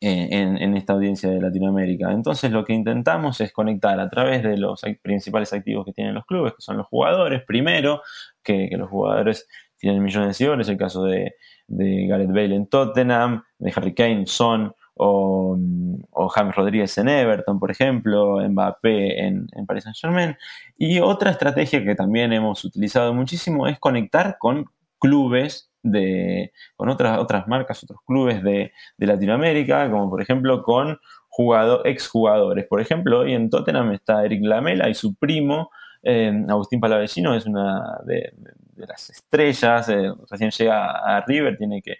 en, 0.00 0.76
esta 0.76 0.94
audiencia 0.94 1.30
de 1.30 1.40
Latinoamérica. 1.40 2.10
Entonces 2.12 2.50
lo 2.50 2.64
que 2.64 2.72
intentamos 2.72 3.40
es 3.40 3.52
conectar 3.52 3.98
a 4.00 4.08
través 4.08 4.42
de 4.42 4.56
los 4.56 4.82
principales 5.02 5.52
activos 5.52 5.84
que 5.84 5.92
tienen 5.92 6.14
los 6.14 6.24
clubes, 6.24 6.54
que 6.54 6.62
son 6.62 6.78
los 6.78 6.86
jugadores, 6.86 7.42
primero, 7.46 8.02
que, 8.42 8.68
los 8.72 8.88
jugadores 8.88 9.46
tienen 9.76 10.02
millones 10.02 10.28
de 10.28 10.34
seguidores, 10.34 10.68
el 10.68 10.76
caso 10.76 11.04
de, 11.04 11.34
Gareth 11.68 12.32
Bale 12.32 12.54
en 12.54 12.66
Tottenham, 12.66 13.44
de 13.58 13.72
Harry 13.76 13.94
Kane, 13.94 14.26
Son 14.26 14.74
o, 14.94 15.56
James 16.34 16.54
Rodríguez 16.54 16.96
en 16.98 17.08
Everton, 17.08 17.58
por 17.58 17.70
ejemplo, 17.70 18.38
Mbappé 18.46 19.26
en, 19.26 19.46
en 19.52 19.66
Paris 19.66 19.84
Saint 19.84 19.96
Germain. 19.96 20.36
Y 20.76 21.00
otra 21.00 21.30
estrategia 21.30 21.84
que 21.84 21.94
también 21.94 22.32
hemos 22.32 22.64
utilizado 22.64 23.14
muchísimo 23.14 23.66
es 23.66 23.78
conectar 23.78 24.36
con 24.38 24.66
clubes 24.98 25.69
de, 25.82 26.52
con 26.76 26.88
otras, 26.88 27.18
otras 27.18 27.46
marcas, 27.48 27.82
otros 27.82 28.00
clubes 28.06 28.42
de, 28.42 28.72
Latinoamérica, 28.98 29.90
como 29.90 30.10
por 30.10 30.22
ejemplo 30.22 30.62
con 30.62 30.98
jugador, 31.28 31.86
exjugadores. 31.86 32.66
Por 32.66 32.80
ejemplo, 32.80 33.20
hoy 33.20 33.34
en 33.34 33.50
Tottenham 33.50 33.92
está 33.92 34.24
Eric 34.24 34.42
Lamela 34.42 34.88
y 34.88 34.94
su 34.94 35.14
primo, 35.14 35.70
eh, 36.02 36.32
Agustín 36.48 36.80
Palavecino, 36.80 37.34
es 37.34 37.46
una 37.46 37.98
de, 38.04 38.32
las 38.76 39.10
estrellas, 39.10 39.88
eh, 39.88 40.12
recién 40.30 40.50
llega 40.50 40.90
a 40.90 41.24
River, 41.26 41.56
tiene 41.58 41.82
que, 41.82 41.98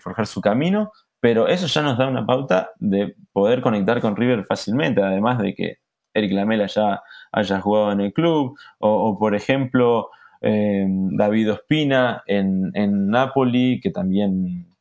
forjar 0.00 0.26
su 0.26 0.40
camino, 0.40 0.92
pero 1.20 1.48
eso 1.48 1.66
ya 1.66 1.82
nos 1.82 1.96
da 1.96 2.08
una 2.08 2.26
pauta 2.26 2.70
de 2.78 3.14
poder 3.32 3.62
conectar 3.62 4.00
con 4.00 4.16
River 4.16 4.44
fácilmente, 4.44 5.02
además 5.02 5.38
de 5.38 5.54
que 5.54 5.78
Eric 6.14 6.32
Lamela 6.32 6.66
ya 6.66 7.02
haya 7.30 7.60
jugado 7.60 7.92
en 7.92 8.00
el 8.00 8.12
club, 8.12 8.58
o 8.78 9.18
por 9.18 9.34
ejemplo, 9.34 10.10
David 10.42 11.52
Ospina 11.52 12.22
en, 12.26 12.70
en, 12.74 13.08
Napoli, 13.08 13.80
que 13.80 13.90
también, 13.90 14.74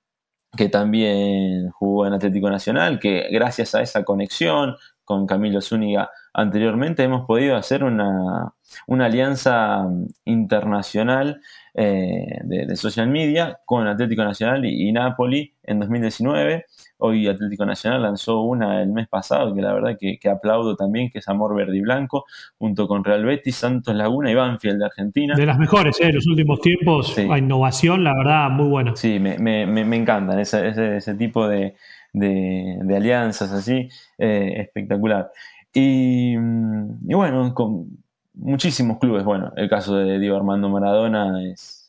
que 0.58 0.70
también 0.70 1.70
jugó 1.72 2.08
en 2.08 2.14
Atlético 2.14 2.50
Nacional, 2.50 3.00
que 3.00 3.28
gracias 3.32 3.76
a 3.76 3.82
esa 3.82 4.04
conexión 4.04 4.76
con 5.12 5.28
Camilo 5.28 5.60
Zúñiga 5.60 6.10
anteriormente 6.34 7.04
hemos 7.04 7.26
podido 7.26 7.58
hacer 7.58 7.84
una, 7.84 8.54
alianza 8.88 9.86
internacional 10.24 11.42
eh, 11.74 12.40
de, 12.44 12.76
social 12.78 13.10
media 13.10 13.60
con 13.66 13.88
Atlético 13.88 14.24
Nacional 14.24 14.64
y, 14.64 14.88
y 14.88 14.92
Napoli 14.94 15.54
en 15.64 15.82
2019 15.82 16.66
Hoy 17.04 17.28
Atlético 17.28 17.66
Nacional 17.66 18.04
lanzó 18.04 18.42
una 18.42 18.84
el 18.84 18.92
mes 18.92 19.08
pasado, 19.08 19.56
que 19.56 19.62
la 19.64 19.74
verdad 19.74 19.98
que, 20.00 20.30
aplaudo 20.30 20.76
también, 20.76 21.10
que 21.10 21.18
es 21.18 21.28
Amor 21.28 21.56
Verde 21.56 21.76
y 21.76 21.82
Blanco, 21.82 22.26
junto 22.60 22.88
con 22.88 23.04
Real 23.04 23.26
Betis, 23.26 23.56
Santos 23.56 23.96
Laguna 23.96 24.30
y 24.30 24.36
Banfield 24.36 24.78
de 24.78 24.86
Argentina. 24.86 25.34
De 25.36 25.48
las 25.48 25.58
mejores, 25.58 26.00
¿eh? 26.00 26.14
los 26.14 26.28
últimos 26.28 26.62
tiempos, 26.62 27.18
la 27.18 27.40
innovación, 27.40 28.04
la 28.04 28.16
verdad, 28.16 28.52
muy 28.52 28.68
buena. 28.70 28.96
Sí, 28.96 29.18
me, 29.20 29.64
encantan 29.98 30.38
ese, 30.38 31.16
tipo 31.16 31.48
de, 31.48 31.74
alianzas 32.14 33.52
así, 33.52 33.90
eh, 34.18 34.54
espectacular. 34.58 35.32
Y, 35.74 36.34
y, 36.34 37.14
bueno, 37.14 37.54
con 37.54 38.04
muchísimos 38.34 38.98
clubes, 39.00 39.24
bueno, 39.24 39.52
el 39.56 39.70
caso 39.70 39.96
de 39.98 40.20
Diego 40.20 40.38
Armando 40.38 40.70
Maradona 40.70 41.44
es 41.44 41.82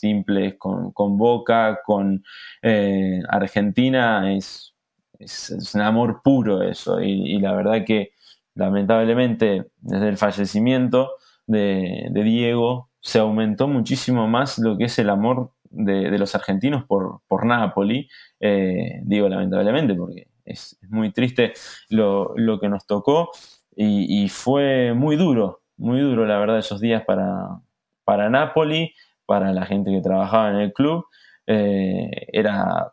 simples, 0.00 0.54
con, 0.58 1.18
Boca, 1.18 1.80
con 1.84 2.24
eh, 2.62 3.20
Argentina, 3.28 4.32
es, 4.34 4.74
es, 5.18 5.74
un 5.74 5.82
amor 5.82 6.22
puro 6.22 6.62
eso. 6.62 7.00
Y, 7.00 7.38
la 7.38 7.52
verdad 7.52 7.84
que 7.84 8.12
lamentablemente 8.54 9.66
desde 9.80 10.08
el 10.08 10.16
fallecimiento 10.16 11.12
de, 11.46 12.10
Diego 12.12 12.88
se 13.00 13.18
aumentó 13.18 13.68
muchísimo 13.68 14.28
más 14.28 14.58
lo 14.58 14.76
que 14.76 14.84
es 14.84 14.98
el 14.98 15.10
amor 15.10 15.52
de, 15.70 16.18
los 16.18 16.34
argentinos 16.34 16.84
por, 16.84 17.20
por 17.26 17.46
Napoli. 17.46 18.08
Eh, 18.38 19.00
digo 19.02 19.28
lamentablemente 19.28 19.94
porque 19.94 20.28
es, 20.44 20.78
muy 20.88 21.12
triste 21.12 21.52
lo, 21.88 22.34
que 22.60 22.68
nos 22.68 22.86
tocó 22.86 23.30
y, 23.74 24.24
y, 24.24 24.28
fue 24.28 24.92
muy 24.94 25.16
duro, 25.16 25.62
muy 25.76 26.00
duro 26.00 26.26
la 26.26 26.38
verdad 26.38 26.58
esos 26.58 26.80
días 26.80 27.04
para, 27.04 27.60
para 28.04 28.28
Napoli 28.28 28.92
para 29.30 29.52
la 29.52 29.64
gente 29.64 29.92
que 29.92 30.00
trabajaba 30.00 30.50
en 30.50 30.56
el 30.56 30.72
club, 30.72 31.06
eh, 31.46 32.26
era 32.32 32.90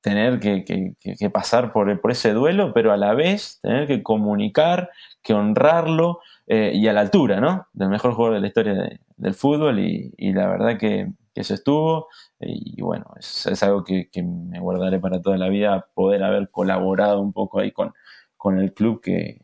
tener 0.00 0.40
que, 0.40 0.94
pasar 1.30 1.74
por, 1.74 2.00
por, 2.00 2.10
ese 2.10 2.32
duelo, 2.32 2.72
pero 2.72 2.90
a 2.90 2.96
la 2.96 3.12
vez 3.12 3.60
tener 3.60 3.86
que 3.86 4.02
comunicar, 4.02 4.88
que 5.22 5.34
honrarlo 5.34 6.20
eh, 6.46 6.72
y 6.74 6.88
a 6.88 6.94
la 6.94 7.02
altura, 7.02 7.42
¿no? 7.42 7.66
Del 7.74 7.90
mejor 7.90 8.14
jugador 8.14 8.36
de 8.36 8.40
la 8.40 8.46
historia 8.46 8.98
del 9.18 9.34
fútbol 9.34 9.78
y, 9.78 10.32
la 10.32 10.46
verdad 10.46 10.78
que, 10.78 11.12
eso 11.40 11.54
estuvo 11.54 12.08
y 12.40 12.80
bueno, 12.82 13.06
es, 13.18 13.62
algo 13.62 13.84
que, 13.84 14.08
me 14.22 14.60
guardaré 14.60 14.98
para 14.98 15.20
toda 15.20 15.36
la 15.36 15.48
vida, 15.48 15.88
poder 15.94 16.22
haber 16.22 16.50
colaborado 16.50 17.20
un 17.20 17.32
poco 17.32 17.60
ahí 17.60 17.72
con, 17.72 17.92
con 18.36 18.58
el 18.58 18.72
club 18.72 19.00
que, 19.00 19.40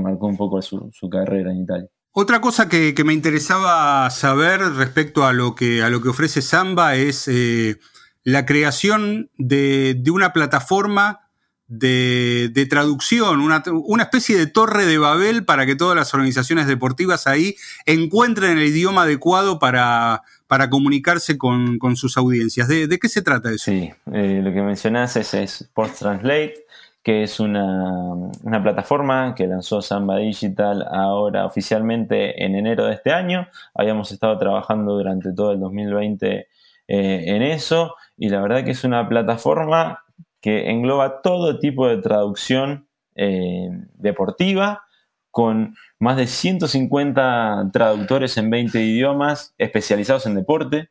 marcó 0.00 0.26
un 0.26 0.36
poco 0.36 0.60
su 0.62 1.10
carrera 1.10 1.50
en 1.50 1.62
Italia. 1.62 1.88
Otra 2.20 2.40
cosa 2.40 2.68
que, 2.68 2.94
me 3.04 3.12
interesaba 3.12 4.10
saber 4.10 4.60
respecto 4.74 5.24
a 5.24 5.32
lo 5.32 5.54
que, 5.54 5.84
a 5.84 5.88
lo 5.88 6.02
que 6.02 6.08
ofrece 6.08 6.42
Samba 6.42 6.96
es 6.96 7.28
eh, 7.28 7.78
la 8.24 8.44
creación 8.44 9.30
de, 9.38 10.02
una 10.10 10.32
plataforma 10.32 11.30
de, 11.68 12.66
traducción, 12.68 13.40
una, 13.40 13.62
especie 14.02 14.36
de 14.36 14.48
torre 14.48 14.84
de 14.86 14.98
Babel 14.98 15.44
para 15.44 15.64
que 15.64 15.76
todas 15.76 15.94
las 15.94 16.12
organizaciones 16.12 16.66
deportivas 16.66 17.28
ahí 17.28 17.54
encuentren 17.86 18.58
el 18.58 18.66
idioma 18.66 19.02
adecuado 19.02 19.60
para, 19.60 20.24
para 20.48 20.70
comunicarse 20.70 21.38
con, 21.38 21.78
sus 21.94 22.16
audiencias. 22.16 22.66
¿De, 22.68 22.98
qué 22.98 23.08
se 23.08 23.22
trata 23.22 23.50
eso? 23.50 23.70
Sí, 23.70 23.92
eh, 24.12 24.40
lo 24.42 24.52
que 24.52 24.62
mencionas 24.62 25.14
es, 25.16 25.34
Sports 25.34 25.98
Translate, 25.98 26.64
que 27.02 27.22
es 27.22 27.38
una, 27.38 28.30
plataforma 28.62 29.34
que 29.34 29.46
lanzó 29.46 29.82
Samba 29.82 30.16
Digital 30.16 30.84
ahora 30.90 31.44
oficialmente 31.44 32.44
en 32.44 32.56
enero 32.56 32.86
de 32.86 32.94
este 32.94 33.12
año. 33.12 33.46
Habíamos 33.74 34.10
estado 34.10 34.38
trabajando 34.38 34.94
durante 34.94 35.32
todo 35.32 35.52
el 35.52 35.60
2020 35.60 36.28
eh, 36.36 36.46
en 36.88 37.42
eso 37.42 37.94
y 38.16 38.30
la 38.30 38.40
verdad 38.40 38.64
que 38.64 38.70
es 38.70 38.84
una 38.84 39.06
plataforma 39.06 40.02
que 40.40 40.70
engloba 40.70 41.20
todo 41.20 41.58
tipo 41.58 41.86
de 41.88 41.98
traducción 41.98 42.88
eh, 43.14 43.68
deportiva 43.94 44.84
con 45.30 45.74
más 45.98 46.16
de 46.16 46.26
150 46.26 47.70
traductores 47.72 48.36
en 48.38 48.50
20 48.50 48.80
idiomas 48.80 49.54
especializados 49.58 50.26
en 50.26 50.34
deporte, 50.34 50.90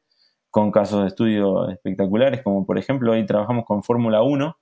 con 0.49 0.71
casos 0.71 1.01
de 1.01 1.07
estudio 1.07 1.69
espectaculares, 1.69 2.41
como 2.43 2.65
por 2.65 2.77
ejemplo 2.77 3.11
hoy 3.11 3.25
trabajamos 3.25 3.65
con 3.65 3.83
Fórmula 3.83 4.21
1 4.21 4.57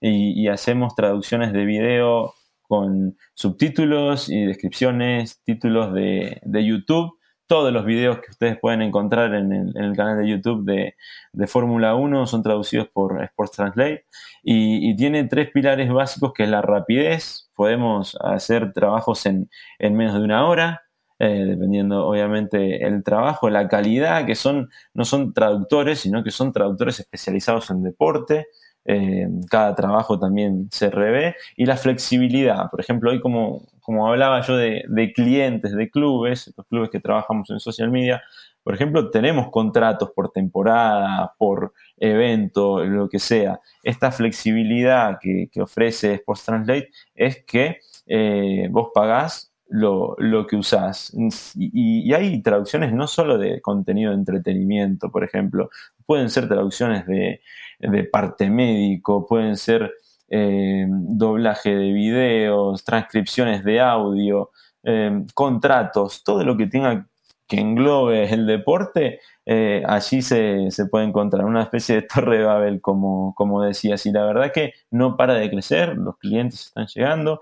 y, 0.00 0.48
hacemos 0.48 0.94
traducciones 0.94 1.52
de 1.52 1.64
video 1.64 2.34
con 2.62 3.16
subtítulos 3.34 4.28
y 4.28 4.44
descripciones, 4.44 5.42
títulos 5.44 5.92
de, 5.94 6.40
YouTube. 6.44 7.18
Todos 7.46 7.72
los 7.72 7.84
videos 7.84 8.18
que 8.18 8.30
ustedes 8.30 8.58
pueden 8.58 8.82
encontrar 8.82 9.34
en 9.34 9.52
el, 9.52 9.96
canal 9.96 10.18
de 10.18 10.28
YouTube 10.28 10.64
de, 10.64 11.46
Fórmula 11.46 11.94
1 11.94 12.26
son 12.26 12.42
traducidos 12.42 12.88
por 12.88 13.22
Sports 13.22 13.52
Translate 13.52 14.04
y, 14.42 14.94
tiene 14.96 15.24
tres 15.24 15.50
pilares 15.50 15.90
básicos 15.92 16.32
que 16.32 16.44
es 16.44 16.48
la 16.48 16.62
rapidez, 16.62 17.43
podemos 17.54 18.16
hacer 18.20 18.72
trabajos 18.72 19.26
en, 19.26 19.48
menos 19.80 20.14
de 20.14 20.20
una 20.20 20.46
hora, 20.46 20.82
eh, 21.18 21.44
dependiendo 21.46 22.06
obviamente 22.06 22.84
el 22.86 23.02
trabajo, 23.04 23.48
la 23.48 23.68
calidad, 23.68 24.26
que 24.26 24.34
son, 24.34 24.70
no 24.94 25.04
son 25.04 25.32
traductores, 25.32 26.00
sino 26.00 26.24
que 26.24 26.30
son 26.30 26.52
traductores 26.52 27.00
especializados 27.00 27.70
en 27.70 27.82
deporte, 27.82 28.48
eh, 28.84 29.28
cada 29.50 29.74
trabajo 29.74 30.18
también 30.18 30.68
se 30.70 30.90
revé, 30.90 31.36
y 31.56 31.66
la 31.66 31.76
flexibilidad. 31.76 32.70
Por 32.70 32.80
ejemplo, 32.80 33.10
hoy 33.10 33.20
como, 33.20 33.66
como 33.84 34.08
hablaba 34.08 34.40
yo 34.40 34.56
de, 34.56 35.12
clientes, 35.14 35.72
de 35.76 35.90
clubes, 35.90 36.50
los 36.56 36.66
clubes 36.66 36.88
que 36.88 37.00
trabajamos 37.00 37.50
en 37.50 37.60
social 37.60 37.90
media, 37.90 38.22
por 38.62 38.74
ejemplo, 38.74 39.10
tenemos 39.10 39.50
contratos 39.50 40.10
por 40.16 40.32
temporada, 40.32 41.34
por 41.36 41.74
evento, 41.98 42.82
lo 42.82 43.10
que 43.10 43.18
sea. 43.18 43.60
Esta 43.82 44.10
flexibilidad 44.10 45.18
que, 45.20 45.50
ofrece 45.60 46.14
Sports 46.14 46.44
Translate 46.46 46.90
es 47.14 47.44
que 47.44 47.80
eh, 48.06 48.68
vos 48.70 48.88
pagás 48.94 49.52
lo, 49.68 50.16
que 50.48 50.56
usás. 50.56 51.12
Y, 51.54 52.10
hay 52.14 52.40
traducciones 52.40 52.90
no 52.94 53.06
solo 53.06 53.36
de 53.36 53.60
contenido 53.60 54.12
de 54.12 54.16
entretenimiento, 54.16 55.10
por 55.10 55.24
ejemplo, 55.24 55.68
pueden 56.06 56.30
ser 56.30 56.48
traducciones 56.48 57.06
de, 57.06 57.42
de 57.80 58.04
parte 58.04 58.48
médico, 58.48 59.26
pueden 59.26 59.58
ser 59.58 59.92
eh, 60.36 60.84
doblaje 60.88 61.76
de 61.76 61.92
videos, 61.92 62.82
transcripciones 62.82 63.62
de 63.62 63.80
audio, 63.80 64.50
eh, 64.82 65.24
contratos, 65.32 66.24
todo 66.24 66.42
lo 66.42 66.56
que 66.56 66.66
tenga 66.66 67.06
que 67.46 67.60
englobe 67.60 68.28
el 68.32 68.44
deporte, 68.44 69.20
eh, 69.46 69.84
allí 69.86 70.22
se, 70.22 70.70
puede 70.90 71.04
encontrar 71.04 71.44
una 71.44 71.62
especie 71.62 71.94
de 71.94 72.02
torre 72.12 72.38
de 72.38 72.44
Babel, 72.46 72.80
como, 72.80 73.32
como 73.36 73.62
decías, 73.62 74.06
y 74.06 74.10
la 74.10 74.24
verdad 74.24 74.50
que 74.52 74.72
no 74.90 75.16
para 75.16 75.34
de 75.34 75.48
crecer, 75.48 75.96
los 75.96 76.18
clientes 76.18 76.66
están 76.66 76.88
llegando. 76.88 77.40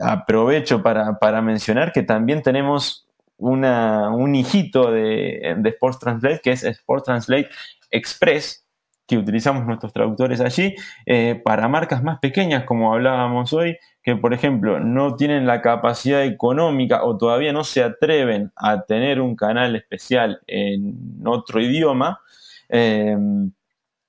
aprovecho 0.00 0.84
para, 0.84 1.42
mencionar 1.42 1.90
que 1.92 2.04
también 2.04 2.42
tenemos 2.42 3.08
una, 3.38 4.10
un 4.10 4.36
hijito 4.36 4.92
de, 4.92 5.56
de 5.58 5.70
Sports 5.70 5.98
Translate, 5.98 6.40
que 6.44 6.52
es 6.52 6.62
Sports 6.62 7.06
Translate 7.06 7.48
Express, 7.90 8.61
que 9.06 9.18
utilizamos 9.18 9.66
nuestros 9.66 9.92
traductores 9.92 10.40
allí, 10.40 10.74
eh, 11.06 11.40
para 11.44 11.68
marcas 11.68 12.02
más 12.02 12.18
pequeñas, 12.20 12.64
como 12.64 12.92
hablábamos 12.92 13.52
hoy, 13.52 13.76
que 14.02 14.16
por 14.16 14.34
ejemplo 14.34 14.80
no 14.80 15.16
tienen 15.16 15.46
la 15.46 15.60
capacidad 15.60 16.24
económica 16.24 17.04
o 17.04 17.16
todavía 17.16 17.52
no 17.52 17.64
se 17.64 17.82
atreven 17.82 18.52
a 18.56 18.82
tener 18.82 19.20
un 19.20 19.36
canal 19.36 19.76
especial 19.76 20.40
en 20.46 21.20
otro 21.24 21.60
idioma, 21.60 22.20
eh, 22.68 23.16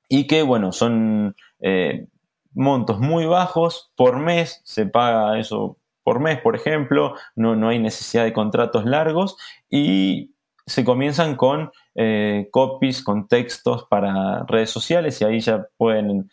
y 0.10 0.28
que 0.28 0.44
bueno, 0.44 0.72
son 0.72 1.36
eh, 1.60 2.06
montos 2.54 3.00
muy 3.00 3.26
bajos 3.26 3.92
por 3.96 4.20
mes, 4.20 4.62
se 4.64 4.86
paga 4.86 5.40
eso 5.40 5.78
por 6.04 6.20
mes, 6.20 6.40
por 6.40 6.56
ejemplo, 6.56 7.16
no, 7.36 7.56
no 7.56 7.70
hay 7.70 7.80
necesidad 7.80 8.26
de 8.26 8.34
contratos 8.34 8.86
largos 8.86 9.38
y 9.70 10.33
se 10.66 10.84
comienzan 10.86 11.36
con 11.36 11.72
eh, 11.96 12.48
copies, 12.52 13.04
con 13.04 13.28
textos 13.28 13.86
para 13.90 14.44
redes 14.44 14.70
sociales 14.70 15.20
y 15.22 15.26
ahí 15.26 15.40
ya 15.40 15.68
pueden, 15.78 16.30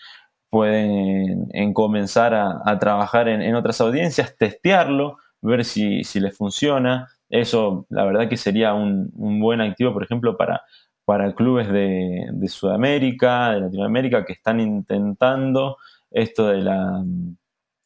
pueden 0.48 1.72
comenzar 1.72 2.34
a, 2.34 2.78
trabajar 2.78 3.28
en, 3.28 3.54
otras 3.54 3.80
audiencias, 3.80 4.36
testearlo, 4.36 5.18
ver 5.40 5.64
si, 5.64 6.02
les 6.14 6.36
funciona. 6.36 7.08
Eso, 7.28 7.86
la 7.88 8.04
verdad 8.04 8.28
que 8.28 8.36
sería 8.36 8.74
un, 8.74 9.10
buen 9.40 9.60
activo, 9.60 9.92
por 9.92 10.04
ejemplo, 10.04 10.36
para, 10.36 10.62
para 11.04 11.34
clubes 11.34 11.68
de, 11.70 12.48
Sudamérica, 12.48 13.52
de 13.52 13.60
Latinoamérica, 13.60 14.24
que 14.24 14.32
están 14.32 14.60
intentando 14.60 15.76
esto 16.10 16.48
de 16.48 16.62
la, 16.62 17.02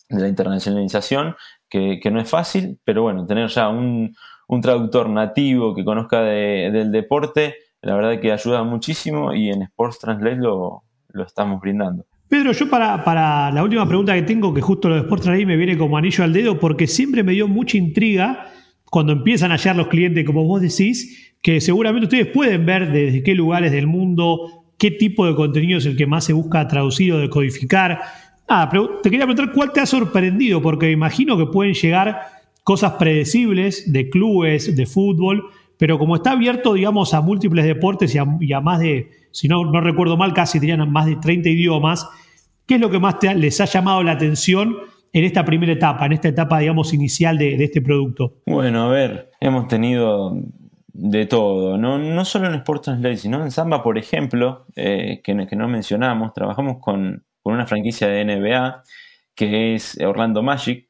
de 0.08 0.20
la 0.20 0.28
internacionalización, 0.28 1.36
que, 1.68 2.00
no 2.10 2.20
es 2.20 2.30
fácil, 2.30 2.78
pero 2.84 3.02
bueno, 3.02 3.26
tener 3.26 3.48
ya 3.48 3.68
un, 3.68 4.14
un 4.48 4.60
traductor 4.60 5.08
nativo 5.08 5.74
que 5.74 5.84
conozca 5.84 6.22
del 6.22 6.92
deporte, 6.92 7.56
la 7.82 7.94
verdad 7.94 8.20
que 8.20 8.32
ayuda 8.32 8.62
muchísimo 8.62 9.34
y 9.34 9.50
en 9.50 9.62
Sports 9.62 9.98
Translate 9.98 10.36
lo, 10.36 10.82
estamos 11.26 11.60
brindando. 11.60 12.06
Pedro, 12.28 12.52
yo 12.52 12.68
para, 12.68 13.04
para, 13.04 13.50
la 13.50 13.62
última 13.62 13.86
pregunta 13.86 14.14
que 14.14 14.22
tengo, 14.22 14.52
que 14.52 14.60
justo 14.60 14.88
lo 14.88 14.96
de 14.96 15.02
Sports 15.02 15.24
Translate 15.24 15.46
me 15.46 15.56
viene 15.56 15.76
como 15.76 15.96
anillo 15.96 16.24
al 16.24 16.32
dedo, 16.32 16.58
porque 16.58 16.86
siempre 16.86 17.22
me 17.22 17.32
dio 17.32 17.46
mucha 17.46 17.76
intriga 17.76 18.50
cuando 18.90 19.12
empiezan 19.12 19.50
a 19.50 19.56
hallar 19.56 19.76
los 19.76 19.88
clientes, 19.88 20.24
como 20.24 20.44
vos 20.44 20.60
decís, 20.60 21.34
que 21.42 21.60
seguramente 21.60 22.06
ustedes 22.06 22.28
pueden 22.28 22.64
ver 22.64 22.90
desde 22.90 23.22
qué 23.22 23.34
lugares 23.34 23.70
del 23.72 23.86
mundo, 23.86 24.64
qué 24.78 24.90
tipo 24.90 25.26
de 25.26 25.34
contenido 25.34 25.78
es 25.78 25.86
el 25.86 25.96
que 25.96 26.06
más 26.06 26.24
se 26.24 26.32
busca 26.32 26.66
traducir 26.66 27.12
o 27.12 27.18
decodificar. 27.18 28.00
Ah, 28.48 28.70
te 29.02 29.10
quería 29.10 29.26
preguntar 29.26 29.52
cuál 29.52 29.72
te 29.72 29.80
ha 29.80 29.86
sorprendido, 29.86 30.62
porque 30.62 30.90
imagino 30.90 31.36
que 31.36 31.46
pueden 31.46 31.74
llegar 31.74 32.20
cosas 32.64 32.94
predecibles 32.94 33.92
de 33.92 34.08
clubes, 34.08 34.74
de 34.74 34.86
fútbol, 34.86 35.44
pero 35.78 35.98
como 35.98 36.16
está 36.16 36.32
abierto, 36.32 36.74
digamos, 36.74 37.12
a 37.14 37.20
múltiples 37.20 37.64
deportes 37.64 38.14
y 38.14 38.52
a, 38.52 38.60
más 38.60 38.80
de, 38.80 39.10
si 39.30 39.48
no, 39.48 39.70
recuerdo 39.80 40.16
mal, 40.16 40.32
casi 40.32 40.58
tenían 40.58 40.90
más 40.90 41.06
de 41.06 41.16
30 41.16 41.48
idiomas, 41.50 42.08
¿qué 42.66 42.76
es 42.76 42.80
lo 42.80 42.90
que 42.90 42.98
más 42.98 43.16
les 43.36 43.60
ha 43.60 43.66
llamado 43.66 44.02
la 44.02 44.12
atención 44.12 44.76
en 45.12 45.24
esta 45.24 45.44
primera 45.44 45.72
etapa, 45.72 46.06
en 46.06 46.12
esta 46.14 46.28
etapa, 46.28 46.58
digamos, 46.58 46.94
inicial 46.94 47.36
de, 47.36 47.62
este 47.62 47.82
producto? 47.82 48.38
Bueno, 48.46 48.84
a 48.84 48.88
ver, 48.88 49.30
hemos 49.40 49.68
tenido 49.68 50.34
de 50.88 51.26
todo, 51.26 51.76
no, 51.76 51.98
no 51.98 52.24
solo 52.24 52.46
en 52.46 52.54
Sports 52.54 52.84
Translate, 52.84 53.16
sino 53.18 53.42
en 53.42 53.50
Samba, 53.50 53.82
por 53.82 53.98
ejemplo, 53.98 54.64
eh, 54.74 55.20
que, 55.22 55.34
no 55.34 55.68
mencionamos, 55.68 56.32
trabajamos 56.32 56.78
con 56.80 57.24
una 57.42 57.66
franquicia 57.66 58.08
de 58.08 58.24
NBA 58.24 58.82
que 59.34 59.74
es 59.74 59.98
Orlando 60.00 60.42
Magic, 60.42 60.88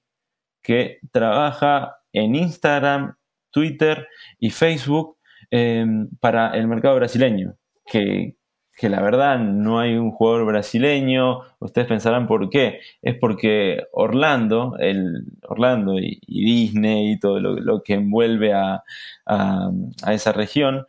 que 0.65 0.99
trabaja 1.13 1.99
en 2.13 2.35
Instagram, 2.35 3.15
Twitter 3.51 4.09
y 4.41 4.51
Facebook 4.51 5.19
em, 5.51 6.09
para 6.19 6.57
el 6.57 6.67
mercado 6.67 6.97
brasileño, 6.97 7.55
que, 7.87 8.35
la 8.83 9.01
verdad 9.01 9.39
no 9.39 9.79
hay 9.79 9.95
un 9.95 10.11
jugador 10.11 10.47
brasileño, 10.47 11.41
ustedes 11.61 11.87
pensarán 11.87 12.27
por 12.27 12.51
qué, 12.51 12.81
es 13.03 13.17
porque 13.21 13.85
Orlando, 13.93 14.75
el, 14.79 15.25
Orlando 15.43 15.99
y, 15.99 16.21
Disney 16.27 17.13
y 17.13 17.19
todo 17.19 17.39
lo, 17.41 17.83
que 17.83 17.95
envuelve 17.95 18.53
a, 18.53 18.83
esa 20.09 20.33
región, 20.33 20.87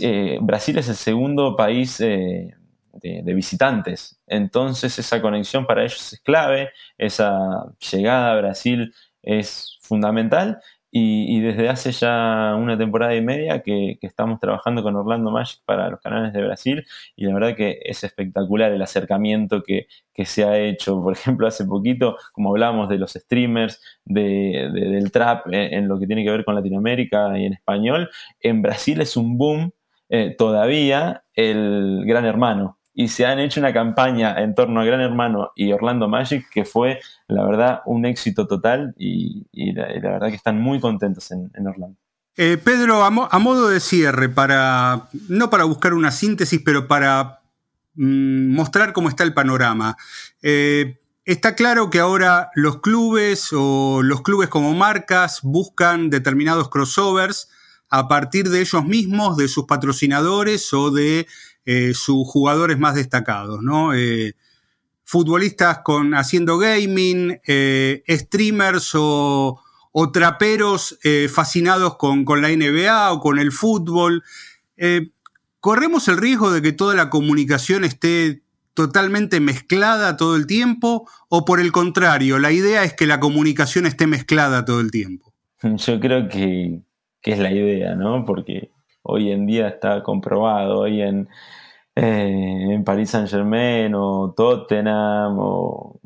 eh, 0.00 0.38
Brasil 0.40 0.78
es 0.78 0.88
el 0.88 0.96
segundo 0.96 1.54
país 1.56 2.00
eh, 2.00 2.54
de, 2.92 3.34
visitantes. 3.34 4.20
Entonces 4.26 4.98
esa 4.98 5.20
conexión 5.20 5.66
para 5.66 5.82
ellos 5.82 6.12
es 6.12 6.20
clave, 6.20 6.70
esa 6.98 7.64
llegada 7.90 8.32
a 8.32 8.36
Brasil 8.36 8.94
es 9.22 9.78
fundamental 9.82 10.60
y, 10.94 11.40
desde 11.40 11.70
hace 11.70 11.90
ya 11.90 12.54
una 12.54 12.76
temporada 12.76 13.14
y 13.14 13.22
media 13.22 13.62
que, 13.62 13.98
estamos 14.02 14.38
trabajando 14.40 14.82
con 14.82 14.94
Orlando 14.94 15.30
Magic 15.30 15.60
para 15.64 15.88
los 15.88 16.00
canales 16.00 16.34
de 16.34 16.42
Brasil 16.44 16.84
y 17.16 17.24
la 17.24 17.32
verdad 17.34 17.56
que 17.56 17.80
es 17.82 18.04
espectacular 18.04 18.72
el 18.72 18.82
acercamiento 18.82 19.62
que, 19.62 19.86
se 20.26 20.44
ha 20.44 20.58
hecho. 20.58 21.02
Por 21.02 21.14
ejemplo, 21.14 21.46
hace 21.46 21.64
poquito, 21.64 22.18
como 22.32 22.50
hablábamos 22.50 22.90
de 22.90 22.98
los 22.98 23.12
streamers, 23.14 23.80
del 24.04 25.10
trap 25.12 25.46
en, 25.50 25.88
lo 25.88 25.98
que 25.98 26.06
tiene 26.06 26.24
que 26.24 26.30
ver 26.30 26.44
con 26.44 26.54
Latinoamérica 26.54 27.38
y 27.38 27.46
en 27.46 27.54
español, 27.54 28.10
en 28.40 28.60
Brasil 28.60 29.00
es 29.00 29.16
un 29.16 29.38
boom 29.38 29.72
eh, 30.10 30.34
todavía 30.36 31.24
el 31.34 32.02
Gran 32.04 32.26
Hermano 32.26 32.78
y 32.94 33.08
se 33.08 33.26
han 33.26 33.38
hecho 33.38 33.60
una 33.60 33.72
campaña 33.72 34.40
en 34.42 34.54
torno 34.54 34.80
a 34.80 34.84
Gran 34.84 35.00
Hermano 35.00 35.52
y 35.54 35.72
Orlando 35.72 36.08
Magic 36.08 36.48
que 36.50 36.64
fue, 36.64 37.00
la 37.28 37.44
verdad, 37.44 37.82
un 37.86 38.04
éxito 38.04 38.46
total 38.46 38.94
y, 38.98 39.46
la, 39.72 39.86
verdad 39.86 40.28
que 40.28 40.36
están 40.36 40.60
muy 40.60 40.80
contentos 40.80 41.30
en, 41.30 41.50
Orlando. 41.66 41.96
Eh, 42.36 42.58
Pedro, 42.62 43.04
a, 43.04 43.10
modo 43.10 43.68
de 43.68 43.80
cierre, 43.80 44.28
para 44.28 45.08
no 45.28 45.50
para 45.50 45.64
buscar 45.64 45.94
una 45.94 46.10
síntesis, 46.10 46.60
pero 46.64 46.88
para 46.88 47.40
mm, 47.94 48.54
mostrar 48.54 48.92
cómo 48.92 49.08
está 49.08 49.24
el 49.24 49.34
panorama. 49.34 49.96
Eh, 50.42 50.98
Está 51.24 51.54
claro 51.54 51.88
que 51.88 52.00
ahora 52.00 52.50
los 52.56 52.80
clubes 52.80 53.50
o 53.52 54.02
los 54.02 54.22
clubes 54.22 54.48
como 54.48 54.74
marcas 54.74 55.38
buscan 55.42 56.10
determinados 56.10 56.68
crossovers 56.68 57.48
a 57.88 58.08
partir 58.08 58.50
de 58.50 58.60
ellos 58.60 58.84
mismos, 58.84 59.36
de 59.36 59.46
sus 59.46 59.66
patrocinadores 59.66 60.72
o 60.74 60.90
de 60.90 61.28
eh, 61.64 61.94
sus 61.94 62.26
jugadores 62.26 62.78
más 62.78 62.94
destacados, 62.94 63.62
¿no? 63.62 63.94
Eh, 63.94 64.34
futbolistas 65.04 65.78
con, 65.84 66.14
haciendo 66.14 66.58
gaming, 66.58 67.40
eh, 67.46 68.02
streamers 68.08 68.92
o, 68.94 69.60
traperos 70.12 70.98
fascinados 71.30 71.96
con, 71.96 72.24
con, 72.24 72.40
la 72.40 72.48
NBA 72.48 73.12
o 73.12 73.20
con 73.20 73.38
el 73.38 73.52
fútbol. 73.52 74.24
¿Corremos 75.60 76.08
el 76.08 76.16
riesgo 76.16 76.50
de 76.50 76.62
que 76.62 76.72
toda 76.72 76.94
la 76.94 77.10
comunicación 77.10 77.84
esté 77.84 78.42
totalmente 78.74 79.38
mezclada 79.38 80.16
todo 80.16 80.34
el 80.36 80.46
tiempo? 80.46 81.06
¿O 81.28 81.44
por 81.44 81.60
el 81.60 81.72
contrario, 81.72 82.38
la 82.38 82.52
idea 82.52 82.82
es 82.84 82.94
que 82.94 83.06
la 83.06 83.20
comunicación 83.20 83.86
esté 83.86 84.06
mezclada 84.06 84.64
todo 84.64 84.80
el 84.80 84.90
tiempo? 84.90 85.34
Yo 85.62 86.00
creo 86.00 86.28
que, 86.28 86.80
que 87.20 87.32
es 87.32 87.38
la 87.38 87.52
idea, 87.52 87.94
¿no? 87.94 88.24
Porque 88.24 88.70
hoy 89.02 89.32
en 89.32 89.46
día 89.46 89.68
está 89.68 90.02
comprobado, 90.02 90.80
hoy 90.80 91.02
en, 91.02 91.28
eh, 91.96 92.82
en 92.86 93.06
Saint 93.06 93.28
Germain 93.28 93.94
o 93.94 94.32
Tottenham 94.36 95.36
o 95.38 96.00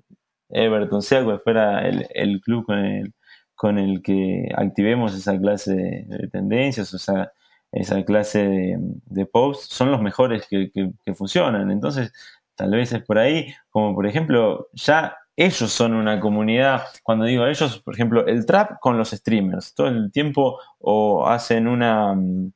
Everton, 0.49 1.03
sea 1.03 1.25
cual 1.25 1.41
fuera 1.41 1.87
el, 1.89 2.41
club 2.41 2.65
con 2.67 2.79
el, 2.79 3.15
con 3.55 3.79
el 3.79 4.03
que 4.03 4.49
activemos 4.57 5.15
esa 5.15 5.39
clase 5.39 5.75
de, 5.75 6.29
tendencias, 6.29 6.93
o 6.95 6.99
sea, 6.99 7.33
esa 7.73 8.05
clase 8.05 8.47
de, 8.49 8.79
de 9.07 9.29
son 9.61 9.91
los 9.91 10.01
mejores 10.03 10.47
que, 10.49 10.71
que 10.73 11.15
funcionan. 11.15 11.71
Entonces, 11.71 12.13
tal 12.55 12.71
vez 12.73 12.93
es 12.93 13.03
por 13.05 13.19
ahí, 13.19 13.55
como 13.71 13.95
por 13.95 14.07
ejemplo, 14.07 14.69
ya 14.73 15.17
ellos 15.37 15.71
son 15.71 15.93
una 15.93 16.19
comunidad, 16.19 16.85
cuando 17.03 17.27
digo 17.27 17.47
ellos, 17.47 17.79
por 17.81 17.95
ejemplo, 17.95 18.27
el 18.27 18.47
trap 18.47 18.81
con 18.81 18.97
los 18.97 19.11
streamers, 19.11 19.75
todo 19.75 19.89
el 19.89 20.11
tiempo 20.11 20.59
o 20.79 21.27
hacen 21.29 21.69
una, 21.69 22.15
mm, 22.15 22.53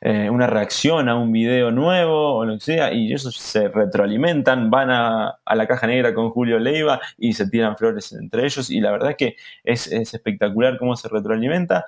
eh, 0.00 0.28
una 0.30 0.48
reacción 0.48 1.08
a 1.08 1.16
un 1.16 1.30
video 1.30 1.70
nuevo 1.70 2.34
o 2.38 2.44
lo 2.44 2.54
que 2.54 2.60
sea, 2.60 2.92
y 2.92 3.06
ellos 3.12 3.36
se 3.36 3.68
retroalimentan, 3.68 4.68
van 4.68 4.90
a, 4.90 5.38
la 5.54 5.66
caja 5.68 5.86
negra 5.86 6.12
con 6.12 6.30
Julio 6.30 6.58
Leiva 6.58 7.00
y 7.18 7.34
se 7.34 7.48
tiran 7.48 7.76
flores 7.76 8.12
entre 8.12 8.44
ellos, 8.44 8.68
y 8.68 8.80
la 8.80 8.90
verdad 8.90 9.10
es 9.10 9.16
que 9.16 9.36
es, 9.62 9.86
es 9.86 10.12
espectacular 10.12 10.76
cómo 10.78 10.96
se 10.96 11.08
retroalimenta. 11.08 11.86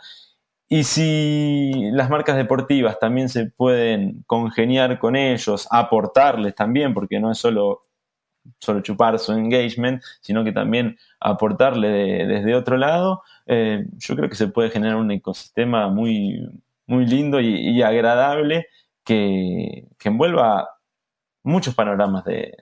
Y 0.68 0.84
si 0.84 1.90
las 1.92 2.10
marcas 2.10 2.36
deportivas 2.36 2.98
también 2.98 3.28
se 3.28 3.46
pueden 3.46 4.24
congeniar 4.26 4.98
con 4.98 5.14
ellos, 5.16 5.68
aportarles 5.70 6.54
también, 6.54 6.92
porque 6.94 7.20
no 7.20 7.32
es 7.32 7.38
solo 7.38 7.85
solo 8.58 8.80
chupar 8.80 9.18
su 9.18 9.32
engagement, 9.32 10.02
sino 10.20 10.44
que 10.44 10.52
también 10.52 10.98
aportarle 11.20 12.26
desde 12.26 12.54
otro 12.54 12.76
lado, 12.76 13.22
eh, 13.46 13.86
yo 13.96 14.16
creo 14.16 14.28
que 14.28 14.36
se 14.36 14.48
puede 14.48 14.70
generar 14.70 14.96
un 14.96 15.10
ecosistema 15.10 15.88
muy, 15.88 16.40
muy 16.86 17.06
lindo 17.06 17.40
y, 17.40 17.82
agradable 17.82 18.66
que, 19.04 19.86
envuelva 20.04 20.68
muchos 21.42 21.74
panoramas 21.74 22.24
de, 22.24 22.56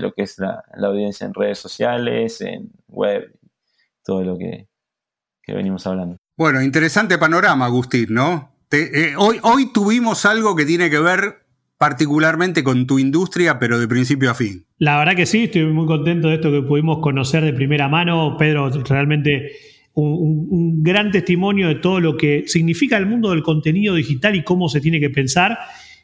lo 0.00 0.12
que 0.12 0.22
es 0.22 0.38
la, 0.38 0.62
audiencia 0.82 1.26
en 1.26 1.34
redes 1.34 1.58
sociales, 1.58 2.40
en 2.40 2.70
web, 2.88 3.32
todo 4.04 4.22
lo 4.22 4.38
que, 4.38 4.68
venimos 5.46 5.86
hablando. 5.86 6.16
Bueno, 6.36 6.60
interesante 6.60 7.18
panorama, 7.18 7.66
Agustín, 7.66 8.08
¿no? 8.10 8.52
Eh, 8.72 9.14
hoy, 9.16 9.38
hoy 9.42 9.72
tuvimos 9.72 10.26
algo 10.26 10.56
que 10.56 10.66
tiene 10.66 10.90
que 10.90 10.98
ver 10.98 11.46
particularmente 11.78 12.64
con 12.64 12.86
tu 12.86 12.98
industria, 12.98 13.58
pero 13.58 13.78
de 13.78 13.88
principio 13.88 14.30
a 14.30 14.34
fin. 14.34 14.65
La 14.78 14.98
verdad 14.98 15.14
que 15.14 15.24
sí, 15.24 15.44
estoy 15.44 15.64
muy 15.64 15.86
contento 15.86 16.28
de 16.28 16.34
esto 16.34 16.52
que 16.52 16.60
pudimos 16.60 16.98
conocer 16.98 17.42
de 17.44 17.54
primera 17.54 17.88
mano. 17.88 18.36
Pedro, 18.36 18.68
realmente 18.68 19.52
un, 19.94 20.82
gran 20.82 21.10
testimonio 21.10 21.68
de 21.68 21.76
todo 21.76 22.00
lo 22.00 22.16
que 22.16 22.44
significa 22.46 22.98
el 22.98 23.06
mundo 23.06 23.30
del 23.30 23.42
contenido 23.42 23.94
digital 23.94 24.36
y 24.36 24.44
cómo 24.44 24.68
se 24.68 24.80
tiene 24.80 25.00
que 25.00 25.08
pensar. 25.08 25.58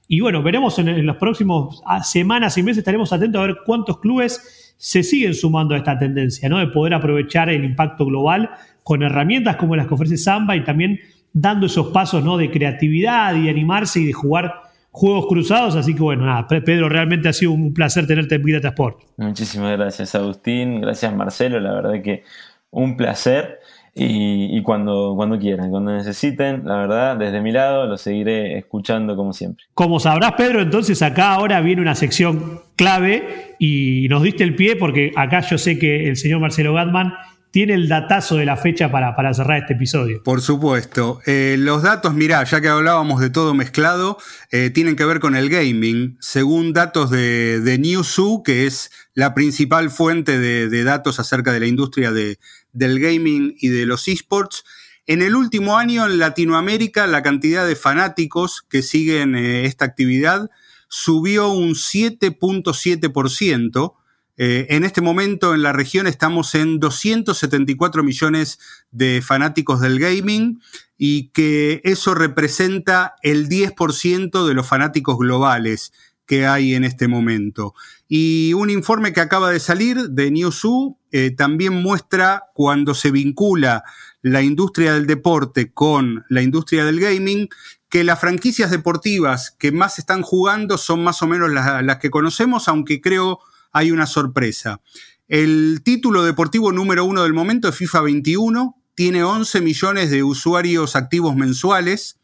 Y 0.08 0.20
bueno, 0.20 0.42
veremos 0.42 0.78
en, 0.78 1.06
las 1.06 1.16
próximas 1.16 1.82
ah, 1.84 2.02
semanas 2.02 2.56
y 2.56 2.62
meses, 2.62 2.78
estaremos 2.78 3.12
atentos 3.12 3.42
a 3.42 3.46
ver 3.46 3.56
cuántos 3.66 3.98
clubes 4.00 4.74
se 4.78 5.02
siguen 5.02 5.34
sumando 5.34 5.74
a 5.74 5.78
esta 5.78 5.98
tendencia, 5.98 6.48
¿no? 6.48 6.58
De 6.58 6.68
poder 6.68 6.94
aprovechar 6.94 7.50
el 7.50 7.64
impacto 7.64 8.06
global 8.06 8.50
con 8.82 9.02
herramientas 9.02 9.56
como 9.56 9.76
las 9.76 9.86
que 9.86 9.94
ofrece 9.94 10.16
Samba 10.16 10.56
y 10.56 10.64
también 10.64 10.98
dando 11.32 11.66
esos 11.66 11.88
pasos, 11.88 12.24
¿no? 12.24 12.38
De 12.38 12.50
creatividad 12.50 13.36
y 13.36 13.44
de 13.44 13.50
animarse 13.50 14.00
y 14.00 14.06
de 14.06 14.12
jugar 14.12 14.61
juegos 14.92 15.26
cruzados. 15.26 15.74
Así 15.74 15.94
que 15.94 16.02
bueno, 16.02 16.26
nada, 16.26 16.46
Pedro, 16.46 16.88
realmente 16.88 17.28
ha 17.28 17.32
sido 17.32 17.52
un 17.52 17.74
placer 17.74 18.06
tenerte 18.06 18.36
en 18.36 18.42
Big 18.44 18.54
Data 18.54 18.68
Sport. 18.68 19.00
Muchísimas 19.16 19.72
gracias, 19.72 20.14
Agustín. 20.14 20.80
Gracias, 20.80 21.12
Marcelo. 21.12 21.58
La 21.58 21.72
verdad 21.72 22.00
que 22.02 22.22
un 22.70 22.96
placer. 22.96 23.58
Y, 23.94 24.62
cuando, 24.62 25.12
cuando 25.16 25.38
quieran, 25.38 25.70
cuando 25.70 25.92
necesiten, 25.92 26.62
la 26.64 26.78
verdad, 26.78 27.14
desde 27.18 27.42
mi 27.42 27.52
lado 27.52 27.86
lo 27.86 27.98
seguiré 27.98 28.56
escuchando 28.56 29.16
como 29.16 29.34
siempre. 29.34 29.66
Como 29.74 30.00
sabrás, 30.00 30.32
Pedro, 30.32 30.62
entonces 30.62 31.02
acá 31.02 31.34
ahora 31.34 31.60
viene 31.60 31.82
una 31.82 31.94
sección 31.94 32.62
clave 32.74 33.54
y 33.58 34.06
nos 34.08 34.22
diste 34.22 34.44
el 34.44 34.56
pie 34.56 34.76
porque 34.76 35.12
acá 35.14 35.40
yo 35.42 35.58
sé 35.58 35.78
que 35.78 36.08
el 36.08 36.16
señor 36.16 36.40
Marcelo 36.40 36.72
Gatman 36.72 37.12
tiene 37.52 37.74
el 37.74 37.86
datazo 37.86 38.34
de 38.36 38.46
la 38.46 38.56
fecha 38.56 38.90
para, 38.90 39.14
para 39.14 39.34
cerrar 39.34 39.58
este 39.58 39.74
episodio. 39.74 40.22
Por 40.22 40.40
supuesto. 40.40 41.20
Eh, 41.26 41.56
los 41.58 41.82
datos, 41.82 42.14
mirá, 42.14 42.42
ya 42.44 42.62
que 42.62 42.68
hablábamos 42.68 43.20
de 43.20 43.28
todo 43.28 43.52
mezclado, 43.52 44.16
eh, 44.50 44.70
tienen 44.70 44.96
que 44.96 45.04
ver 45.04 45.20
con 45.20 45.36
el 45.36 45.50
gaming. 45.50 46.16
Según 46.18 46.72
datos 46.72 47.10
de, 47.10 47.60
de 47.60 47.78
Newzoo, 47.78 48.42
que 48.42 48.66
es 48.66 48.90
la 49.14 49.34
principal 49.34 49.90
fuente 49.90 50.38
de, 50.38 50.82
datos 50.82 51.20
acerca 51.20 51.52
de 51.52 51.60
la 51.60 51.66
industria 51.66 52.10
de, 52.10 52.38
del 52.72 52.98
gaming 52.98 53.54
y 53.60 53.68
de 53.68 53.84
los 53.84 54.08
esports, 54.08 54.64
en 55.06 55.20
el 55.20 55.36
último 55.36 55.76
año 55.76 56.06
en 56.06 56.18
Latinoamérica 56.18 57.06
la 57.06 57.22
cantidad 57.22 57.66
de 57.66 57.76
fanáticos 57.76 58.62
que 58.62 58.80
siguen 58.82 59.34
eh, 59.34 59.66
esta 59.66 59.84
actividad 59.84 60.48
subió 60.88 61.50
un 61.50 61.74
7.7%. 61.74 63.92
Eh, 64.36 64.66
en 64.70 64.84
este 64.84 65.00
momento 65.00 65.54
en 65.54 65.62
la 65.62 65.72
región 65.72 66.06
estamos 66.06 66.54
en 66.54 66.80
274 66.80 68.02
millones 68.02 68.58
de 68.90 69.22
fanáticos 69.22 69.80
del 69.80 69.98
gaming 69.98 70.60
y 70.96 71.28
que 71.28 71.80
eso 71.84 72.14
representa 72.14 73.14
el 73.22 73.48
10% 73.48 74.46
de 74.46 74.54
los 74.54 74.66
fanáticos 74.66 75.18
globales 75.18 75.92
que 76.26 76.46
hay 76.46 76.74
en 76.74 76.84
este 76.84 77.08
momento. 77.08 77.74
Y 78.08 78.54
un 78.54 78.70
informe 78.70 79.12
que 79.12 79.20
acaba 79.20 79.50
de 79.50 79.60
salir 79.60 80.10
de 80.10 80.30
Newzoo 80.30 80.98
eh, 81.10 81.30
también 81.30 81.74
muestra 81.74 82.44
cuando 82.54 82.94
se 82.94 83.10
vincula 83.10 83.84
la 84.22 84.40
industria 84.40 84.94
del 84.94 85.06
deporte 85.06 85.72
con 85.72 86.24
la 86.28 86.42
industria 86.42 86.84
del 86.84 87.00
gaming, 87.00 87.48
que 87.88 88.04
las 88.04 88.20
franquicias 88.20 88.70
deportivas 88.70 89.50
que 89.58 89.72
más 89.72 89.98
están 89.98 90.22
jugando 90.22 90.78
son 90.78 91.04
más 91.04 91.20
o 91.22 91.26
menos 91.26 91.50
las 91.50 91.98
que 91.98 92.10
conocemos, 92.10 92.68
aunque 92.68 93.00
creo 93.00 93.40
hay 93.72 93.90
una 93.90 94.06
sorpresa. 94.06 94.80
El 95.28 95.80
título 95.82 96.24
deportivo 96.24 96.72
número 96.72 97.04
uno 97.04 97.22
del 97.22 97.32
momento 97.32 97.68
es 97.68 97.76
FIFA 97.76 98.02
21, 98.02 98.76
tiene 98.94 99.24
11 99.24 99.60
millones 99.62 100.10
de 100.10 100.22
usuarios 100.22 100.94
activos 100.94 101.34
mensuales. 101.34 102.20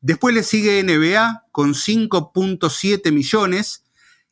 Después 0.00 0.34
le 0.34 0.42
sigue 0.42 0.82
NBA 0.82 1.44
con 1.52 1.74
5.7 1.74 3.12
millones. 3.12 3.84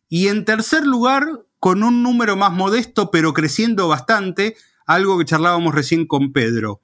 Y 0.09 0.29
en 0.29 0.45
tercer 0.45 0.87
lugar, 0.87 1.25
con 1.59 1.83
un 1.83 2.03
número 2.03 2.37
más 2.37 2.53
modesto, 2.53 3.11
pero 3.11 3.33
creciendo 3.33 3.89
bastante, 3.89 4.57
algo 4.87 5.19
que 5.19 5.25
charlábamos 5.25 5.75
recién 5.75 6.07
con 6.07 6.33
Pedro. 6.33 6.81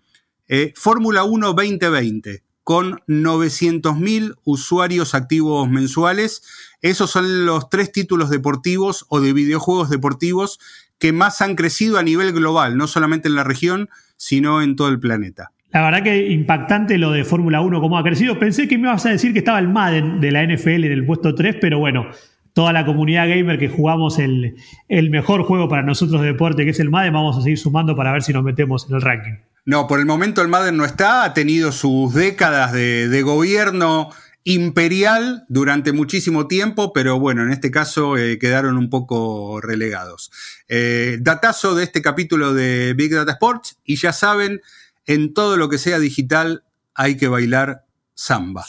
Eh, 0.49 0.73
Fórmula 0.77 1.25
1 1.25 1.53
2020, 1.55 2.43
con 2.65 3.01
900.000 3.09 4.37
usuarios 4.45 5.15
activos 5.15 5.69
mensuales 5.69 6.43
esos 6.83 7.11
son 7.11 7.47
los 7.47 7.71
tres 7.71 7.93
títulos 7.93 8.29
deportivos 8.29 9.07
o 9.09 9.21
de 9.21 9.33
videojuegos 9.33 9.89
deportivos 9.89 10.59
que 10.99 11.13
más 11.13 11.41
han 11.41 11.55
crecido 11.55 11.97
a 11.97 12.03
nivel 12.03 12.33
global, 12.33 12.77
no 12.77 12.89
solamente 12.89 13.29
en 13.29 13.37
la 13.37 13.45
región, 13.45 13.89
sino 14.17 14.63
en 14.63 14.75
todo 14.75 14.89
el 14.89 14.99
planeta. 14.99 15.53
La 15.71 15.83
verdad 15.83 16.03
que 16.03 16.31
impactante 16.31 16.99
lo 16.99 17.13
de 17.13 17.25
Fórmula 17.25 17.61
1, 17.61 17.81
cómo 17.81 17.99
ha 17.99 18.03
crecido. 18.03 18.39
Pensé 18.39 18.69
que 18.69 18.77
me 18.79 18.89
ibas 18.89 19.07
a 19.07 19.11
decir 19.11 19.33
que 19.33 19.39
estaba 19.39 19.61
el 19.61 19.69
Madden 19.69 20.21
de 20.21 20.33
la 20.33 20.45
NFL 20.45 20.85
en 20.85 20.93
el 20.93 21.07
puesto 21.07 21.35
3, 21.35 21.57
pero 21.61 21.79
bueno, 21.79 22.09
toda 22.53 22.73
la 22.73 22.85
comunidad 22.85 23.29
gamer 23.29 23.59
que 23.59 23.69
jugamos 23.69 24.19
el, 24.19 24.57
mejor 24.89 25.45
juego 25.45 25.69
para 25.69 25.83
nosotros 25.83 26.21
de 26.21 26.29
deporte, 26.29 26.65
que 26.65 26.71
es 26.71 26.81
el 26.81 26.91
Madden, 26.91 27.15
vamos 27.15 27.39
a 27.39 27.43
seguir 27.43 27.59
sumando 27.59 27.95
para 27.95 28.13
ver 28.13 28.23
si 28.23 28.33
nos 28.33 28.43
metemos 28.43 28.89
en 28.89 28.97
el 28.97 29.03
ranking. 29.03 29.35
No, 29.65 29.87
por 29.87 30.01
el 30.01 30.07
momento 30.07 30.43
el 30.43 30.49
Madden 30.49 30.77
no 30.77 30.85
está, 30.85 31.25
ha 31.25 31.35
tenido 31.35 31.71
sus 31.71 32.15
décadas 32.15 32.73
de, 32.73 33.09
de 33.09 33.23
gobierno 33.23 34.11
imperial 34.45 35.45
durante 35.49 35.93
muchísimo 35.93 36.49
tiempo, 36.49 36.93
pero 36.93 37.19
bueno, 37.21 37.43
en 37.43 37.53
este 37.53 37.71
caso 37.71 38.17
eh, 38.17 38.39
quedaron 38.39 38.77
un 38.77 38.91
poco 38.91 39.61
relegados. 39.61 40.33
Eh, 40.69 41.19
datazo 41.21 41.75
de 41.75 41.85
este 41.85 42.03
capítulo 42.03 42.53
de 42.55 42.95
Big 42.95 43.15
Data 43.15 43.33
Sports 43.33 43.79
y 43.85 43.97
ya 43.97 44.13
saben, 44.13 44.61
en 45.07 45.35
todo 45.35 45.57
lo 45.57 45.69
que 45.69 45.79
sea 45.79 45.99
digital 45.99 46.65
hay 46.95 47.17
que 47.17 47.29
bailar 47.29 47.85
samba. 48.15 48.67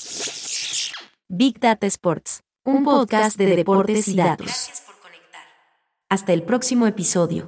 Big 1.27 1.59
Data 1.59 1.87
Sports, 1.87 2.43
un 2.63 2.83
podcast 2.83 3.37
de 3.37 3.55
deportes 3.55 4.07
y 4.07 4.15
datos. 4.15 4.71
Hasta 6.09 6.33
el 6.33 6.43
próximo 6.43 6.85
episodio. 6.85 7.47